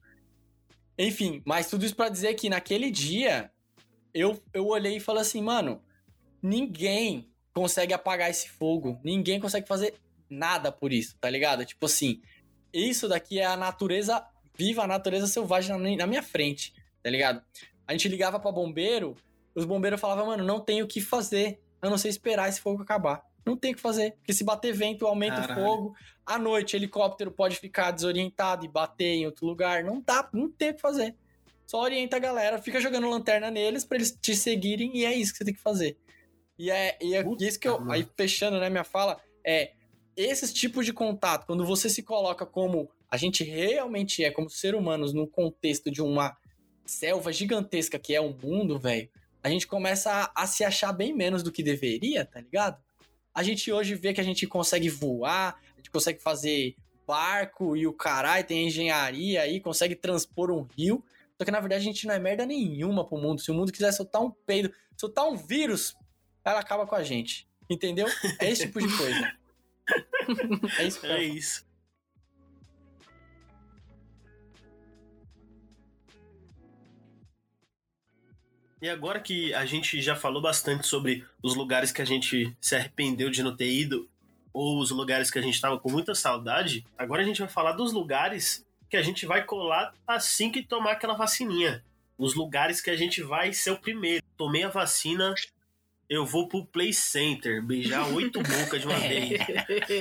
Enfim, 0.98 1.40
mas 1.46 1.70
tudo 1.70 1.84
isso 1.84 1.96
pra 1.96 2.08
dizer 2.08 2.34
que 2.34 2.50
naquele 2.50 2.90
dia, 2.90 3.50
eu, 4.12 4.40
eu 4.52 4.66
olhei 4.66 4.96
e 4.96 5.00
falei 5.00 5.22
assim, 5.22 5.40
mano, 5.40 5.82
ninguém 6.42 7.30
consegue 7.54 7.94
apagar 7.94 8.30
esse 8.30 8.48
fogo, 8.48 9.00
ninguém 9.04 9.40
consegue 9.40 9.66
fazer 9.66 9.94
nada 10.28 10.72
por 10.72 10.92
isso, 10.92 11.16
tá 11.20 11.30
ligado? 11.30 11.64
Tipo 11.64 11.86
assim, 11.86 12.20
isso 12.72 13.08
daqui 13.08 13.38
é 13.38 13.44
a 13.44 13.56
natureza 13.56 14.24
viva, 14.56 14.82
a 14.84 14.86
natureza 14.86 15.26
selvagem 15.26 15.70
na, 15.70 15.78
mi- 15.78 15.96
na 15.96 16.06
minha 16.06 16.22
frente, 16.22 16.72
tá 17.02 17.10
ligado? 17.10 17.42
A 17.86 17.92
gente 17.92 18.08
ligava 18.08 18.38
pra 18.38 18.52
bombeiro, 18.52 19.16
os 19.54 19.64
bombeiros 19.64 20.00
falavam, 20.00 20.26
mano, 20.26 20.44
não 20.44 20.60
tem 20.60 20.82
o 20.82 20.86
que 20.86 21.00
fazer, 21.00 21.60
a 21.80 21.88
não 21.90 21.98
ser 21.98 22.08
esperar 22.08 22.48
esse 22.48 22.60
fogo 22.60 22.82
acabar. 22.82 23.22
Não 23.44 23.56
tem 23.56 23.72
o 23.72 23.74
que 23.74 23.80
fazer, 23.80 24.12
porque 24.12 24.32
se 24.32 24.44
bater 24.44 24.72
vento, 24.72 25.04
aumenta 25.06 25.40
Caralho. 25.40 25.60
o 25.60 25.64
fogo. 25.64 25.96
À 26.24 26.38
noite, 26.38 26.76
helicóptero 26.76 27.32
pode 27.32 27.56
ficar 27.56 27.90
desorientado 27.90 28.64
e 28.64 28.68
bater 28.68 29.14
em 29.16 29.26
outro 29.26 29.44
lugar. 29.46 29.82
Não 29.82 30.00
dá, 30.00 30.28
não 30.32 30.48
tem 30.48 30.70
o 30.70 30.74
que 30.74 30.80
fazer. 30.80 31.16
Só 31.66 31.80
orienta 31.80 32.16
a 32.16 32.20
galera, 32.20 32.58
fica 32.62 32.80
jogando 32.80 33.08
lanterna 33.10 33.50
neles 33.50 33.84
pra 33.84 33.96
eles 33.96 34.16
te 34.20 34.36
seguirem 34.36 34.96
e 34.96 35.04
é 35.04 35.12
isso 35.12 35.32
que 35.32 35.38
você 35.38 35.44
tem 35.46 35.54
que 35.54 35.60
fazer. 35.60 35.98
E 36.56 36.70
é, 36.70 36.96
e 37.02 37.14
é 37.16 37.24
Puta 37.24 37.44
isso 37.44 37.58
que 37.58 37.66
eu. 37.66 37.90
Aí 37.90 38.06
fechando, 38.16 38.60
né, 38.60 38.70
minha 38.70 38.84
fala, 38.84 39.18
é 39.44 39.72
esses 40.16 40.52
tipos 40.52 40.84
de 40.84 40.92
contato, 40.92 41.46
quando 41.46 41.64
você 41.64 41.88
se 41.88 42.02
coloca 42.02 42.44
como 42.44 42.90
a 43.10 43.16
gente 43.16 43.44
realmente 43.44 44.24
é, 44.24 44.30
como 44.30 44.48
ser 44.48 44.74
humanos, 44.74 45.12
no 45.12 45.26
contexto 45.26 45.90
de 45.90 46.02
uma 46.02 46.36
selva 46.84 47.32
gigantesca 47.32 47.98
que 47.98 48.14
é 48.14 48.20
o 48.20 48.30
mundo, 48.32 48.78
velho, 48.78 49.08
a 49.42 49.48
gente 49.48 49.66
começa 49.66 50.10
a, 50.10 50.42
a 50.42 50.46
se 50.46 50.64
achar 50.64 50.92
bem 50.92 51.12
menos 51.14 51.42
do 51.42 51.50
que 51.50 51.62
deveria, 51.62 52.24
tá 52.24 52.40
ligado? 52.40 52.80
A 53.34 53.42
gente 53.42 53.72
hoje 53.72 53.94
vê 53.94 54.12
que 54.12 54.20
a 54.20 54.24
gente 54.24 54.46
consegue 54.46 54.88
voar, 54.88 55.58
a 55.72 55.76
gente 55.76 55.90
consegue 55.90 56.22
fazer 56.22 56.76
barco 57.06 57.76
e 57.76 57.86
o 57.86 57.92
caralho, 57.92 58.46
tem 58.46 58.66
engenharia 58.66 59.42
aí, 59.42 59.60
consegue 59.60 59.94
transpor 59.94 60.50
um 60.50 60.62
rio. 60.76 61.02
Só 61.36 61.44
que 61.44 61.50
na 61.50 61.60
verdade 61.60 61.82
a 61.82 61.84
gente 61.84 62.06
não 62.06 62.14
é 62.14 62.18
merda 62.18 62.46
nenhuma 62.46 63.06
pro 63.06 63.18
mundo. 63.18 63.40
Se 63.40 63.50
o 63.50 63.54
mundo 63.54 63.72
quiser 63.72 63.92
soltar 63.92 64.22
um 64.22 64.30
peido, 64.30 64.72
soltar 64.96 65.26
um 65.26 65.36
vírus, 65.36 65.96
ela 66.44 66.60
acaba 66.60 66.86
com 66.86 66.94
a 66.94 67.02
gente. 67.02 67.48
Entendeu? 67.68 68.06
É 68.38 68.50
esse 68.50 68.66
tipo 68.66 68.80
de 68.80 68.96
coisa. 68.96 69.32
é 70.78 70.86
isso. 70.86 71.06
É 71.06 71.22
isso. 71.22 71.72
E 78.82 78.88
agora 78.88 79.20
que 79.20 79.54
a 79.54 79.64
gente 79.64 80.02
já 80.02 80.16
falou 80.16 80.42
bastante 80.42 80.88
sobre 80.88 81.24
os 81.40 81.54
lugares 81.54 81.92
que 81.92 82.02
a 82.02 82.04
gente 82.04 82.52
se 82.60 82.74
arrependeu 82.74 83.30
de 83.30 83.40
não 83.40 83.54
ter 83.54 83.70
ido, 83.70 84.10
ou 84.52 84.80
os 84.80 84.90
lugares 84.90 85.30
que 85.30 85.38
a 85.38 85.42
gente 85.42 85.54
estava 85.54 85.78
com 85.78 85.88
muita 85.88 86.16
saudade, 86.16 86.84
agora 86.98 87.22
a 87.22 87.24
gente 87.24 87.38
vai 87.38 87.48
falar 87.48 87.72
dos 87.72 87.92
lugares 87.92 88.66
que 88.90 88.96
a 88.96 89.02
gente 89.02 89.24
vai 89.24 89.44
colar 89.44 89.94
assim 90.04 90.50
que 90.50 90.62
tomar 90.62 90.92
aquela 90.92 91.14
vacininha. 91.14 91.84
Os 92.18 92.34
lugares 92.34 92.80
que 92.80 92.90
a 92.90 92.96
gente 92.96 93.22
vai 93.22 93.52
ser 93.52 93.70
o 93.70 93.78
primeiro. 93.78 94.22
Tomei 94.36 94.64
a 94.64 94.68
vacina, 94.68 95.32
eu 96.14 96.26
vou 96.26 96.46
pro 96.48 96.64
Play 96.66 96.92
Center, 96.92 97.62
beijar 97.62 98.06
oito 98.12 98.40
bocas 98.42 98.80
de 98.80 98.86
uma 98.86 98.98
vez. 98.98 99.40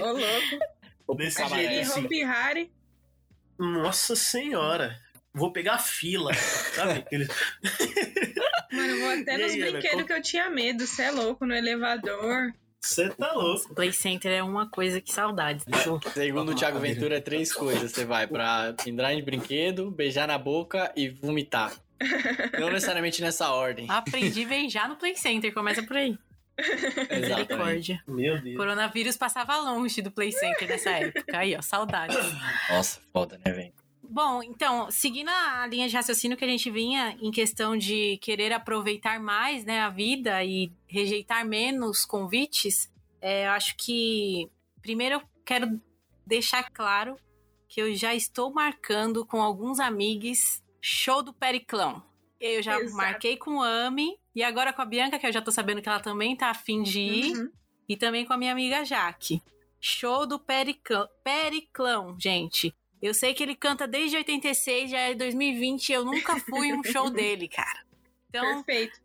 Ô, 0.01 0.11
louco. 0.11 1.17
Desse 1.17 1.37
Cabaré. 1.37 1.61
jeito 1.63 1.73
E 1.75 1.79
assim. 1.81 2.05
Hopi 2.05 2.23
Hari. 2.23 2.71
Nossa 3.59 4.15
senhora. 4.15 4.97
Vou 5.33 5.51
pegar 5.53 5.77
fila, 5.79 6.33
sabe? 6.33 6.99
Aquele- 6.99 7.27
Mano, 8.71 8.87
eu 8.89 8.99
vou 8.99 9.09
até 9.21 9.35
E 9.35 9.37
nos 9.37 9.51
aí, 9.51 9.61
brinquedos 9.71 10.03
que 10.05 10.13
eu 10.13 10.21
tinha 10.21 10.49
medo. 10.49 10.85
Você 10.85 11.03
é 11.03 11.11
louco, 11.11 11.45
no 11.45 11.53
elevador. 11.53 12.53
Você 12.81 13.09
tá 13.09 13.31
louco. 13.33 13.73
Play 13.75 13.93
Center 13.93 14.31
é 14.31 14.41
uma 14.43 14.69
coisa 14.69 14.99
que 14.99 15.13
saudades. 15.13 15.63
Segundo 16.13 16.51
o 16.51 16.55
Thiago 16.55 16.79
Ventura, 16.79 17.17
é 17.17 17.21
três 17.21 17.53
coisas. 17.53 17.91
Você 17.91 18.03
vai 18.05 18.25
pra 18.27 18.73
entrar 18.85 19.13
em 19.13 19.23
brinquedo, 19.23 19.91
beijar 19.91 20.27
na 20.27 20.37
boca 20.37 20.91
e 20.95 21.07
vomitar. 21.07 21.73
Não 22.59 22.69
necessariamente 22.69 23.21
nessa 23.21 23.51
ordem. 23.51 23.85
Aprendi 23.89 24.43
a 24.43 24.47
beijar 24.47 24.89
no 24.89 24.95
Play 24.95 25.15
Center, 25.15 25.53
começa 25.53 25.83
por 25.83 25.97
aí. 25.97 26.17
Misericórdia. 27.09 28.03
Meu 28.07 28.41
Deus. 28.41 28.57
Coronavírus 28.57 29.17
passava 29.17 29.57
longe 29.57 30.01
do 30.01 30.11
Play 30.11 30.31
Center 30.31 30.67
nessa 30.67 30.91
época. 30.91 31.37
Aí, 31.37 31.55
ó, 31.55 31.61
saudades. 31.61 32.17
Nossa, 32.69 32.99
foda, 33.11 33.39
né, 33.43 33.51
velho? 33.51 33.73
Bom, 34.03 34.43
então, 34.43 34.91
seguindo 34.91 35.29
a 35.29 35.65
linha 35.67 35.87
de 35.87 35.95
raciocínio 35.95 36.35
que 36.35 36.43
a 36.43 36.47
gente 36.47 36.69
vinha 36.69 37.17
em 37.21 37.31
questão 37.31 37.77
de 37.77 38.17
querer 38.17 38.51
aproveitar 38.51 39.21
mais 39.21 39.63
né, 39.63 39.79
a 39.79 39.89
vida 39.89 40.43
e 40.43 40.69
rejeitar 40.85 41.45
menos 41.47 42.03
convites, 42.03 42.91
é, 43.21 43.45
eu 43.45 43.51
acho 43.51 43.75
que 43.77 44.49
primeiro 44.81 45.15
eu 45.15 45.21
quero 45.45 45.79
deixar 46.27 46.69
claro 46.71 47.15
que 47.69 47.81
eu 47.81 47.95
já 47.95 48.13
estou 48.13 48.51
marcando 48.53 49.25
com 49.25 49.41
alguns 49.41 49.79
amigos 49.79 50.60
show 50.81 51.21
do 51.23 51.31
Periclão. 51.33 52.03
Eu 52.39 52.61
já 52.63 52.79
Exato. 52.79 52.95
marquei 52.97 53.37
com 53.37 53.57
o 53.57 53.61
Ami 53.63 54.17
e 54.35 54.41
agora 54.43 54.73
com 54.73 54.81
a 54.81 54.85
Bianca, 54.85 55.19
que 55.19 55.27
eu 55.27 55.31
já 55.31 55.41
tô 55.41 55.51
sabendo 55.51 55.81
que 55.81 55.87
ela 55.87 55.99
também 55.99 56.35
tá 56.35 56.49
afim 56.49 56.81
de 56.81 56.99
ir, 56.99 57.37
Uhum. 57.37 57.51
e 57.87 57.95
também 57.95 58.25
com 58.25 58.33
a 58.33 58.37
minha 58.37 58.51
amiga 58.51 58.83
Jaque. 58.83 59.41
Show 59.79 60.25
do 60.25 60.39
Periclão, 60.39 61.07
Periclão, 61.23 62.15
gente. 62.19 62.73
Eu 63.01 63.13
sei 63.13 63.33
que 63.33 63.41
ele 63.43 63.55
canta 63.55 63.87
desde 63.87 64.15
86, 64.17 64.89
já 64.91 64.99
é 64.99 65.13
2020, 65.15 65.91
eu 65.91 66.03
nunca 66.05 66.39
fui 66.39 66.73
um 66.73 66.83
show 66.83 67.09
dele, 67.11 67.47
cara. 67.47 67.85
Então, 68.29 68.63
Perfeito. 68.63 68.99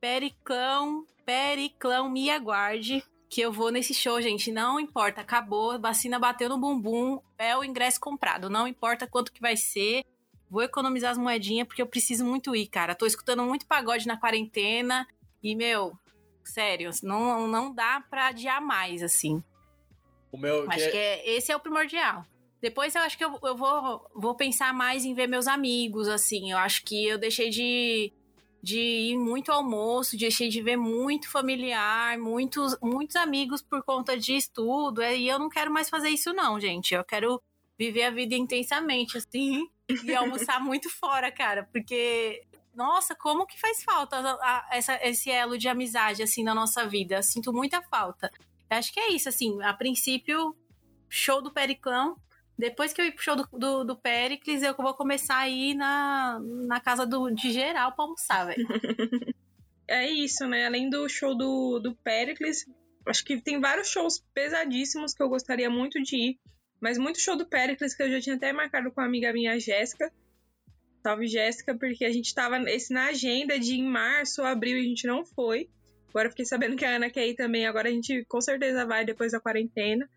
Periclão, 0.00 1.04
Periclão, 1.24 2.08
me 2.08 2.30
aguarde 2.30 3.02
que 3.28 3.40
eu 3.40 3.52
vou 3.52 3.70
nesse 3.70 3.92
show, 3.92 4.20
gente. 4.22 4.50
Não 4.52 4.78
importa, 4.78 5.20
acabou, 5.20 5.78
vacina 5.80 6.18
bateu 6.18 6.48
no 6.48 6.58
bumbum, 6.58 7.20
é 7.36 7.56
o 7.56 7.64
ingresso 7.64 7.98
comprado. 8.00 8.48
Não 8.48 8.66
importa 8.68 9.06
quanto 9.06 9.32
que 9.32 9.40
vai 9.40 9.56
ser. 9.56 10.04
Vou 10.48 10.62
economizar 10.62 11.10
as 11.10 11.18
moedinhas 11.18 11.66
porque 11.66 11.82
eu 11.82 11.86
preciso 11.86 12.24
muito 12.24 12.54
ir, 12.54 12.66
cara. 12.68 12.94
Tô 12.94 13.06
escutando 13.06 13.42
muito 13.42 13.66
pagode 13.66 14.06
na 14.06 14.16
quarentena 14.16 15.06
e, 15.42 15.54
meu, 15.56 15.92
sério, 16.44 16.90
não, 17.02 17.48
não 17.48 17.74
dá 17.74 18.02
pra 18.08 18.28
adiar 18.28 18.60
mais, 18.60 19.02
assim. 19.02 19.42
O 20.30 20.38
meu. 20.38 20.70
Acho 20.70 20.90
que 20.90 20.96
é, 20.96 21.36
esse 21.36 21.50
é 21.50 21.56
o 21.56 21.60
primordial. 21.60 22.24
Depois 22.60 22.94
eu 22.94 23.02
acho 23.02 23.18
que 23.18 23.24
eu, 23.24 23.38
eu 23.42 23.56
vou, 23.56 24.08
vou 24.14 24.34
pensar 24.34 24.72
mais 24.72 25.04
em 25.04 25.14
ver 25.14 25.26
meus 25.26 25.46
amigos, 25.46 26.08
assim. 26.08 26.50
Eu 26.52 26.58
acho 26.58 26.84
que 26.84 27.06
eu 27.06 27.18
deixei 27.18 27.50
de, 27.50 28.12
de 28.62 28.78
ir 28.78 29.16
muito 29.16 29.52
ao 29.52 29.58
almoço, 29.58 30.16
deixei 30.16 30.48
de 30.48 30.62
ver 30.62 30.76
muito 30.76 31.30
familiar, 31.30 32.18
muitos, 32.18 32.76
muitos 32.80 33.16
amigos 33.16 33.62
por 33.62 33.82
conta 33.82 34.18
de 34.18 34.34
estudo. 34.36 35.02
é, 35.02 35.16
E 35.16 35.28
eu 35.28 35.38
não 35.38 35.48
quero 35.48 35.70
mais 35.70 35.88
fazer 35.90 36.08
isso, 36.08 36.32
não, 36.32 36.58
gente. 36.58 36.94
Eu 36.94 37.04
quero 37.04 37.42
viver 37.78 38.04
a 38.04 38.10
vida 38.10 38.34
intensamente, 38.34 39.18
assim, 39.18 39.68
e 40.04 40.14
almoçar 40.14 40.60
muito 40.60 40.88
fora, 40.90 41.30
cara. 41.30 41.68
Porque, 41.72 42.42
nossa, 42.74 43.14
como 43.14 43.46
que 43.46 43.58
faz 43.60 43.82
falta 43.84 44.16
a- 44.16 44.38
a- 44.42 44.68
essa, 44.72 44.98
esse 45.06 45.30
elo 45.30 45.56
de 45.58 45.68
amizade, 45.68 46.22
assim, 46.22 46.42
na 46.42 46.54
nossa 46.54 46.86
vida? 46.86 47.22
Sinto 47.22 47.52
muita 47.52 47.82
falta. 47.82 48.30
Acho 48.68 48.92
que 48.92 49.00
é 49.00 49.10
isso, 49.12 49.28
assim. 49.28 49.62
A 49.62 49.72
princípio, 49.72 50.56
show 51.08 51.40
do 51.42 51.52
Periclão. 51.52 52.16
Depois 52.58 52.92
que 52.92 53.00
eu 53.00 53.04
ir 53.04 53.12
pro 53.12 53.22
show 53.22 53.36
do, 53.36 53.46
do, 53.52 53.84
do 53.84 53.96
Pericles, 53.96 54.62
eu 54.62 54.74
vou 54.74 54.94
começar 54.94 55.36
a 55.38 55.48
ir 55.48 55.74
na, 55.74 56.38
na 56.66 56.80
casa 56.80 57.04
do, 57.06 57.30
de 57.30 57.52
geral 57.52 57.92
pra 57.92 58.04
almoçar, 58.04 58.44
velho. 58.46 58.66
É 59.88 60.10
isso, 60.10 60.44
né? 60.48 60.66
Além 60.66 60.90
do 60.90 61.08
show 61.08 61.32
do, 61.36 61.78
do 61.78 61.94
Pericles, 61.94 62.64
acho 63.06 63.24
que 63.24 63.40
tem 63.40 63.60
vários 63.60 63.86
shows 63.88 64.20
pesadíssimos 64.34 65.14
que 65.14 65.22
eu 65.22 65.28
gostaria 65.28 65.70
muito 65.70 66.02
de 66.02 66.16
ir. 66.16 66.40
Mas 66.80 66.98
muito 66.98 67.20
show 67.20 67.36
do 67.36 67.46
Pericles 67.46 67.94
que 67.94 68.02
eu 68.02 68.10
já 68.10 68.20
tinha 68.20 68.36
até 68.36 68.52
marcado 68.52 68.90
com 68.90 69.00
a 69.00 69.04
amiga 69.04 69.32
minha, 69.32 69.58
Jéssica. 69.58 70.12
Salve, 71.02 71.26
Jéssica, 71.26 71.74
porque 71.76 72.04
a 72.04 72.12
gente 72.12 72.34
tava 72.34 72.58
esse 72.70 72.92
na 72.92 73.06
agenda 73.06 73.58
de 73.58 73.74
em 73.74 73.84
março 73.84 74.42
abril 74.42 74.76
e 74.76 74.80
a 74.80 74.84
gente 74.84 75.06
não 75.06 75.24
foi. 75.24 75.68
Agora 76.08 76.30
fiquei 76.30 76.44
sabendo 76.44 76.76
que 76.76 76.84
a 76.84 76.96
Ana 76.96 77.10
quer 77.10 77.26
ir 77.28 77.34
também. 77.34 77.66
Agora 77.66 77.88
a 77.88 77.92
gente 77.92 78.24
com 78.28 78.40
certeza 78.40 78.84
vai 78.84 79.04
depois 79.04 79.32
da 79.32 79.40
quarentena. 79.40 80.08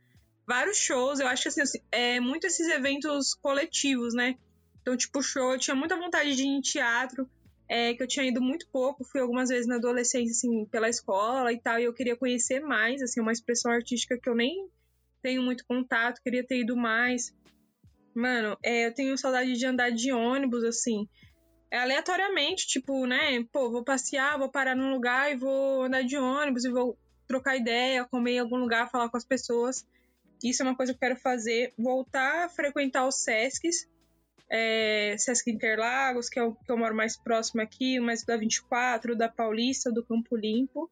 Vários 0.48 0.78
shows, 0.78 1.20
eu 1.20 1.28
acho 1.28 1.44
que 1.44 1.62
assim, 1.62 1.80
é 1.92 2.20
muito 2.20 2.48
esses 2.48 2.68
eventos 2.70 3.36
coletivos, 3.36 4.14
né? 4.14 4.36
Então, 4.82 4.98
tipo, 4.98 5.22
show, 5.22 5.54
eu 5.54 5.60
tinha 5.60 5.76
muita 5.76 5.96
vontade 5.96 6.36
de 6.36 6.42
ir 6.42 6.48
em 6.48 6.62
teatro, 6.62 7.30
é, 7.68 7.94
que 7.94 8.02
eu 8.02 8.08
tinha 8.08 8.26
ido 8.26 8.42
muito 8.42 8.68
pouco, 8.72 9.04
fui 9.04 9.22
algumas 9.22 9.50
vezes 9.50 9.68
na 9.68 9.76
adolescência, 9.76 10.32
assim, 10.32 10.66
pela 10.66 10.90
escola 10.90 11.54
e 11.54 11.60
tal, 11.60 11.80
e 11.80 11.84
eu 11.84 11.94
queria 11.94 12.16
conhecer 12.16 12.62
mais, 12.62 13.02
assim, 13.04 13.22
uma 13.22 13.32
expressão 13.32 13.72
artística 13.72 14.18
que 14.18 14.28
eu 14.28 14.34
nem 14.34 14.68
tenho 15.22 15.42
muito 15.42 15.66
contato, 15.66 16.22
queria 16.24 16.46
ter 16.46 16.62
ido 16.62 16.76
mais. 16.76 17.34
Mano, 18.16 18.58
é, 18.64 18.88
eu 18.88 18.94
tenho 18.94 19.18
saudade 19.18 19.54
de 19.54 19.66
andar 19.66 19.92
de 19.92 20.12
ônibus, 20.12 20.64
assim, 20.64 21.08
é, 21.72 21.78
aleatoriamente, 21.78 22.68
tipo, 22.68 23.06
né, 23.06 23.44
pô, 23.52 23.70
vou 23.70 23.84
passear, 23.84 24.38
vou 24.38 24.50
parar 24.50 24.76
num 24.76 24.92
lugar 24.92 25.32
e 25.32 25.38
vou 25.38 25.84
andar 25.84 26.04
de 26.04 26.18
ônibus 26.18 26.66
e 26.66 26.70
vou 26.70 26.98
trocar 27.28 27.56
ideia, 27.56 28.06
comer 28.06 28.34
em 28.34 28.40
algum 28.40 28.58
lugar, 28.58 28.90
falar 28.90 29.10
com 29.10 29.18
as 29.18 29.26
pessoas. 29.26 29.86
Isso 30.44 30.64
é 30.64 30.66
uma 30.66 30.76
coisa 30.76 30.94
que 30.94 30.98
eu 30.98 31.00
quero 31.10 31.20
fazer, 31.20 31.74
voltar 31.78 32.46
a 32.46 32.50
frequentar 32.50 33.08
os 33.08 33.24
Sescs, 33.24 33.88
é, 34.50 35.16
Sesc 35.18 35.52
Interlagos, 35.52 36.28
que 36.28 36.40
é 36.40 36.44
o 36.44 36.56
que 36.56 36.72
eu 36.72 36.78
moro 36.78 36.96
mais 36.96 37.16
próximo 37.16 37.62
aqui, 37.62 38.00
mais 38.00 38.24
da 38.24 38.36
24, 38.36 39.16
da 39.16 39.30
Paulista, 39.30 39.92
do 39.92 40.04
Campo 40.04 40.36
Limpo. 40.36 40.90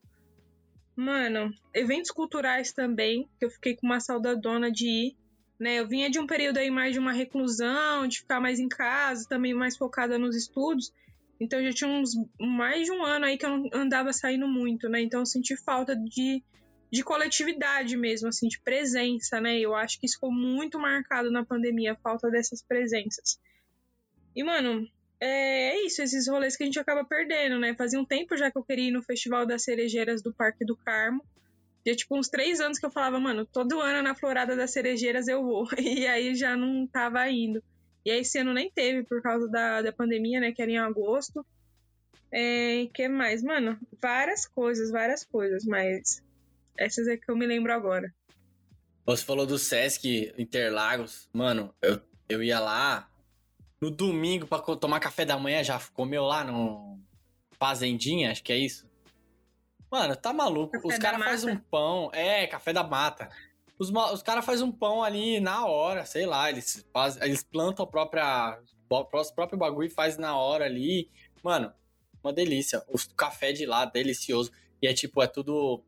Mano, 0.98 1.54
eventos 1.76 2.10
culturais 2.10 2.74
também, 2.74 3.30
que 3.38 3.46
eu 3.46 3.52
fiquei 3.52 3.76
com 3.76 3.86
uma 3.86 4.00
saudadona 4.00 4.72
de 4.72 4.88
ir. 4.88 5.18
Né, 5.60 5.80
eu 5.80 5.88
vinha 5.88 6.10
de 6.10 6.20
um 6.20 6.26
período 6.26 6.58
aí 6.58 6.72
mais 6.72 6.94
de 6.94 7.00
uma 7.00 7.12
reclusão, 7.12 8.08
de 8.08 8.20
ficar 8.20 8.40
mais 8.40 8.60
em 8.60 8.68
casa, 8.68 9.28
também 9.28 9.54
mais 9.54 9.78
focada 9.78 10.18
nos 10.18 10.36
estudos. 10.36 10.92
Então 11.40 11.64
já 11.64 11.72
tinha 11.72 11.90
uns 11.90 12.12
mais 12.40 12.86
de 12.86 12.92
um 12.92 13.04
ano 13.04 13.26
aí 13.26 13.38
que 13.38 13.46
eu 13.46 13.58
não 13.58 13.70
andava 13.74 14.12
saindo 14.12 14.48
muito, 14.48 14.90
né? 14.90 15.00
Então 15.02 15.20
eu 15.20 15.26
senti 15.26 15.56
falta 15.56 15.96
de, 15.96 16.44
de 16.92 17.04
coletividade 17.04 17.96
mesmo, 17.96 18.28
assim, 18.28 18.48
de 18.48 18.60
presença, 18.60 19.40
né? 19.40 19.60
Eu 19.60 19.76
acho 19.76 20.00
que 20.00 20.08
isso 20.08 20.16
ficou 20.16 20.32
muito 20.32 20.80
marcado 20.80 21.32
na 21.32 21.46
pandemia, 21.46 21.94
a 21.94 21.96
falta 21.96 22.30
dessas 22.32 22.64
presenças. 22.64 23.40
E, 24.36 24.44
mano, 24.44 24.88
é, 25.20 25.70
é 25.70 25.86
isso, 25.86 26.02
esses 26.02 26.28
rolês 26.28 26.56
que 26.56 26.64
a 26.64 26.66
gente 26.66 26.80
acaba 26.80 27.04
perdendo, 27.04 27.60
né? 27.60 27.74
Fazia 27.76 28.00
um 28.00 28.06
tempo 28.06 28.38
já 28.38 28.52
que 28.52 28.58
eu 28.58 28.64
queria 28.64 28.90
ir 28.90 28.92
no 28.92 29.02
Festival 29.02 29.46
das 29.46 29.64
Cerejeiras 29.64 30.22
do 30.22 30.34
Parque 30.34 30.64
do 30.64 30.76
Carmo. 30.76 31.24
Já, 31.86 31.96
tipo, 31.96 32.18
uns 32.18 32.28
três 32.28 32.60
anos 32.60 32.78
que 32.78 32.86
eu 32.86 32.92
falava, 32.92 33.20
mano, 33.20 33.46
todo 33.46 33.80
ano 33.80 34.04
na 34.04 34.14
Florada 34.14 34.56
das 34.56 34.72
Cerejeiras 34.72 35.28
eu 35.28 35.44
vou. 35.44 35.68
E 35.80 36.06
aí 36.06 36.36
já 36.36 36.56
não 36.56 36.86
tava 36.86 37.28
indo. 37.30 37.64
E 38.06 38.12
aí 38.12 38.20
esse 38.20 38.38
ano 38.38 38.54
nem 38.54 38.70
teve 38.70 39.04
por 39.04 39.22
causa 39.22 39.48
da, 39.50 39.82
da 39.82 39.92
pandemia, 39.92 40.40
né? 40.40 40.52
Que 40.52 40.62
era 40.62 40.72
em 40.72 40.78
agosto. 40.78 41.46
É, 42.32 42.88
que 42.94 43.08
mais? 43.08 43.42
Mano, 43.42 43.80
várias 44.02 44.46
coisas, 44.46 44.92
várias 44.92 45.24
coisas, 45.24 45.66
mas 45.66 46.22
essas 46.78 47.08
é 47.08 47.18
que 47.18 47.30
eu 47.32 47.36
me 47.36 47.48
lembro 47.48 47.74
agora. 47.74 48.14
Você 49.06 49.24
falou 49.24 49.46
do 49.46 49.58
Sesc 49.58 50.34
Interlagos. 50.38 51.30
Mano, 51.34 51.74
eu, 51.82 52.02
eu 52.28 52.44
ia 52.44 52.60
lá 52.60 53.10
no 53.80 53.92
domingo 53.92 54.48
pra 54.48 54.60
co- 54.60 54.76
tomar 54.76 55.00
café 55.00 55.26
da 55.26 55.38
manhã, 55.38 55.64
já 55.64 55.80
comeu 55.94 56.24
lá 56.24 56.44
no 56.44 57.00
Fazendinha, 57.60 58.32
acho 58.32 58.44
que 58.44 58.54
é 58.54 58.58
isso. 58.58 58.88
Mano, 59.90 60.16
tá 60.16 60.34
maluco. 60.34 60.74
Café 60.74 60.88
Os 60.88 60.98
caras 60.98 61.24
fazem 61.24 61.54
um 61.54 61.58
pão. 61.58 62.10
É, 62.14 62.46
café 62.48 62.74
da 62.74 62.84
mata. 62.84 63.30
Os, 63.80 63.90
os 63.90 64.22
caras 64.22 64.46
fazem 64.46 64.66
um 64.66 64.72
pão 64.72 65.04
ali 65.04 65.40
na 65.40 65.66
hora, 65.66 66.06
sei 66.06 66.26
lá. 66.26 66.50
Eles, 66.50 66.86
faz, 66.92 67.18
eles 67.22 67.44
plantam 67.44 67.86
a 67.86 67.88
própria, 67.88 68.60
o 68.90 69.06
próprio 69.06 69.58
bagulho 69.58 69.88
e 69.88 69.90
faz 69.90 70.18
na 70.18 70.36
hora 70.36 70.66
ali. 70.66 71.10
Mano, 71.42 71.72
uma 72.24 72.34
delícia. 72.34 72.84
O 72.90 72.98
café 73.16 73.54
de 73.54 73.66
lá, 73.66 73.86
delicioso. 73.86 74.52
E 74.82 74.88
é 74.88 74.94
tipo, 74.94 75.22
é 75.22 75.28
tudo 75.28 75.82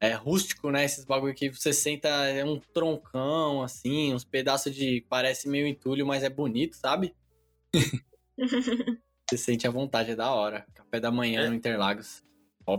é, 0.00 0.12
rústico, 0.12 0.70
né? 0.70 0.84
Esses 0.84 1.04
bagulho 1.04 1.34
que 1.34 1.50
você 1.50 1.72
senta 1.72 2.08
é 2.08 2.44
um 2.44 2.60
troncão, 2.60 3.62
assim, 3.62 4.14
uns 4.14 4.24
pedaços 4.24 4.74
de. 4.74 5.04
Parece 5.08 5.48
meio 5.48 5.66
entulho, 5.66 6.06
mas 6.06 6.22
é 6.22 6.30
bonito, 6.30 6.76
sabe? 6.76 7.14
você 9.28 9.36
sente 9.36 9.66
à 9.66 9.70
vontade, 9.70 10.10
é 10.12 10.16
da 10.16 10.30
hora. 10.30 10.66
Café 10.74 11.00
da 11.00 11.10
manhã 11.10 11.42
É. 11.42 11.48
no 11.48 11.54
Interlagos. 11.54 12.22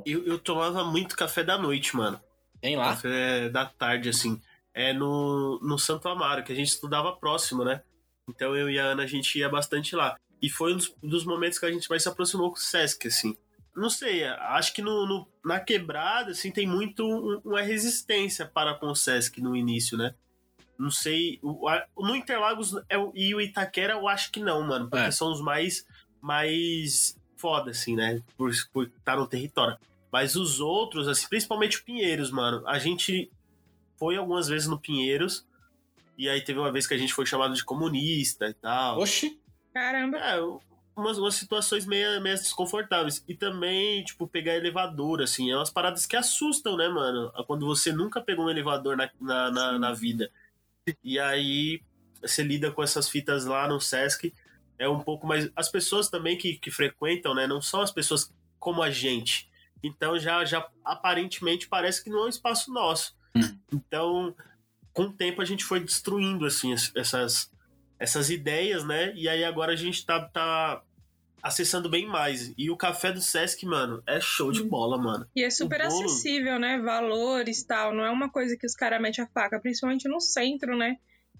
Eu, 0.05 0.25
eu 0.25 0.39
tomava 0.39 0.83
muito 0.85 1.15
café 1.15 1.43
da 1.43 1.57
noite, 1.57 1.95
mano. 1.95 2.19
Tem 2.61 2.75
lá? 2.75 2.89
Café 2.91 3.49
da 3.49 3.65
tarde, 3.65 4.09
assim. 4.09 4.41
É 4.73 4.93
no, 4.93 5.59
no 5.61 5.77
Santo 5.77 6.07
Amaro, 6.07 6.43
que 6.43 6.51
a 6.51 6.55
gente 6.55 6.69
estudava 6.69 7.15
próximo, 7.15 7.63
né? 7.63 7.81
Então 8.29 8.55
eu 8.55 8.69
e 8.69 8.79
a 8.79 8.85
Ana, 8.85 9.03
a 9.03 9.07
gente 9.07 9.37
ia 9.37 9.49
bastante 9.49 9.95
lá. 9.95 10.15
E 10.41 10.49
foi 10.49 10.73
um 10.73 10.77
dos, 10.77 10.93
dos 11.03 11.25
momentos 11.25 11.59
que 11.59 11.65
a 11.65 11.71
gente 11.71 11.89
mais 11.89 12.01
se 12.03 12.09
aproximou 12.09 12.49
com 12.49 12.55
o 12.57 12.59
Sesc, 12.59 13.07
assim. 13.07 13.35
Não 13.75 13.89
sei, 13.89 14.23
acho 14.23 14.73
que 14.73 14.81
no, 14.81 15.05
no- 15.05 15.27
na 15.43 15.59
quebrada, 15.59 16.31
assim, 16.31 16.51
tem 16.51 16.67
muito 16.67 17.03
um- 17.03 17.41
uma 17.43 17.61
resistência 17.61 18.45
para 18.45 18.73
com 18.75 18.87
o 18.87 18.95
Sesc 18.95 19.41
no 19.41 19.55
início, 19.55 19.97
né? 19.97 20.13
Não 20.77 20.89
sei. 20.91 21.39
o- 21.41 21.67
a- 21.67 21.85
No 21.97 22.15
Interlagos 22.15 22.75
é 22.89 22.95
e 23.13 23.33
o 23.35 23.39
Itaquera 23.41 23.93
eu 23.93 24.07
acho 24.07 24.31
que 24.31 24.39
não, 24.39 24.65
mano. 24.67 24.89
Porque 24.89 25.05
É. 25.05 25.11
são 25.11 25.31
os 25.31 25.41
mais, 25.41 25.85
mais 26.21 27.17
foda, 27.37 27.71
assim, 27.71 27.95
né? 27.95 28.21
Por 28.37 28.49
estar 28.51 28.89
tá 29.03 29.15
no 29.15 29.27
território. 29.27 29.77
Mas 30.11 30.35
os 30.35 30.59
outros, 30.59 31.07
assim, 31.07 31.27
principalmente 31.27 31.77
o 31.79 31.83
Pinheiros, 31.83 32.31
mano. 32.31 32.63
A 32.67 32.79
gente 32.79 33.31
foi 33.97 34.15
algumas 34.17 34.47
vezes 34.47 34.67
no 34.67 34.79
Pinheiros. 34.79 35.45
E 36.17 36.29
aí 36.29 36.41
teve 36.41 36.59
uma 36.59 36.71
vez 36.71 36.85
que 36.85 36.93
a 36.93 36.97
gente 36.97 37.13
foi 37.13 37.25
chamado 37.25 37.53
de 37.55 37.63
comunista 37.65 38.47
e 38.47 38.53
tal. 38.53 38.99
Oxi! 38.99 39.39
Caramba. 39.73 40.17
É, 40.19 40.39
umas, 40.95 41.17
umas 41.17 41.33
situações 41.33 41.85
meio, 41.87 42.21
meio 42.21 42.35
desconfortáveis. 42.35 43.23
E 43.27 43.33
também, 43.33 44.03
tipo, 44.03 44.27
pegar 44.27 44.55
elevador, 44.55 45.21
assim, 45.21 45.51
é 45.51 45.55
umas 45.55 45.71
paradas 45.71 46.05
que 46.05 46.15
assustam, 46.15 46.77
né, 46.77 46.87
mano? 46.87 47.31
Quando 47.47 47.65
você 47.65 47.91
nunca 47.91 48.21
pegou 48.21 48.45
um 48.45 48.49
elevador 48.51 48.95
na, 48.95 49.09
na, 49.19 49.49
na, 49.51 49.79
na 49.79 49.93
vida. 49.93 50.29
E 51.03 51.19
aí 51.19 51.81
você 52.21 52.43
lida 52.43 52.71
com 52.71 52.83
essas 52.83 53.09
fitas 53.09 53.45
lá 53.45 53.67
no 53.67 53.79
Sesc. 53.79 54.33
É 54.77 54.87
um 54.89 54.99
pouco 54.99 55.25
mais. 55.27 55.49
As 55.55 55.69
pessoas 55.69 56.09
também 56.09 56.37
que, 56.37 56.57
que 56.57 56.71
frequentam, 56.71 57.33
né? 57.35 57.47
Não 57.47 57.61
são 57.61 57.81
as 57.81 57.91
pessoas 57.91 58.33
como 58.59 58.81
a 58.81 58.89
gente. 58.89 59.49
Então 59.83 60.17
já, 60.17 60.43
já 60.45 60.67
aparentemente 60.83 61.67
parece 61.67 62.03
que 62.03 62.09
não 62.09 62.19
é 62.19 62.25
um 62.25 62.29
espaço 62.29 62.71
nosso. 62.71 63.15
Hum. 63.35 63.57
Então, 63.71 64.35
com 64.93 65.03
o 65.03 65.13
tempo 65.13 65.41
a 65.41 65.45
gente 65.45 65.63
foi 65.63 65.79
destruindo, 65.79 66.45
assim, 66.45 66.71
es- 66.73 66.91
essas, 66.95 67.51
essas 67.99 68.29
ideias, 68.29 68.83
né? 68.85 69.13
E 69.15 69.27
aí 69.27 69.43
agora 69.43 69.73
a 69.73 69.75
gente 69.75 70.05
tá, 70.05 70.21
tá 70.21 70.81
acessando 71.43 71.89
bem 71.89 72.07
mais. 72.07 72.53
E 72.57 72.71
o 72.71 72.77
café 72.77 73.11
do 73.11 73.21
Sesc, 73.21 73.65
mano, 73.65 74.01
é 74.07 74.19
show 74.21 74.51
de 74.51 74.63
bola, 74.63 74.97
mano. 74.97 75.27
E 75.35 75.43
é 75.43 75.49
super 75.49 75.81
O 75.81 75.89
bolo- 75.89 76.05
acessível, 76.05 76.57
né? 76.57 76.79
Valores 76.79 77.59
e 77.59 77.67
tal. 77.67 77.93
Não 77.93 78.03
é 78.05 78.09
uma 78.09 78.29
coisa 78.29 78.55
que 78.57 78.65
os 78.65 78.73
caras 78.73 79.01
metem 79.01 79.23
a 79.23 79.27
faca, 79.27 79.59
principalmente 79.59 80.07
no 80.07 80.21
centro, 80.21 80.77
né? 80.77 80.95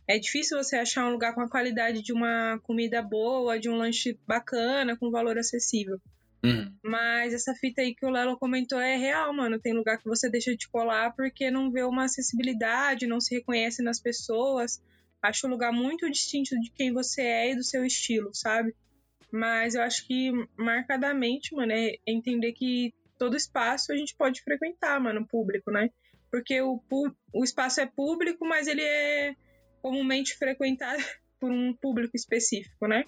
É 0.06 0.20
difícil 0.20 0.62
você 0.62 0.76
achar 0.76 1.06
um 1.08 1.12
lugar 1.12 1.34
com 1.34 1.40
a 1.40 1.50
qualidade 1.50 2.02
de 2.02 2.12
uma 2.12 2.60
comida 2.64 3.02
boa, 3.02 3.58
de 3.58 3.70
um 3.70 3.78
lanche 3.78 4.20
bacana, 4.28 4.98
com 4.98 5.10
valor 5.10 5.38
acessível. 5.38 5.98
Uhum. 6.44 6.76
Mas 6.84 7.34
essa 7.34 7.56
fita 7.56 7.82
aí 7.82 7.96
que 7.96 8.06
o 8.06 8.10
Lelo 8.10 8.38
comentou 8.38 8.78
é 8.82 8.98
real, 8.98 9.34
mano. 9.34 9.58
Tem 9.58 9.72
lugar 9.72 9.98
que 9.98 10.10
você 10.10 10.30
deixa 10.30 10.54
de 10.58 10.68
colar 10.68 11.16
porque 11.16 11.50
não 11.50 11.72
vê 11.72 11.84
uma 11.84 12.04
acessibilidade, 12.04 13.08
não 13.08 13.22
se 13.22 13.34
reconhece 13.34 13.82
nas 13.82 13.98
pessoas. 14.02 14.82
Acho 15.22 15.48
o 15.48 15.50
lugar 15.50 15.72
muito 15.72 16.10
distinto 16.12 16.60
de 16.60 16.70
quem 16.72 16.92
você 16.92 17.22
é 17.22 17.52
e 17.52 17.56
do 17.56 17.64
seu 17.64 17.86
estilo, 17.86 18.30
sabe? 18.34 18.76
Mas 19.34 19.74
eu 19.74 19.82
acho 19.82 20.06
que 20.06 20.32
marcadamente, 20.56 21.56
mano, 21.56 21.72
é 21.72 21.96
entender 22.06 22.52
que 22.52 22.94
todo 23.18 23.36
espaço 23.36 23.92
a 23.92 23.96
gente 23.98 24.16
pode 24.16 24.44
frequentar, 24.44 25.00
mano, 25.00 25.26
público, 25.26 25.72
né? 25.72 25.90
Porque 26.30 26.62
o, 26.62 26.80
o 27.34 27.44
espaço 27.44 27.82
é 27.82 27.88
público, 27.88 28.46
mas 28.46 28.68
ele 28.68 28.84
é 28.84 29.36
comumente 29.82 30.38
frequentado 30.38 31.02
por 31.40 31.52
um 31.52 31.74
público 31.74 32.16
específico, 32.16 32.88
né? 32.88 33.06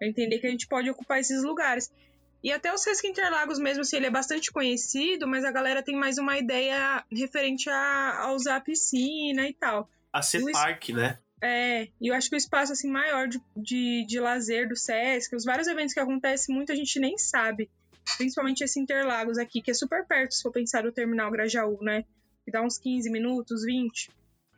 Entender 0.00 0.38
que 0.38 0.46
a 0.46 0.50
gente 0.50 0.68
pode 0.68 0.88
ocupar 0.88 1.18
esses 1.18 1.42
lugares. 1.42 1.92
E 2.40 2.52
até 2.52 2.72
o 2.72 2.78
Sesc 2.78 3.08
Interlagos 3.08 3.58
mesmo, 3.58 3.80
assim, 3.80 3.96
ele 3.96 4.06
é 4.06 4.10
bastante 4.10 4.52
conhecido, 4.52 5.26
mas 5.26 5.44
a 5.44 5.50
galera 5.50 5.82
tem 5.82 5.96
mais 5.96 6.18
uma 6.18 6.38
ideia 6.38 7.04
referente 7.10 7.68
a, 7.68 8.20
a 8.20 8.32
usar 8.32 8.56
a 8.56 8.60
piscina 8.60 9.48
e 9.48 9.54
tal. 9.54 9.90
A 10.12 10.22
ser 10.22 10.40
parque, 10.52 10.92
né? 10.92 11.18
É, 11.46 11.88
e 12.00 12.08
eu 12.08 12.14
acho 12.14 12.30
que 12.30 12.36
o 12.36 12.38
espaço 12.38 12.72
assim 12.72 12.90
maior 12.90 13.28
de, 13.28 13.38
de, 13.54 14.06
de 14.06 14.18
lazer 14.18 14.66
do 14.66 14.74
Sesc, 14.74 15.36
os 15.36 15.44
vários 15.44 15.68
eventos 15.68 15.92
que 15.92 16.00
acontecem, 16.00 16.54
muita 16.54 16.74
gente 16.74 16.98
nem 16.98 17.18
sabe. 17.18 17.70
Principalmente 18.16 18.64
esse 18.64 18.80
Interlagos 18.80 19.36
aqui, 19.36 19.60
que 19.60 19.70
é 19.70 19.74
super 19.74 20.06
perto, 20.06 20.32
se 20.32 20.42
for 20.42 20.50
pensar 20.50 20.84
no 20.84 20.90
terminal 20.90 21.30
Grajaú, 21.30 21.76
né? 21.82 22.06
Que 22.46 22.50
dá 22.50 22.62
uns 22.62 22.78
15 22.78 23.10
minutos, 23.10 23.62
20. 23.62 24.10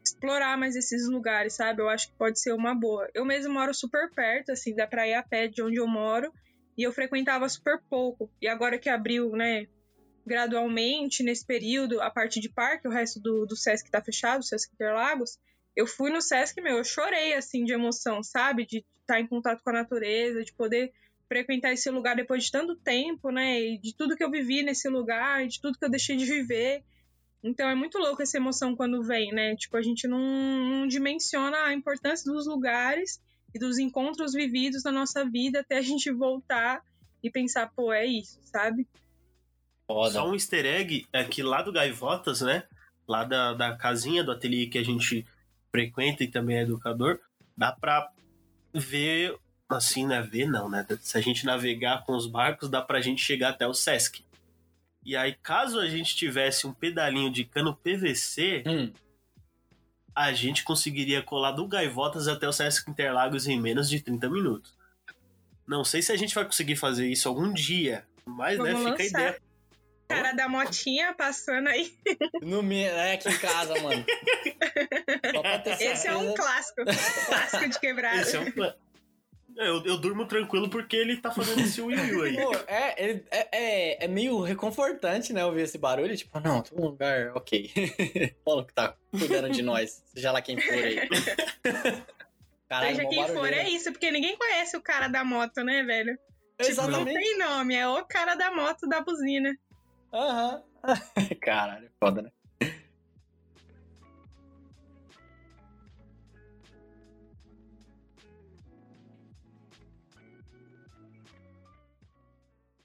Explorar 0.05 0.57
mais 0.57 0.77
esses 0.77 1.09
lugares, 1.09 1.55
sabe? 1.55 1.83
Eu 1.83 1.89
acho 1.89 2.09
que 2.09 2.17
pode 2.17 2.39
ser 2.39 2.53
uma 2.53 2.73
boa. 2.73 3.11
Eu 3.13 3.25
mesmo 3.25 3.53
moro 3.53 3.75
super 3.75 4.09
perto, 4.13 4.53
assim, 4.53 4.73
dá 4.73 4.87
pra 4.87 5.09
ir 5.09 5.15
a 5.15 5.25
pé 5.25 5.49
de 5.49 5.61
onde 5.61 5.81
eu 5.81 5.89
moro. 5.89 6.33
E 6.79 6.85
eu 6.85 6.93
frequentava 6.93 7.49
super 7.49 7.83
pouco. 7.91 8.31
E 8.41 8.47
agora 8.47 8.79
que 8.79 8.89
abriu, 8.89 9.33
né, 9.33 9.67
gradualmente, 10.25 11.25
nesse 11.25 11.45
período, 11.45 12.01
a 12.01 12.13
parte 12.13 12.39
de 12.39 12.49
parque, 12.49 12.87
o 12.87 12.93
resto 12.93 13.19
do, 13.19 13.45
do 13.45 13.57
Sesc 13.57 13.91
tá 13.91 14.01
fechado, 14.01 14.43
o 14.43 14.45
Sesc 14.45 14.73
Interlagos, 14.73 15.37
eu 15.77 15.87
fui 15.87 16.11
no 16.11 16.23
Sesc, 16.23 16.59
meu, 16.63 16.79
eu 16.79 16.85
chorei, 16.85 17.35
assim, 17.35 17.65
de 17.65 17.73
emoção, 17.73 18.23
sabe? 18.23 18.65
De 18.65 18.83
estar 19.03 19.21
em 19.21 19.27
contato 19.27 19.63
com 19.63 19.71
a 19.71 19.75
natureza, 19.75 20.43
de 20.43 20.53
poder 20.55 20.91
frequentar 21.29 21.73
esse 21.73 21.91
lugar 21.91 22.17
depois 22.17 22.45
de 22.45 22.51
tanto 22.51 22.75
tempo, 22.77 23.31
né? 23.31 23.61
E 23.61 23.79
de 23.79 23.95
tudo 23.95 24.17
que 24.17 24.25
eu 24.25 24.31
vivi 24.31 24.63
nesse 24.63 24.89
lugar, 24.89 25.45
e 25.45 25.49
de 25.49 25.61
tudo 25.61 25.79
que 25.79 25.85
eu 25.85 25.91
deixei 25.91 26.17
de 26.17 26.25
viver. 26.25 26.83
Então 27.45 27.69
é 27.69 27.75
muito 27.75 27.99
louco 27.99 28.23
essa 28.23 28.39
emoção 28.39 28.75
quando 28.75 29.03
vem, 29.03 29.33
né? 29.33 29.55
Tipo, 29.55 29.77
a 29.77 29.83
gente 29.83 30.09
não, 30.09 30.19
não 30.19 30.87
dimensiona 30.87 31.59
a 31.65 31.75
importância 31.75 32.33
dos 32.33 32.47
lugares 32.47 33.21
e 33.55 33.59
dos 33.59 33.79
encontros 33.79 34.33
vividos 34.33 34.83
na 34.83 34.91
nossa 34.91 35.25
vida 35.25 35.61
até 35.61 35.77
a 35.77 35.83
gente 35.83 36.11
voltar 36.11 36.83
e 37.23 37.31
pensar, 37.31 37.71
pô, 37.77 37.93
é 37.93 38.07
isso, 38.07 38.41
sabe? 38.45 38.87
Foda. 39.87 40.13
Só 40.13 40.29
um 40.29 40.35
easter 40.35 40.65
egg 40.65 41.07
é 41.13 41.23
que 41.23 41.43
lá 41.43 41.61
do 41.63 41.73
Gaivotas, 41.73 42.41
né? 42.41 42.65
Lá 43.07 43.25
da, 43.25 43.53
da 43.53 43.77
casinha 43.77 44.25
do 44.25 44.33
ateliê 44.33 44.67
que 44.67 44.79
a 44.79 44.85
gente 44.85 45.25
frequenta 45.71 46.25
e 46.25 46.29
também 46.29 46.59
é 46.59 46.63
educador, 46.63 47.21
dá 47.57 47.73
pra 47.73 48.11
ver, 48.73 49.37
assim, 49.69 50.07
né? 50.07 50.21
Ver 50.23 50.47
não, 50.47 50.69
né? 50.69 50.87
Se 51.01 51.17
a 51.17 51.21
gente 51.21 51.45
navegar 51.45 52.05
com 52.05 52.15
os 52.15 52.27
barcos, 52.27 52.69
dá 52.69 52.83
pra 52.83 53.01
gente 53.01 53.23
chegar 53.23 53.51
até 53.51 53.67
o 53.67 53.75
Sesc. 53.75 54.25
E 55.05 55.17
aí, 55.17 55.35
caso 55.43 55.79
a 55.79 55.89
gente 55.89 56.17
tivesse 56.17 56.67
um 56.67 56.73
pedalinho 56.73 57.31
de 57.31 57.45
cano 57.45 57.75
PVC, 57.77 58.65
Hum, 58.67 58.93
a 60.15 60.33
gente 60.33 60.65
conseguiria 60.65 61.23
colar 61.23 61.53
do 61.53 61.69
Gaivotas 61.69 62.27
até 62.27 62.49
o 62.49 62.53
Sesc 62.53 62.91
Interlagos 62.91 63.47
em 63.47 63.61
menos 63.61 63.89
de 63.89 64.01
30 64.01 64.31
minutos. 64.31 64.75
Não 65.67 65.85
sei 65.85 66.01
se 66.01 66.11
a 66.11 66.17
gente 66.17 66.35
vai 66.35 66.45
conseguir 66.45 66.77
fazer 66.77 67.07
isso 67.07 67.29
algum 67.29 67.53
dia, 67.53 68.07
mas, 68.25 68.59
né, 68.59 68.75
fica 68.75 68.81
a 68.81 68.91
lançar. 68.91 69.05
ideia. 69.05 69.43
Cara 70.09 70.33
da 70.33 70.49
motinha 70.49 71.13
passando 71.15 71.69
aí. 71.69 71.93
no, 72.43 72.63
mi- 72.63 72.85
é 72.85 73.15
aqui 73.15 73.29
em 73.29 73.39
casa, 73.39 73.75
mano. 73.83 74.05
Esse 75.81 76.09
é 76.09 76.17
um 76.17 76.35
clássico. 76.35 76.83
clássico 77.27 77.69
de 77.69 77.81
quebrada. 77.81 78.21
Esse 78.23 78.37
é 78.37 78.41
um 78.41 78.51
plan- 78.51 78.75
eu, 79.57 79.83
eu 79.87 79.97
durmo 79.97 80.27
tranquilo 80.27 80.69
porque 80.69 80.95
ele 80.95 81.17
tá 81.17 81.31
fazendo 81.31 81.61
esse 81.63 81.81
Will 81.81 82.23
aí. 82.23 82.37
Pô, 82.37 82.55
é, 82.67 83.03
ele- 83.03 83.25
é, 83.31 83.49
é, 83.53 84.05
é 84.05 84.09
meio 84.09 84.41
reconfortante, 84.43 85.33
né, 85.33 85.45
ouvir 85.47 85.63
esse 85.63 85.79
barulho. 85.79 86.15
Tipo, 86.17 86.39
não, 86.41 86.61
tô 86.63 86.77
num 86.77 86.83
lugar 86.89 87.33
ok. 87.35 87.73
Paulo 88.45 88.67
que 88.67 88.75
tá 88.75 88.95
cuidando 89.11 89.49
de 89.51 89.63
nós, 89.63 90.03
seja 90.15 90.31
lá 90.31 90.43
quem 90.43 90.61
for 90.61 90.75
aí. 90.75 91.01
Caralho, 92.69 92.97
Seja 92.97 93.09
quem 93.09 93.29
for, 93.29 93.53
é 93.53 93.69
isso, 93.71 93.93
porque 93.93 94.11
ninguém 94.11 94.37
conhece 94.37 94.77
o 94.77 94.81
cara 94.83 95.07
da 95.09 95.25
moto, 95.25 95.63
né, 95.63 95.85
velho? 95.85 96.19
Tipo, 96.61 96.83
não 96.83 96.89
Exatamente. 96.89 97.19
tem 97.19 97.39
nome, 97.39 97.75
é 97.77 97.87
o 97.89 98.05
cara 98.05 98.35
da 98.35 98.53
moto 98.53 98.89
da 98.89 99.01
buzina. 99.01 99.57
Aham. 100.13 100.63
Caralho, 101.41 101.91
foda, 101.99 102.23
né? 102.23 102.31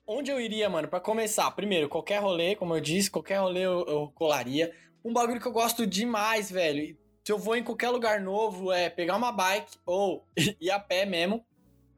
Onde 0.06 0.30
eu 0.32 0.40
iria, 0.42 0.70
mano, 0.70 0.88
pra 0.88 1.00
começar? 1.00 1.50
Primeiro, 1.52 1.88
qualquer 1.88 2.22
rolê, 2.22 2.56
como 2.56 2.76
eu 2.76 2.82
disse, 2.82 3.10
qualquer 3.10 3.38
rolê 3.40 3.62
eu, 3.62 3.86
eu 3.88 4.12
colaria. 4.14 4.74
Um 5.04 5.14
bagulho 5.14 5.40
que 5.40 5.48
eu 5.48 5.52
gosto 5.54 5.88
demais, 5.88 6.52
velho. 6.52 6.98
Se 7.26 7.32
eu 7.32 7.38
vou 7.38 7.56
em 7.56 7.64
qualquer 7.64 7.90
lugar 7.90 8.20
novo, 8.20 8.72
é 8.72 8.90
pegar 8.90 9.16
uma 9.16 9.32
bike 9.32 9.78
ou 9.86 10.28
ir 10.60 10.70
a 10.72 10.80
pé 10.80 11.06
mesmo 11.06 11.46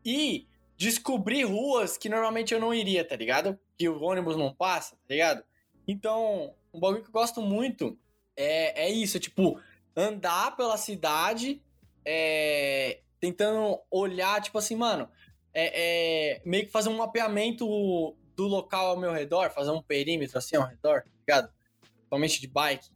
e 0.05 0.47
descobrir 0.83 1.43
ruas 1.43 1.97
que 1.97 2.09
normalmente 2.09 2.53
eu 2.53 2.59
não 2.59 2.73
iria, 2.73 3.05
tá 3.05 3.15
ligado? 3.15 3.57
Que 3.77 3.87
o 3.87 4.01
ônibus 4.01 4.35
não 4.35 4.53
passa, 4.53 4.95
tá 4.95 5.13
ligado? 5.13 5.43
Então, 5.87 6.53
um 6.73 6.79
bagulho 6.79 7.01
que 7.01 7.09
eu 7.09 7.13
gosto 7.13 7.41
muito 7.41 7.97
é, 8.35 8.85
é 8.85 8.89
isso, 8.89 9.19
tipo, 9.19 9.59
andar 9.95 10.55
pela 10.57 10.77
cidade, 10.77 11.61
é, 12.05 12.99
tentando 13.19 13.79
olhar, 13.89 14.41
tipo 14.41 14.57
assim, 14.57 14.75
mano, 14.75 15.09
é, 15.53 16.35
é, 16.35 16.41
meio 16.45 16.65
que 16.65 16.71
fazer 16.71 16.89
um 16.89 16.97
mapeamento 16.97 17.65
do 18.35 18.47
local 18.47 18.87
ao 18.87 18.97
meu 18.97 19.11
redor, 19.13 19.51
fazer 19.51 19.71
um 19.71 19.81
perímetro 19.81 20.37
assim 20.37 20.55
ao 20.55 20.67
redor, 20.67 21.03
tá 21.03 21.09
ligado? 21.19 21.53
principalmente 22.13 22.41
de 22.41 22.47
bike, 22.47 22.89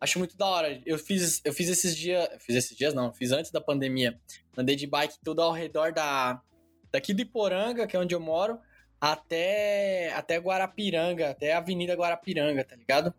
acho 0.00 0.18
muito 0.18 0.36
da 0.36 0.46
hora. 0.46 0.82
Eu 0.84 0.98
fiz, 0.98 1.40
eu 1.44 1.52
fiz 1.52 1.68
esses 1.68 1.96
dias, 1.96 2.28
fiz 2.40 2.56
esses 2.56 2.76
dias 2.76 2.94
não, 2.94 3.12
fiz 3.12 3.32
antes 3.32 3.50
da 3.50 3.60
pandemia. 3.60 4.18
Andei 4.56 4.76
de 4.76 4.86
bike 4.86 5.18
tudo 5.24 5.40
ao 5.40 5.52
redor 5.52 5.92
da 5.92 6.42
daqui 6.90 7.12
de 7.12 7.22
Iporanga, 7.22 7.86
que 7.86 7.96
é 7.96 8.00
onde 8.00 8.14
eu 8.14 8.20
moro, 8.20 8.58
até 9.00 10.12
até 10.14 10.38
Guarapiranga, 10.38 11.30
até 11.30 11.52
a 11.52 11.58
Avenida 11.58 11.94
Guarapiranga, 11.94 12.64
tá 12.64 12.76
ligado? 12.76 13.14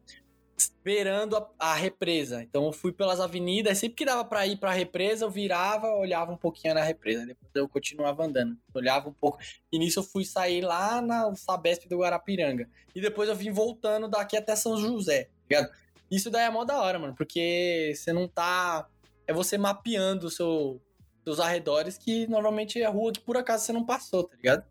Esperando 0.57 1.37
a, 1.37 1.49
a 1.59 1.73
represa. 1.73 2.43
Então 2.43 2.65
eu 2.65 2.73
fui 2.73 2.91
pelas 2.91 3.19
avenidas, 3.19 3.77
sempre 3.77 3.95
que 3.95 4.05
dava 4.05 4.25
pra 4.25 4.45
ir 4.45 4.57
pra 4.57 4.71
represa, 4.71 5.23
eu 5.23 5.29
virava, 5.29 5.87
olhava 5.95 6.33
um 6.33 6.37
pouquinho 6.37 6.73
na 6.73 6.83
represa, 6.83 7.25
depois 7.25 7.51
eu 7.55 7.69
continuava 7.69 8.25
andando. 8.25 8.57
Olhava 8.73 9.07
um 9.07 9.13
pouco. 9.13 9.39
E 9.71 9.79
nisso 9.79 9.99
eu 9.99 10.03
fui 10.03 10.25
sair 10.25 10.61
lá 10.61 11.01
na 11.01 11.33
Sabesp 11.35 11.87
do 11.87 11.99
Guarapiranga. 11.99 12.69
E 12.93 12.99
depois 12.99 13.29
eu 13.29 13.35
vim 13.35 13.51
voltando 13.51 14.09
daqui 14.09 14.35
até 14.35 14.55
São 14.55 14.75
José, 14.77 15.25
tá 15.25 15.31
ligado? 15.49 15.71
Isso 16.11 16.29
daí 16.29 16.45
é 16.45 16.49
mó 16.49 16.65
da 16.65 16.81
hora, 16.81 16.97
mano, 16.97 17.15
porque 17.15 17.93
você 17.95 18.11
não 18.11 18.27
tá. 18.27 18.87
É 19.27 19.33
você 19.33 19.57
mapeando 19.57 20.25
o 20.25 20.31
seu, 20.31 20.81
seus 21.23 21.39
arredores, 21.39 21.97
que 21.97 22.27
normalmente 22.27 22.81
é 22.81 22.87
rua 22.87 23.11
que 23.11 23.19
por 23.19 23.37
acaso 23.37 23.65
você 23.65 23.73
não 23.73 23.85
passou, 23.85 24.23
tá 24.23 24.35
ligado? 24.35 24.63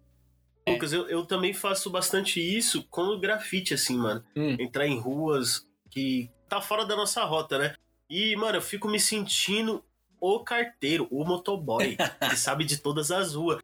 Lucas, 0.68 0.92
eu, 0.92 1.08
eu 1.08 1.24
também 1.24 1.52
faço 1.52 1.88
bastante 1.90 2.40
isso 2.40 2.86
com 2.90 3.02
o 3.02 3.18
grafite, 3.18 3.74
assim, 3.74 3.96
mano. 3.96 4.22
Hum. 4.36 4.56
Entrar 4.58 4.86
em 4.86 4.98
ruas 4.98 5.66
que 5.90 6.30
tá 6.48 6.60
fora 6.60 6.84
da 6.84 6.96
nossa 6.96 7.24
rota, 7.24 7.58
né? 7.58 7.74
E, 8.08 8.34
mano, 8.36 8.58
eu 8.58 8.62
fico 8.62 8.88
me 8.88 9.00
sentindo 9.00 9.84
o 10.20 10.40
carteiro, 10.40 11.06
o 11.10 11.24
motoboy, 11.24 11.96
que 12.30 12.36
sabe 12.36 12.64
de 12.64 12.78
todas 12.78 13.10
as 13.10 13.34
ruas. 13.34 13.62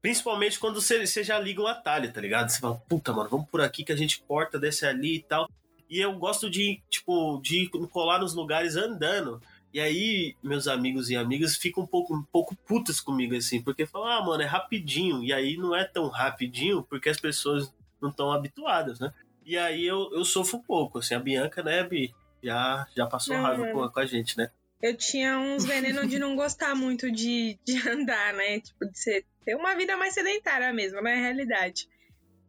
Principalmente 0.00 0.58
quando 0.58 0.80
você, 0.80 1.06
você 1.06 1.24
já 1.24 1.38
liga 1.38 1.62
um 1.62 1.66
atalho, 1.66 2.12
tá 2.12 2.20
ligado? 2.20 2.50
Você 2.50 2.60
fala, 2.60 2.76
puta, 2.88 3.12
mano, 3.12 3.30
vamos 3.30 3.48
por 3.48 3.60
aqui 3.60 3.84
que 3.84 3.92
a 3.92 3.96
gente 3.96 4.22
corta, 4.22 4.58
desce 4.58 4.84
ali 4.84 5.16
e 5.16 5.22
tal. 5.22 5.48
E 5.88 6.00
eu 6.00 6.12
gosto 6.18 6.50
de, 6.50 6.82
tipo, 6.90 7.40
de 7.42 7.68
colar 7.90 8.18
nos 8.18 8.34
lugares 8.34 8.76
andando. 8.76 9.40
E 9.74 9.80
aí, 9.80 10.36
meus 10.40 10.68
amigos 10.68 11.10
e 11.10 11.16
amigas 11.16 11.56
ficam 11.56 11.82
um 11.82 11.86
pouco, 11.86 12.14
um 12.14 12.22
pouco 12.22 12.54
putas 12.54 13.00
comigo, 13.00 13.34
assim, 13.34 13.60
porque 13.60 13.84
falam, 13.84 14.06
ah, 14.08 14.24
mano, 14.24 14.40
é 14.40 14.46
rapidinho. 14.46 15.20
E 15.24 15.32
aí 15.32 15.56
não 15.56 15.74
é 15.74 15.82
tão 15.82 16.06
rapidinho 16.06 16.84
porque 16.84 17.08
as 17.08 17.18
pessoas 17.18 17.74
não 18.00 18.10
estão 18.10 18.30
habituadas, 18.30 19.00
né? 19.00 19.12
E 19.44 19.58
aí 19.58 19.84
eu, 19.84 20.08
eu 20.12 20.24
sofro 20.24 20.58
um 20.58 20.62
pouco, 20.62 21.00
assim, 21.00 21.16
a 21.16 21.18
Bianca, 21.18 21.60
né, 21.60 21.82
Bi, 21.82 22.14
já, 22.40 22.86
já 22.96 23.04
passou 23.04 23.34
Não, 23.36 23.42
raiva 23.42 23.66
com, 23.72 23.88
com 23.88 23.98
a 23.98 24.06
gente, 24.06 24.38
né? 24.38 24.48
Eu 24.80 24.96
tinha 24.96 25.40
uns 25.40 25.64
venenos 25.64 26.08
de 26.08 26.20
não 26.20 26.36
gostar 26.36 26.76
muito 26.76 27.10
de, 27.10 27.58
de 27.64 27.88
andar, 27.88 28.32
né? 28.32 28.60
Tipo, 28.60 28.88
de 28.88 28.96
ser, 28.96 29.26
ter 29.44 29.56
uma 29.56 29.74
vida 29.74 29.96
mais 29.96 30.14
sedentária 30.14 30.72
mesmo, 30.72 31.02
na 31.02 31.16
realidade. 31.16 31.88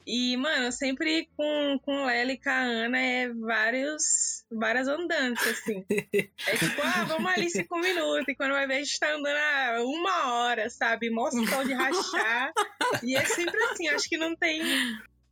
E, 0.06 0.38
mano, 0.38 0.72
sempre 0.72 1.28
com, 1.36 1.80
com 1.82 2.04
o 2.04 2.06
Lely 2.06 2.34
e 2.34 2.38
com 2.38 2.50
a 2.50 2.60
Ana 2.60 3.00
é 3.00 3.30
vários, 3.34 4.46
várias 4.52 4.88
andanças, 4.88 5.48
assim. 5.48 5.84
É 5.90 6.58
tipo, 6.58 6.82
ah, 6.84 7.06
vamos 7.06 7.32
ali 7.32 7.50
cinco 7.50 7.80
minutos. 7.80 8.28
E 8.28 8.36
quando 8.36 8.52
vai 8.52 8.68
ver, 8.68 8.76
a 8.76 8.84
gente 8.84 9.00
tá 9.00 9.12
andando 9.12 9.36
há 9.36 9.84
uma 9.84 10.34
hora, 10.34 10.70
sabe? 10.70 11.10
Mostra 11.10 11.42
o 11.42 11.50
pau 11.50 11.64
de 11.64 11.74
rachar. 11.74 12.54
E 13.02 13.16
é 13.16 13.26
sempre 13.26 13.62
assim, 13.64 13.88
acho 13.88 14.08
que 14.08 14.18
não 14.18 14.36
tem 14.36 14.62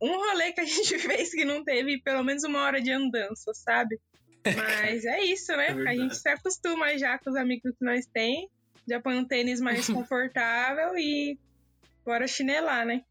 um 0.00 0.16
rolê 0.16 0.52
que 0.52 0.60
a 0.60 0.64
gente 0.64 0.98
fez 0.98 1.30
que 1.30 1.44
não 1.44 1.62
teve 1.62 2.00
pelo 2.02 2.24
menos 2.24 2.42
uma 2.42 2.62
hora 2.62 2.80
de 2.80 2.90
andança, 2.90 3.52
sabe? 3.54 4.00
Mas 4.44 5.04
é 5.04 5.20
isso, 5.20 5.56
né? 5.56 5.68
É 5.68 5.88
a 5.88 5.94
gente 5.94 6.16
se 6.16 6.28
acostuma 6.28 6.98
já 6.98 7.18
com 7.18 7.30
os 7.30 7.36
amigos 7.36 7.72
que 7.78 7.84
nós 7.84 8.06
tem. 8.06 8.50
Já 8.86 9.00
põe 9.00 9.16
um 9.16 9.24
tênis 9.24 9.60
mais 9.60 9.86
confortável 9.88 10.98
e 10.98 11.38
bora 12.04 12.26
chinelar, 12.26 12.84
né? 12.84 13.02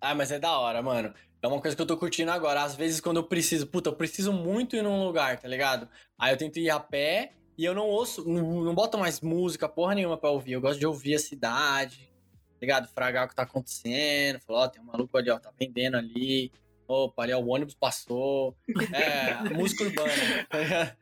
Ah, 0.00 0.14
mas 0.14 0.30
é 0.30 0.38
da 0.38 0.58
hora, 0.58 0.82
mano. 0.82 1.12
É 1.40 1.46
uma 1.46 1.60
coisa 1.60 1.76
que 1.76 1.82
eu 1.82 1.86
tô 1.86 1.96
curtindo 1.96 2.30
agora. 2.30 2.62
Às 2.62 2.74
vezes, 2.74 3.00
quando 3.00 3.18
eu 3.18 3.24
preciso, 3.24 3.66
puta, 3.66 3.90
eu 3.90 3.94
preciso 3.94 4.32
muito 4.32 4.76
ir 4.76 4.82
num 4.82 5.04
lugar, 5.04 5.38
tá 5.38 5.46
ligado? 5.48 5.88
Aí 6.18 6.32
eu 6.32 6.36
tento 6.36 6.58
ir 6.58 6.70
a 6.70 6.80
pé 6.80 7.32
e 7.56 7.64
eu 7.64 7.74
não 7.74 7.86
ouço, 7.86 8.28
não, 8.28 8.62
não 8.62 8.74
boto 8.74 8.98
mais 8.98 9.20
música, 9.20 9.68
porra 9.68 9.94
nenhuma 9.94 10.16
pra 10.16 10.30
ouvir. 10.30 10.52
Eu 10.52 10.60
gosto 10.60 10.78
de 10.78 10.86
ouvir 10.86 11.14
a 11.14 11.18
cidade, 11.18 12.10
tá 12.32 12.58
ligado? 12.60 12.88
Fragar 12.88 13.26
o 13.26 13.28
que 13.28 13.34
tá 13.34 13.42
acontecendo. 13.42 14.40
Falar, 14.40 14.64
ó, 14.64 14.68
tem 14.68 14.82
um 14.82 14.86
maluco 14.86 15.16
ali, 15.16 15.30
ó, 15.30 15.38
tá 15.38 15.52
vendendo 15.58 15.96
ali. 15.96 16.52
Opa, 16.86 17.22
ali, 17.22 17.32
ó, 17.32 17.38
o 17.38 17.48
ônibus 17.48 17.74
passou. 17.74 18.56
É, 18.92 19.54
música 19.54 19.84
urbana, 19.84 20.12
tá? 20.48 20.96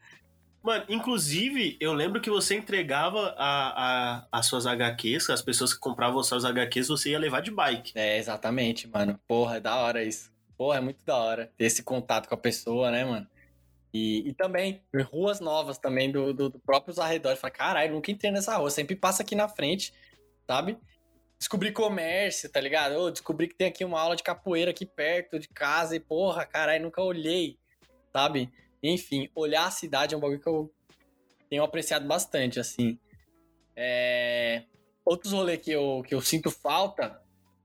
Mano, 0.67 0.85
inclusive, 0.89 1.77
eu 1.79 1.93
lembro 1.93 2.21
que 2.21 2.29
você 2.29 2.57
entregava 2.57 3.37
a, 3.39 4.17
a, 4.17 4.29
as 4.33 4.47
suas 4.47 4.67
HQs, 4.67 5.31
as 5.31 5.41
pessoas 5.41 5.73
que 5.73 5.79
compravam 5.79 6.19
os 6.19 6.27
seus 6.27 6.45
HQs, 6.45 6.89
você 6.89 7.11
ia 7.11 7.21
levar 7.21 7.41
de 7.41 7.53
bike. 7.53 7.93
É, 7.95 8.19
exatamente, 8.19 8.89
mano. 8.89 9.17
Porra, 9.29 9.59
é 9.59 9.61
da 9.61 9.77
hora 9.77 10.03
isso. 10.03 10.29
Porra, 10.59 10.79
é 10.79 10.81
muito 10.81 10.99
da 11.07 11.17
hora 11.17 11.53
ter 11.57 11.67
esse 11.67 11.85
contato 11.85 12.29
com 12.29 12.35
a 12.35 12.39
pessoa, 12.39 12.91
né, 12.91 13.05
mano? 13.05 13.29
E, 13.95 14.29
e 14.29 14.35
também, 14.35 14.83
ruas 15.13 15.39
novas 15.39 15.79
também 15.79 16.11
do, 16.11 16.35
do, 16.35 16.49
do 16.51 16.59
próprios 16.59 16.99
arredores. 16.99 17.39
Fala, 17.39 17.53
caralho, 17.53 17.93
nunca 17.93 18.11
entrei 18.11 18.33
nessa 18.33 18.57
rua. 18.57 18.69
Sempre 18.69 18.97
passa 18.97 19.23
aqui 19.23 19.37
na 19.37 19.47
frente, 19.47 19.95
sabe? 20.49 20.77
Descobri 21.39 21.71
comércio, 21.71 22.51
tá 22.51 22.61
ligado? 22.61 22.97
Ô, 22.97 23.09
descobri 23.09 23.47
que 23.47 23.55
tem 23.55 23.69
aqui 23.69 23.85
uma 23.85 24.01
aula 24.01 24.17
de 24.17 24.25
capoeira 24.25 24.73
aqui 24.73 24.85
perto 24.85 25.39
de 25.39 25.47
casa 25.47 25.95
e, 25.95 26.01
porra, 26.01 26.45
caralho, 26.45 26.83
nunca 26.83 27.01
olhei, 27.01 27.57
sabe? 28.13 28.51
Enfim, 28.89 29.29
olhar 29.35 29.67
a 29.67 29.71
cidade 29.71 30.15
é 30.15 30.19
um 30.19 30.21
bagulho 30.21 30.41
que 30.41 30.49
eu 30.49 30.73
tenho 31.49 31.63
apreciado 31.63 32.07
bastante, 32.07 32.61
assim. 32.61 32.99
É... 33.75 34.65
Outros 35.05 35.33
rolês 35.33 35.61
que 35.61 35.71
eu, 35.71 36.03
que 36.07 36.15
eu 36.15 36.21
sinto 36.21 36.51
falta, 36.51 37.21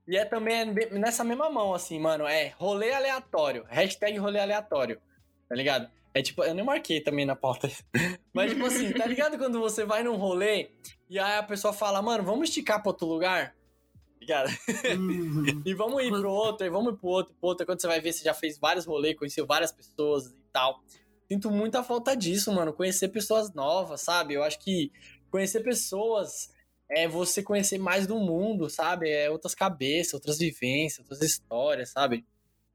e 0.06 0.16
é 0.16 0.24
também 0.24 0.74
nessa 0.90 1.22
mesma 1.22 1.48
mão, 1.50 1.74
assim, 1.74 1.98
mano, 1.98 2.26
é 2.26 2.48
rolê 2.58 2.92
aleatório. 2.92 3.64
Hashtag 3.68 4.18
rolê 4.18 4.40
aleatório, 4.40 5.00
tá 5.48 5.54
ligado? 5.54 5.88
É 6.14 6.20
tipo, 6.20 6.42
eu 6.44 6.54
nem 6.54 6.64
marquei 6.64 7.00
também 7.00 7.24
na 7.24 7.36
pauta. 7.36 7.70
Mas, 8.34 8.52
tipo 8.52 8.66
assim, 8.66 8.92
tá 8.92 9.06
ligado 9.06 9.38
quando 9.38 9.60
você 9.60 9.84
vai 9.84 10.02
num 10.02 10.16
rolê 10.16 10.70
e 11.08 11.18
aí 11.18 11.38
a 11.38 11.42
pessoa 11.42 11.72
fala, 11.72 12.02
mano, 12.02 12.24
vamos 12.24 12.48
esticar 12.48 12.82
pra 12.82 12.90
outro 12.90 13.06
lugar? 13.06 13.50
Tá 13.50 14.20
Ligado? 14.20 14.50
e 15.64 15.74
vamos 15.74 16.02
ir 16.02 16.10
pro 16.10 16.30
outro, 16.30 16.66
e 16.66 16.70
vamos 16.70 16.94
ir 16.94 16.96
pro 16.96 17.08
outro, 17.08 17.34
pro 17.34 17.48
outro. 17.48 17.66
Quando 17.66 17.80
você 17.80 17.86
vai 17.86 18.00
ver, 18.00 18.12
você 18.12 18.24
já 18.24 18.34
fez 18.34 18.58
vários 18.58 18.84
rolês, 18.84 19.16
conheceu 19.16 19.46
várias 19.46 19.72
pessoas 19.72 20.26
e 20.26 20.36
tal. 20.52 20.82
Sinto 21.30 21.50
muita 21.50 21.82
falta 21.82 22.16
disso, 22.16 22.52
mano. 22.52 22.72
Conhecer 22.72 23.08
pessoas 23.08 23.52
novas, 23.54 24.02
sabe? 24.02 24.34
Eu 24.34 24.42
acho 24.42 24.58
que 24.58 24.92
conhecer 25.30 25.60
pessoas 25.60 26.50
é 26.90 27.08
você 27.08 27.42
conhecer 27.42 27.78
mais 27.78 28.06
do 28.06 28.18
mundo, 28.18 28.68
sabe? 28.68 29.10
É 29.10 29.30
outras 29.30 29.54
cabeças, 29.54 30.14
outras 30.14 30.38
vivências, 30.38 30.98
outras 30.98 31.22
histórias, 31.22 31.90
sabe? 31.90 32.26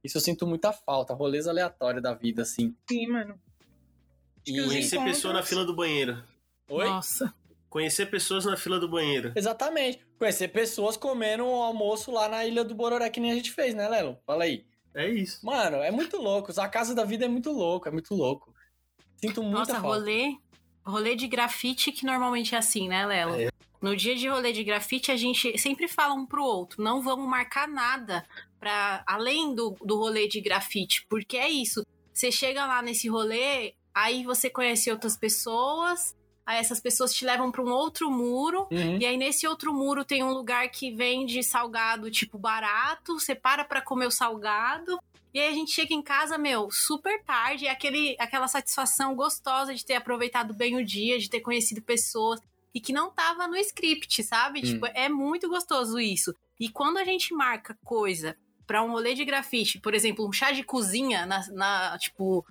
Isso 0.03 0.17
eu 0.17 0.21
sinto 0.21 0.47
muita 0.47 0.71
falta. 0.71 1.13
Rolês 1.13 1.47
aleatórios 1.47 2.01
da 2.01 2.13
vida, 2.13 2.41
assim. 2.41 2.75
Sim, 2.89 3.07
mano. 3.07 3.39
E... 4.45 4.63
Conhecer 4.63 5.03
pessoa 5.03 5.33
na 5.33 5.43
fila 5.43 5.65
do 5.65 5.75
banheiro. 5.75 6.23
Oi? 6.69 6.85
Nossa. 6.85 7.33
Conhecer 7.69 8.05
pessoas 8.07 8.45
na 8.45 8.55
fila 8.55 8.79
do 8.79 8.89
banheiro. 8.89 9.33
Exatamente. 9.35 9.99
Conhecer 10.17 10.47
pessoas 10.47 10.97
comendo 10.97 11.43
um 11.43 11.61
almoço 11.61 12.11
lá 12.11 12.27
na 12.29 12.45
Ilha 12.45 12.63
do 12.63 12.73
Bororé, 12.73 13.09
que 13.09 13.19
nem 13.19 13.31
a 13.31 13.35
gente 13.35 13.51
fez, 13.51 13.75
né, 13.75 13.87
Lelo? 13.87 14.17
Fala 14.25 14.45
aí. 14.45 14.65
É 14.97 15.07
isso. 15.07 15.45
Mano, 15.45 15.77
é 15.77 15.91
muito 15.91 16.17
louco. 16.17 16.51
A 16.59 16.67
casa 16.67 16.95
da 16.95 17.05
vida 17.05 17.25
é 17.25 17.27
muito 17.27 17.51
louco, 17.51 17.87
é 17.87 17.91
muito 17.91 18.15
louco. 18.15 18.51
Sinto 19.17 19.43
muita 19.43 19.59
Nossa, 19.59 19.73
falta. 19.73 19.87
rolê, 19.87 20.35
rolê 20.83 21.15
de 21.15 21.27
grafite 21.27 21.91
que 21.91 22.03
normalmente 22.03 22.55
é 22.55 22.57
assim, 22.57 22.87
né, 22.87 23.05
Lelo? 23.05 23.35
É. 23.35 23.49
No 23.79 23.95
dia 23.95 24.15
de 24.15 24.27
rolê 24.27 24.51
de 24.51 24.63
grafite, 24.63 25.11
a 25.11 25.15
gente 25.15 25.55
sempre 25.59 25.87
fala 25.87 26.15
um 26.15 26.25
pro 26.25 26.43
outro, 26.43 26.83
não 26.83 26.99
vamos 26.99 27.29
marcar 27.29 27.67
nada 27.67 28.25
para 28.59 29.03
além 29.05 29.53
do, 29.53 29.77
do 29.85 29.97
rolê 29.97 30.27
de 30.27 30.41
grafite, 30.41 31.05
porque 31.07 31.37
é 31.37 31.47
isso. 31.47 31.85
Você 32.11 32.31
chega 32.31 32.65
lá 32.65 32.81
nesse 32.81 33.07
rolê, 33.07 33.75
aí 33.93 34.23
você 34.23 34.49
conhece 34.49 34.89
outras 34.89 35.15
pessoas, 35.15 36.15
aí 36.47 36.57
essas 36.57 36.79
pessoas 36.79 37.13
te 37.13 37.25
levam 37.25 37.51
para 37.51 37.61
um 37.61 37.69
outro 37.69 38.09
muro, 38.09 38.67
Uhum. 38.71 38.97
e 38.99 39.05
aí 39.05 39.17
nesse 39.17 39.45
outro 39.45 39.73
muro 39.73 40.03
tem 40.05 40.23
um 40.23 40.31
lugar 40.33 40.67
que 40.69 40.89
vende 40.89 41.43
salgado 41.43 42.09
tipo 42.09 42.39
barato, 42.39 43.19
você 43.19 43.35
para 43.35 43.63
pra 43.65 43.81
comer 43.81 44.07
o 44.07 44.11
salgado. 44.11 44.97
E 45.33 45.39
aí 45.39 45.49
a 45.49 45.51
gente 45.51 45.71
chega 45.71 45.93
em 45.93 46.01
casa, 46.01 46.37
meu, 46.37 46.71
super 46.71 47.21
tarde, 47.23 47.67
é 47.67 47.69
aquele, 47.69 48.15
aquela 48.17 48.47
satisfação 48.47 49.13
gostosa 49.13 49.75
de 49.75 49.85
ter 49.85 49.93
aproveitado 49.95 50.53
bem 50.53 50.75
o 50.77 50.83
dia, 50.85 51.19
de 51.19 51.29
ter 51.29 51.41
conhecido 51.41 51.81
pessoas 51.81 52.39
e 52.73 52.79
que 52.79 52.93
não 52.93 53.11
tava 53.11 53.45
no 53.47 53.55
script, 53.57 54.23
sabe? 54.23 54.59
Hum. 54.59 54.63
Tipo, 54.63 54.85
é 54.87 55.09
muito 55.09 55.49
gostoso 55.49 55.99
isso. 55.99 56.33
E 56.59 56.69
quando 56.69 56.97
a 56.97 57.03
gente 57.03 57.33
marca 57.35 57.77
coisa 57.83 58.35
pra 58.65 58.81
um 58.83 58.91
rolê 58.91 59.13
de 59.13 59.23
grafite, 59.25 59.79
por 59.79 59.93
exemplo, 59.93 60.27
um 60.27 60.31
chá 60.31 60.51
de 60.51 60.63
cozinha 60.63 61.25
na, 61.25 61.45
na 61.51 61.97
tipo, 61.99 62.45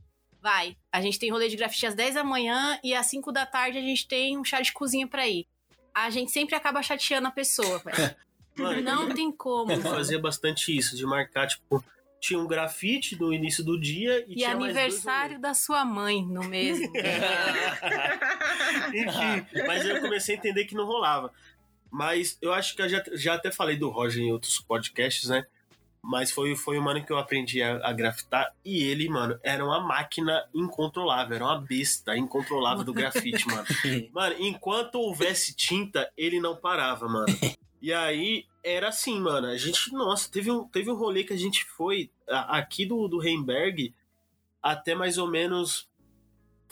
vai, 0.47 0.77
a 0.93 1.01
gente 1.01 1.19
tem 1.19 1.29
rolê 1.29 1.49
de 1.49 1.57
grafite 1.57 1.87
às 1.87 1.95
10 1.97 2.15
da 2.15 2.23
manhã 2.23 2.79
e 2.85 2.95
às 2.95 3.07
5 3.07 3.33
da 3.33 3.45
tarde 3.45 3.79
a 3.79 3.81
gente 3.81 4.07
tem 4.07 4.39
um 4.39 4.45
chá 4.45 4.61
de 4.61 4.73
cozinha 4.73 5.09
pra 5.09 5.27
ir. 5.27 5.45
A 5.93 6.09
gente 6.09 6.31
sempre 6.31 6.55
acaba 6.55 6.81
chateando 6.85 7.27
a 7.27 7.33
pessoa, 7.33 7.81
velho. 7.81 8.15
Mano, 8.57 8.81
Não 8.81 9.13
tem 9.13 9.33
como. 9.33 9.73
eu 9.73 9.81
fazia 9.81 10.21
bastante 10.21 10.75
isso, 10.75 10.97
de 10.97 11.05
marcar, 11.05 11.49
tipo, 11.49 11.85
tinha 12.21 12.39
um 12.39 12.47
grafite 12.47 13.19
no 13.19 13.35
início 13.35 13.65
do 13.65 13.79
dia 13.79 14.25
e, 14.29 14.35
E 14.35 14.37
tinha 14.37 14.53
aniversário 14.53 15.41
da 15.41 15.53
sua 15.53 15.85
mãe 15.85 16.25
no 16.25 16.45
mesmo. 16.45 16.87
Enfim, 18.95 19.47
mas 19.67 19.85
eu 19.85 20.01
comecei 20.01 20.37
a 20.37 20.39
entender 20.39 20.65
que 20.65 20.77
não 20.77 20.87
rolava. 20.87 21.33
Mas 21.91 22.39
eu 22.41 22.53
acho 22.53 22.77
que 22.77 22.83
eu 22.83 22.89
já, 22.89 23.03
já 23.15 23.35
até 23.35 23.51
falei 23.51 23.77
do 23.77 23.91
Roger 23.91 24.23
em 24.23 24.31
outros 24.31 24.61
podcasts, 24.61 25.29
né? 25.29 25.45
Mas 26.09 26.31
foi, 26.31 26.55
foi 26.55 26.79
o 26.79 26.83
mano 26.83 27.05
que 27.05 27.13
eu 27.13 27.19
aprendi 27.19 27.61
a, 27.63 27.77
a 27.85 27.93
grafitar. 27.93 28.53
E 28.65 28.85
ele, 28.85 29.09
mano, 29.09 29.39
era 29.43 29.65
uma 29.65 29.81
máquina 29.81 30.45
incontrolável. 30.55 31.35
Era 31.35 31.45
uma 31.45 31.61
besta 31.61 32.17
incontrolável 32.17 32.85
do 32.85 32.93
grafite, 32.95 33.45
mano. 33.49 33.67
Mano, 34.13 34.37
enquanto 34.39 34.97
houvesse 35.01 35.55
tinta, 35.55 36.09
ele 36.17 36.39
não 36.41 36.55
parava, 36.57 37.09
mano. 37.09 37.27
E 37.83 37.93
aí, 37.93 38.47
era 38.65 38.89
assim, 38.89 39.21
mano. 39.21 39.47
A 39.47 39.57
gente, 39.57 39.93
nossa, 39.93 40.29
teve 40.31 40.51
um, 40.51 40.67
teve 40.67 40.91
um 40.91 40.97
rolê 40.97 41.23
que 41.23 41.33
a 41.35 41.37
gente 41.37 41.65
foi 41.65 42.11
a- 42.29 42.59
aqui 42.59 42.85
do, 42.87 43.07
do 43.07 43.23
Heimberg 43.23 43.95
até 44.63 44.95
mais 44.95 45.19
ou 45.19 45.29
menos 45.29 45.87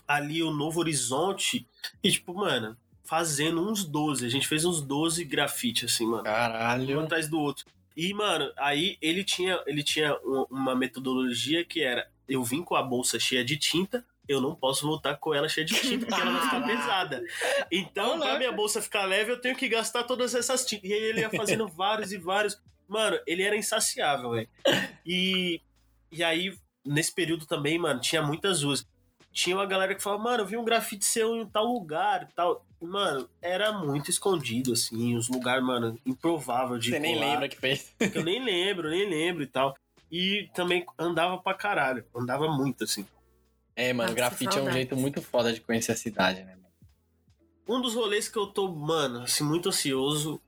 ali 0.08 0.42
o 0.42 0.50
Novo 0.50 0.80
Horizonte. 0.80 1.68
E, 2.02 2.10
tipo, 2.10 2.34
mano, 2.34 2.76
fazendo 3.04 3.60
uns 3.60 3.84
12. 3.84 4.26
A 4.26 4.28
gente 4.28 4.48
fez 4.48 4.64
uns 4.64 4.80
12 4.80 5.24
grafite, 5.24 5.84
assim, 5.84 6.06
mano 6.06 6.20
um 6.20 6.24
Caralho. 6.24 7.00
atrás 7.00 7.28
do 7.28 7.38
outro. 7.38 7.64
E, 7.96 8.12
mano, 8.14 8.52
aí 8.56 8.96
ele 9.00 9.22
tinha, 9.24 9.62
ele 9.66 9.82
tinha 9.82 10.14
um- 10.24 10.46
uma 10.50 10.74
metodologia 10.74 11.64
que 11.64 11.82
era: 11.82 12.08
eu 12.28 12.42
vim 12.42 12.62
com 12.62 12.74
a 12.74 12.82
bolsa 12.82 13.18
cheia 13.20 13.44
de 13.44 13.56
tinta, 13.56 14.04
eu 14.28 14.40
não 14.40 14.54
posso 14.54 14.86
voltar 14.86 15.16
com 15.16 15.32
ela 15.34 15.48
cheia 15.48 15.64
de 15.66 15.74
tinta, 15.80 16.06
porque 16.06 16.20
ela 16.20 16.32
vai 16.32 16.42
ficar 16.42 16.60
pesada. 16.66 17.22
Então, 17.70 18.18
pra 18.18 18.36
minha 18.38 18.52
bolsa 18.52 18.80
ficar 18.82 19.04
leve, 19.04 19.30
eu 19.32 19.40
tenho 19.40 19.54
que 19.56 19.68
gastar 19.68 20.02
todas 20.04 20.34
essas 20.34 20.64
tintas. 20.64 20.88
E 20.90 20.92
aí 20.92 21.02
ele 21.02 21.20
ia 21.20 21.30
fazendo 21.30 21.66
vários 21.68 22.12
e 22.12 22.18
vários. 22.18 22.60
Mano, 22.88 23.18
ele 23.26 23.42
era 23.42 23.56
insaciável, 23.56 24.30
velho. 24.32 24.48
E, 25.06 25.60
e 26.10 26.22
aí, 26.24 26.54
nesse 26.84 27.14
período 27.14 27.46
também, 27.46 27.78
mano, 27.78 28.00
tinha 28.00 28.22
muitas 28.22 28.62
ruas. 28.62 28.86
Tinha 29.34 29.56
uma 29.56 29.66
galera 29.66 29.94
que 29.96 30.02
falava, 30.02 30.22
mano, 30.22 30.42
eu 30.44 30.46
vi 30.46 30.56
um 30.56 30.64
grafite 30.64 31.04
seu 31.04 31.34
em 31.36 31.44
tal 31.44 31.66
lugar 31.66 32.22
e 32.30 32.32
tal. 32.34 32.64
Mano, 32.80 33.28
era 33.42 33.72
muito 33.72 34.08
escondido, 34.08 34.72
assim, 34.72 35.16
os 35.16 35.28
lugares, 35.28 35.64
mano, 35.64 35.98
improvável 36.06 36.78
de 36.78 36.90
Você 36.90 36.98
nem 37.00 37.14
colar 37.16 37.30
lembra 37.32 37.48
que 37.48 37.56
fez. 37.58 37.92
que 37.98 38.16
eu 38.16 38.22
nem 38.24 38.42
lembro, 38.44 38.88
nem 38.88 39.08
lembro 39.10 39.42
e 39.42 39.46
tal. 39.48 39.76
E 40.10 40.48
também 40.54 40.86
andava 40.96 41.36
pra 41.38 41.52
caralho, 41.52 42.04
andava 42.14 42.46
muito, 42.48 42.84
assim. 42.84 43.04
É, 43.74 43.92
mano, 43.92 44.10
Nossa, 44.10 44.14
grafite 44.14 44.56
é 44.56 44.62
um 44.62 44.70
jeito 44.70 44.96
muito 44.96 45.20
foda 45.20 45.52
de 45.52 45.60
conhecer 45.60 45.90
a 45.90 45.96
cidade, 45.96 46.44
né? 46.44 46.54
mano? 46.54 46.64
Um 47.66 47.80
dos 47.80 47.94
rolês 47.94 48.28
que 48.28 48.38
eu 48.38 48.46
tô, 48.46 48.68
mano, 48.68 49.22
assim, 49.22 49.42
muito 49.42 49.68
ansioso 49.70 50.40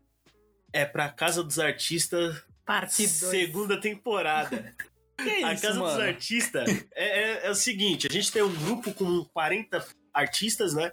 é 0.73 0.85
pra 0.85 1.09
Casa 1.09 1.43
dos 1.43 1.59
Artistas, 1.59 2.41
Parte 2.65 2.99
2. 2.99 3.11
segunda 3.11 3.81
temporada. 3.81 4.73
Que 5.19 5.45
a 5.45 5.53
isso, 5.53 5.63
Casa 5.63 5.79
dos 5.81 5.93
mano? 5.93 6.03
Artistas 6.03 6.69
é, 6.95 7.21
é- 7.45 7.47
é 7.47 7.51
o 7.51 7.55
seguinte, 7.55 8.07
a 8.09 8.13
gente 8.13 8.31
tem 8.31 8.43
um 8.43 8.55
grupo 8.55 8.93
com 8.93 9.25
40 9.27 9.87
artistas, 10.13 10.75
né? 10.75 10.91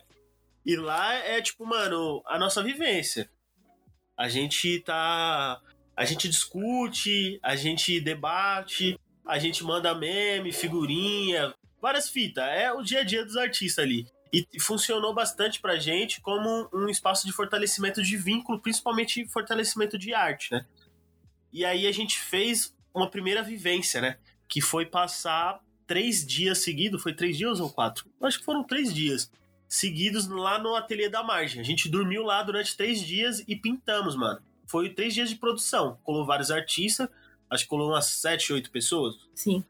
E 0.65 0.75
lá 0.75 1.13
é 1.15 1.41
tipo, 1.41 1.65
mano, 1.65 2.21
a 2.25 2.39
nossa 2.39 2.63
vivência. 2.63 3.29
A 4.17 4.29
gente 4.29 4.79
tá. 4.79 5.59
A 5.95 6.05
gente 6.05 6.29
discute, 6.29 7.39
a 7.43 7.55
gente 7.55 7.99
debate, 7.99 8.97
a 9.25 9.37
gente 9.37 9.63
manda 9.63 9.93
meme, 9.93 10.51
figurinha, 10.53 11.53
várias 11.81 12.09
fitas. 12.09 12.43
É 12.45 12.71
o 12.71 12.81
dia 12.81 13.01
a 13.01 13.03
dia 13.03 13.25
dos 13.25 13.35
artistas 13.35 13.83
ali. 13.83 14.07
E 14.31 14.47
e 14.53 14.59
funcionou 14.59 15.13
bastante 15.13 15.59
pra 15.59 15.75
gente 15.75 16.21
como 16.21 16.67
um 16.73 16.87
espaço 16.89 17.27
de 17.27 17.33
fortalecimento 17.33 18.01
de 18.01 18.15
vínculo, 18.17 18.59
principalmente 18.61 19.27
fortalecimento 19.27 19.97
de 19.97 20.13
arte, 20.13 20.51
né? 20.51 20.65
E 21.51 21.63
aí 21.65 21.85
a 21.85 21.91
gente 21.91 22.17
fez 22.19 22.73
uma 22.93 23.09
primeira 23.09 23.41
vivência, 23.41 24.01
né? 24.01 24.17
Que 24.47 24.61
foi 24.61 24.85
passar 24.85 25.59
três 25.87 26.25
dias 26.25 26.59
seguidos. 26.59 27.01
Foi 27.01 27.13
três 27.13 27.37
dias 27.37 27.59
ou 27.59 27.69
quatro? 27.69 28.05
Acho 28.21 28.39
que 28.39 28.45
foram 28.45 28.63
três 28.63 28.93
dias 28.93 29.31
seguidos 29.67 30.27
lá 30.27 30.59
no 30.59 30.75
ateliê 30.75 31.09
da 31.09 31.23
margem. 31.23 31.59
A 31.59 31.63
gente 31.63 31.89
dormiu 31.89 32.23
lá 32.23 32.43
durante 32.43 32.77
três 32.77 33.01
dias 33.01 33.43
e 33.47 33.55
pintamos, 33.55 34.15
mano. 34.15 34.39
Foi 34.67 34.89
três 34.89 35.13
dias 35.13 35.29
de 35.29 35.35
produção. 35.35 35.97
Colou 36.03 36.25
vários 36.25 36.51
artistas, 36.51 37.09
acho 37.49 37.63
que 37.63 37.69
colou 37.69 37.89
umas 37.89 38.05
sete, 38.05 38.53
oito 38.53 38.69
pessoas. 38.71 39.15
Sim. 39.33 39.63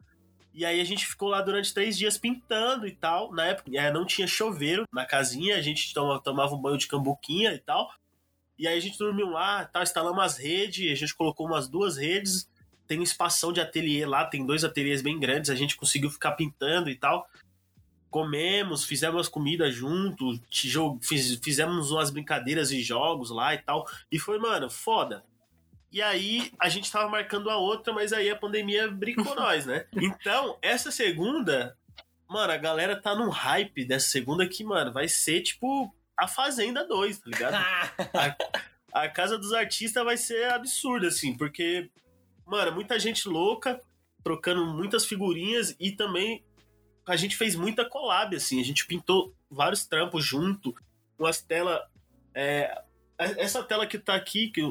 E 0.53 0.65
aí 0.65 0.79
a 0.79 0.83
gente 0.83 1.07
ficou 1.07 1.29
lá 1.29 1.41
durante 1.41 1.73
três 1.73 1.97
dias 1.97 2.17
pintando 2.17 2.85
e 2.85 2.91
tal. 2.91 3.31
Na 3.33 3.45
época 3.45 3.71
eh, 3.73 3.91
não 3.91 4.05
tinha 4.05 4.27
chuveiro 4.27 4.85
na 4.93 5.05
casinha, 5.05 5.55
a 5.57 5.61
gente 5.61 5.93
toma- 5.93 6.19
tomava 6.21 6.53
um 6.53 6.61
banho 6.61 6.77
de 6.77 6.87
cambuquinha 6.87 7.53
e 7.53 7.59
tal. 7.59 7.89
E 8.59 8.67
aí 8.67 8.77
a 8.77 8.81
gente 8.81 8.99
dormiu 8.99 9.29
lá, 9.29 9.65
tal, 9.65 9.81
instalamos 9.81 10.23
as 10.23 10.37
redes, 10.37 10.91
a 10.91 10.95
gente 10.95 11.15
colocou 11.15 11.47
umas 11.47 11.67
duas 11.67 11.97
redes. 11.97 12.47
Tem 12.87 12.99
um 12.99 13.03
espação 13.03 13.51
de 13.53 13.61
ateliê 13.61 14.05
lá, 14.05 14.25
tem 14.25 14.45
dois 14.45 14.63
ateliês 14.63 15.01
bem 15.01 15.19
grandes, 15.19 15.49
a 15.49 15.55
gente 15.55 15.75
conseguiu 15.75 16.09
ficar 16.09 16.33
pintando 16.33 16.89
e 16.89 16.95
tal. 16.95 17.27
Comemos, 18.09 18.83
fizemos 18.85 19.21
as 19.21 19.27
comidas 19.27 19.73
junto, 19.73 20.39
fiz- 21.01 21.39
fizemos 21.43 21.89
umas 21.91 22.11
brincadeiras 22.11 22.71
e 22.71 22.83
jogos 22.83 23.31
lá 23.31 23.55
e 23.55 23.57
tal. 23.57 23.87
E 24.11 24.19
foi, 24.19 24.37
mano, 24.37 24.69
foda. 24.69 25.23
E 25.91 26.01
aí 26.01 26.51
a 26.59 26.69
gente 26.69 26.91
tava 26.91 27.09
marcando 27.09 27.49
a 27.49 27.57
outra, 27.57 27.91
mas 27.93 28.13
aí 28.13 28.29
a 28.29 28.35
pandemia 28.35 28.87
brincou 28.89 29.33
nós, 29.35 29.65
né? 29.65 29.85
Então, 29.93 30.57
essa 30.61 30.91
segunda, 30.91 31.75
mano, 32.27 32.53
a 32.53 32.57
galera 32.57 32.95
tá 32.99 33.15
num 33.15 33.29
hype 33.29 33.83
dessa 33.85 34.07
segunda 34.09 34.47
que, 34.47 34.63
mano, 34.63 34.91
vai 34.91 35.07
ser 35.07 35.41
tipo 35.41 35.91
a 36.15 36.27
Fazenda 36.27 36.85
2, 36.87 37.17
tá 37.17 37.25
ligado? 37.27 37.55
a 38.93 39.09
Casa 39.09 39.37
dos 39.39 39.53
Artistas 39.53 40.03
vai 40.05 40.17
ser 40.17 40.45
absurda, 40.51 41.07
assim, 41.07 41.35
porque, 41.35 41.89
mano, 42.45 42.71
muita 42.71 42.99
gente 42.99 43.27
louca, 43.27 43.81
trocando 44.23 44.65
muitas 44.65 45.05
figurinhas 45.05 45.75
e 45.79 45.91
também 45.91 46.43
a 47.05 47.15
gente 47.15 47.35
fez 47.35 47.55
muita 47.55 47.83
collab, 47.83 48.35
assim, 48.35 48.61
a 48.61 48.63
gente 48.63 48.85
pintou 48.85 49.33
vários 49.49 49.85
trampos 49.85 50.25
junto, 50.25 50.73
umas 51.19 51.41
telas. 51.41 51.81
é, 52.33 52.81
essa 53.17 53.61
tela 53.63 53.85
que 53.85 53.99
tá 53.99 54.15
aqui, 54.15 54.49
que 54.49 54.61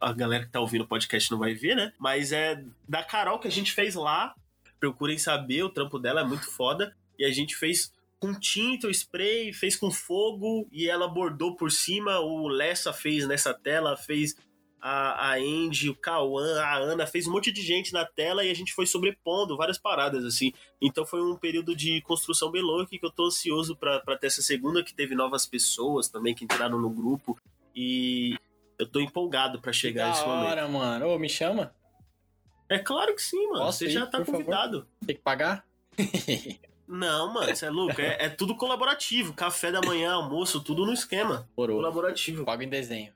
a 0.00 0.12
galera 0.12 0.44
que 0.44 0.50
tá 0.50 0.60
ouvindo 0.60 0.82
o 0.84 0.88
podcast 0.88 1.30
não 1.30 1.38
vai 1.38 1.54
ver, 1.54 1.74
né? 1.74 1.92
Mas 1.98 2.32
é 2.32 2.62
da 2.88 3.02
Carol 3.02 3.38
que 3.38 3.48
a 3.48 3.50
gente 3.50 3.72
fez 3.72 3.94
lá. 3.94 4.34
Procurem 4.78 5.18
saber, 5.18 5.62
o 5.62 5.70
trampo 5.70 5.98
dela 5.98 6.20
é 6.20 6.24
muito 6.24 6.50
foda. 6.50 6.94
E 7.18 7.24
a 7.24 7.30
gente 7.30 7.56
fez 7.56 7.92
com 8.18 8.38
tinta, 8.38 8.86
o 8.86 8.90
spray, 8.90 9.52
fez 9.52 9.76
com 9.76 9.90
fogo 9.90 10.68
e 10.70 10.88
ela 10.88 11.08
bordou 11.08 11.56
por 11.56 11.70
cima. 11.70 12.20
O 12.20 12.48
Lessa 12.48 12.92
fez 12.92 13.26
nessa 13.26 13.54
tela, 13.54 13.96
fez 13.96 14.36
a, 14.80 15.32
a 15.32 15.34
Andy, 15.36 15.90
o 15.90 15.94
Cauã, 15.94 16.60
a 16.60 16.76
Ana, 16.76 17.06
fez 17.06 17.26
um 17.26 17.32
monte 17.32 17.50
de 17.50 17.62
gente 17.62 17.92
na 17.92 18.04
tela 18.04 18.44
e 18.44 18.50
a 18.50 18.54
gente 18.54 18.72
foi 18.72 18.86
sobrepondo 18.86 19.56
várias 19.56 19.78
paradas, 19.78 20.24
assim. 20.24 20.52
Então 20.80 21.04
foi 21.04 21.22
um 21.22 21.36
período 21.36 21.74
de 21.74 22.00
construção 22.02 22.50
bem 22.50 22.62
louco 22.62 22.90
que 22.90 23.04
eu 23.04 23.10
tô 23.10 23.26
ansioso 23.26 23.76
pra, 23.76 24.00
pra 24.00 24.16
ter 24.16 24.28
essa 24.28 24.42
segunda, 24.42 24.84
que 24.84 24.94
teve 24.94 25.14
novas 25.14 25.46
pessoas 25.46 26.08
também 26.08 26.34
que 26.34 26.44
entraram 26.44 26.78
no 26.80 26.90
grupo. 26.90 27.38
E 27.74 28.36
eu 28.78 28.86
tô 28.86 29.00
empolgado 29.00 29.60
pra 29.60 29.72
chegar 29.72 30.04
da 30.04 30.10
nesse 30.10 30.26
momento. 30.26 30.46
hora, 30.46 30.68
mano. 30.68 31.08
Ô, 31.08 31.18
me 31.18 31.28
chama. 31.28 31.74
É 32.68 32.78
claro 32.78 33.14
que 33.14 33.22
sim, 33.22 33.46
mano. 33.48 33.64
Posso 33.64 33.78
Você 33.78 33.86
ir, 33.86 33.90
já 33.90 34.06
tá 34.06 34.18
por 34.18 34.26
favor? 34.26 34.38
convidado. 34.38 34.86
Tem 35.06 35.16
que 35.16 35.22
pagar? 35.22 35.64
Não, 36.86 37.32
mano, 37.32 37.54
você 37.54 37.66
é 37.66 37.70
louco. 37.70 38.00
É, 38.00 38.26
é 38.26 38.28
tudo 38.28 38.54
colaborativo. 38.56 39.34
Café 39.34 39.72
da 39.72 39.80
manhã, 39.80 40.12
almoço, 40.12 40.60
tudo 40.60 40.86
no 40.86 40.92
esquema. 40.92 41.48
Colaborativo. 41.56 42.44
Pago 42.44 42.62
em 42.62 42.68
desenho. 42.68 43.12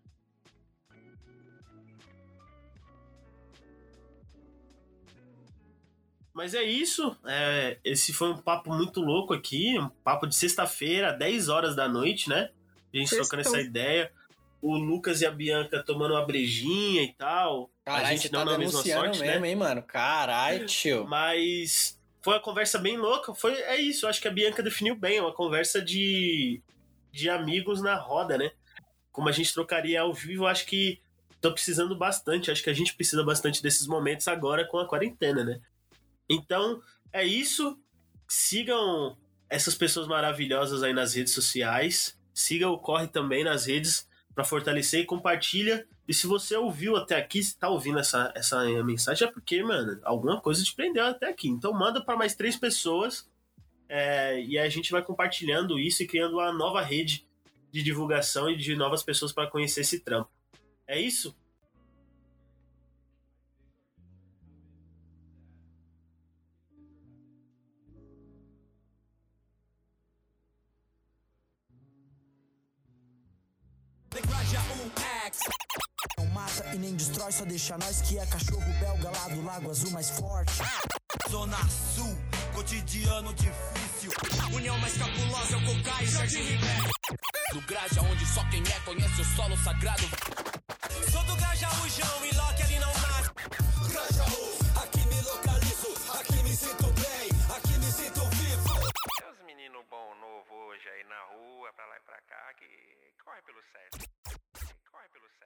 Mas 6.32 6.54
é 6.54 6.62
isso. 6.62 7.16
É, 7.26 7.78
esse 7.84 8.12
foi 8.12 8.30
um 8.30 8.38
papo 8.38 8.72
muito 8.72 9.00
louco 9.00 9.34
aqui. 9.34 9.78
Um 9.78 9.88
papo 9.88 10.26
de 10.26 10.34
sexta-feira, 10.34 11.12
10 11.12 11.48
horas 11.48 11.74
da 11.74 11.88
noite, 11.88 12.28
né? 12.28 12.50
A 12.92 12.96
gente 12.96 13.08
Sextou. 13.08 13.28
trocando 13.28 13.42
essa 13.42 13.60
ideia. 13.60 14.12
O 14.62 14.76
Lucas 14.76 15.22
e 15.22 15.26
a 15.26 15.30
Bianca 15.30 15.82
tomando 15.82 16.14
uma 16.14 16.24
brejinha 16.24 17.02
e 17.02 17.12
tal. 17.14 17.70
Caralho, 17.84 18.06
a 18.06 18.10
gente 18.10 18.28
tá 18.28 18.44
não 18.44 18.52
na 18.52 18.58
mesma 18.58 18.82
sorte, 18.82 19.20
mesmo, 19.20 19.40
né? 19.40 19.48
hein, 19.48 19.56
mano? 19.56 19.82
Caralho, 19.82 20.66
tio. 20.66 21.06
Mas 21.06 21.98
foi 22.22 22.34
uma 22.34 22.40
conversa 22.40 22.78
bem 22.78 22.96
louca. 22.96 23.34
Foi, 23.34 23.54
é 23.54 23.76
isso, 23.76 24.06
acho 24.06 24.20
que 24.20 24.28
a 24.28 24.30
Bianca 24.30 24.62
definiu 24.62 24.94
bem. 24.94 25.16
É 25.16 25.22
uma 25.22 25.32
conversa 25.32 25.80
de, 25.80 26.62
de 27.10 27.30
amigos 27.30 27.80
na 27.80 27.94
roda, 27.96 28.36
né? 28.36 28.50
Como 29.10 29.28
a 29.28 29.32
gente 29.32 29.52
trocaria 29.52 30.02
ao 30.02 30.12
vivo, 30.12 30.46
acho 30.46 30.66
que 30.66 31.00
tô 31.40 31.52
precisando 31.52 31.96
bastante. 31.96 32.50
Acho 32.50 32.62
que 32.62 32.70
a 32.70 32.74
gente 32.74 32.94
precisa 32.94 33.24
bastante 33.24 33.62
desses 33.62 33.86
momentos 33.86 34.28
agora 34.28 34.66
com 34.66 34.78
a 34.78 34.86
quarentena, 34.86 35.42
né? 35.42 35.60
Então, 36.30 36.80
é 37.12 37.24
isso. 37.24 37.76
Sigam 38.28 39.18
essas 39.48 39.74
pessoas 39.74 40.06
maravilhosas 40.06 40.82
aí 40.84 40.92
nas 40.92 41.14
redes 41.14 41.34
sociais. 41.34 42.16
Siga 42.32 42.68
o 42.68 42.78
Corre 42.78 43.08
também 43.08 43.42
nas 43.42 43.66
redes 43.66 44.08
para 44.32 44.44
fortalecer 44.44 45.00
e 45.00 45.06
compartilha. 45.06 45.86
E 46.06 46.14
se 46.14 46.26
você 46.26 46.56
ouviu 46.56 46.96
até 46.96 47.16
aqui, 47.16 47.42
se 47.42 47.58
tá 47.58 47.68
ouvindo 47.68 47.98
essa, 47.98 48.32
essa 48.34 48.64
mensagem, 48.84 49.26
é 49.26 49.30
porque, 49.30 49.62
mano, 49.62 50.00
alguma 50.04 50.40
coisa 50.40 50.62
te 50.62 50.74
prendeu 50.74 51.04
até 51.04 51.28
aqui. 51.28 51.48
Então 51.48 51.72
manda 51.72 52.02
para 52.02 52.16
mais 52.16 52.34
três 52.34 52.56
pessoas 52.56 53.28
é, 53.88 54.40
e 54.40 54.56
a 54.56 54.68
gente 54.68 54.92
vai 54.92 55.02
compartilhando 55.02 55.78
isso 55.78 56.02
e 56.02 56.06
criando 56.06 56.34
uma 56.34 56.52
nova 56.52 56.80
rede 56.80 57.26
de 57.72 57.82
divulgação 57.82 58.48
e 58.48 58.56
de 58.56 58.76
novas 58.76 59.02
pessoas 59.02 59.32
para 59.32 59.50
conhecer 59.50 59.80
esse 59.80 60.00
trampo. 60.00 60.30
É 60.86 61.00
isso? 61.00 61.36
Não 76.18 76.26
mata 76.26 76.74
E 76.74 76.78
nem 76.78 76.94
destrói, 76.94 77.32
só 77.32 77.44
deixa 77.44 77.76
nós 77.78 78.00
que 78.02 78.18
é 78.18 78.26
cachorro 78.26 78.72
belga 78.78 79.10
lá 79.10 79.28
do 79.28 79.44
Lago 79.44 79.70
Azul 79.70 79.90
mais 79.90 80.10
forte. 80.10 80.52
Zona 81.30 81.58
Sul, 81.68 82.16
cotidiano 82.54 83.32
difícil. 83.34 84.10
União 84.54 84.78
mais 84.78 84.96
cabulosa 84.96 85.54
é 85.54 85.56
o 85.56 85.64
Cocai, 85.64 86.06
Jardim 86.06 86.42
Ribeiro. 86.42 86.90
Do 87.52 87.60
Graja, 87.62 88.00
onde 88.02 88.26
só 88.26 88.44
quem 88.50 88.62
é 88.62 88.80
conhece 88.84 89.20
o 89.20 89.24
solo 89.36 89.56
sagrado. 89.58 90.02
Sou 91.10 91.22
do 91.24 91.36
Grajaújão 91.36 92.26
e 92.26 92.34
Loki 92.36 92.62
ali 92.62 92.78
não 92.78 92.92
nasce. 92.92 93.30
Grajaú, 93.92 94.58
aqui 94.82 95.00
me 95.06 95.20
localizo, 95.22 95.94
aqui 96.18 96.42
me 96.42 96.56
sinto 96.56 96.86
bem, 96.94 97.28
aqui 97.56 97.78
me 97.78 97.92
sinto 97.92 98.20
vivo. 98.30 98.74
Tem 99.18 99.30
uns 99.30 99.46
meninos 99.46 99.84
bom 99.90 100.14
novo 100.20 100.54
hoje 100.68 100.88
aí 100.88 101.04
na 101.04 101.20
rua, 101.34 101.72
pra 101.74 101.86
lá 101.86 101.96
e 101.96 102.00
pra 102.00 102.20
cá, 102.22 102.54
que 102.58 102.66
corre 103.24 103.42
pelo 103.42 103.62
certo 103.72 104.49
corre 104.90 105.08
pelo 105.12 105.39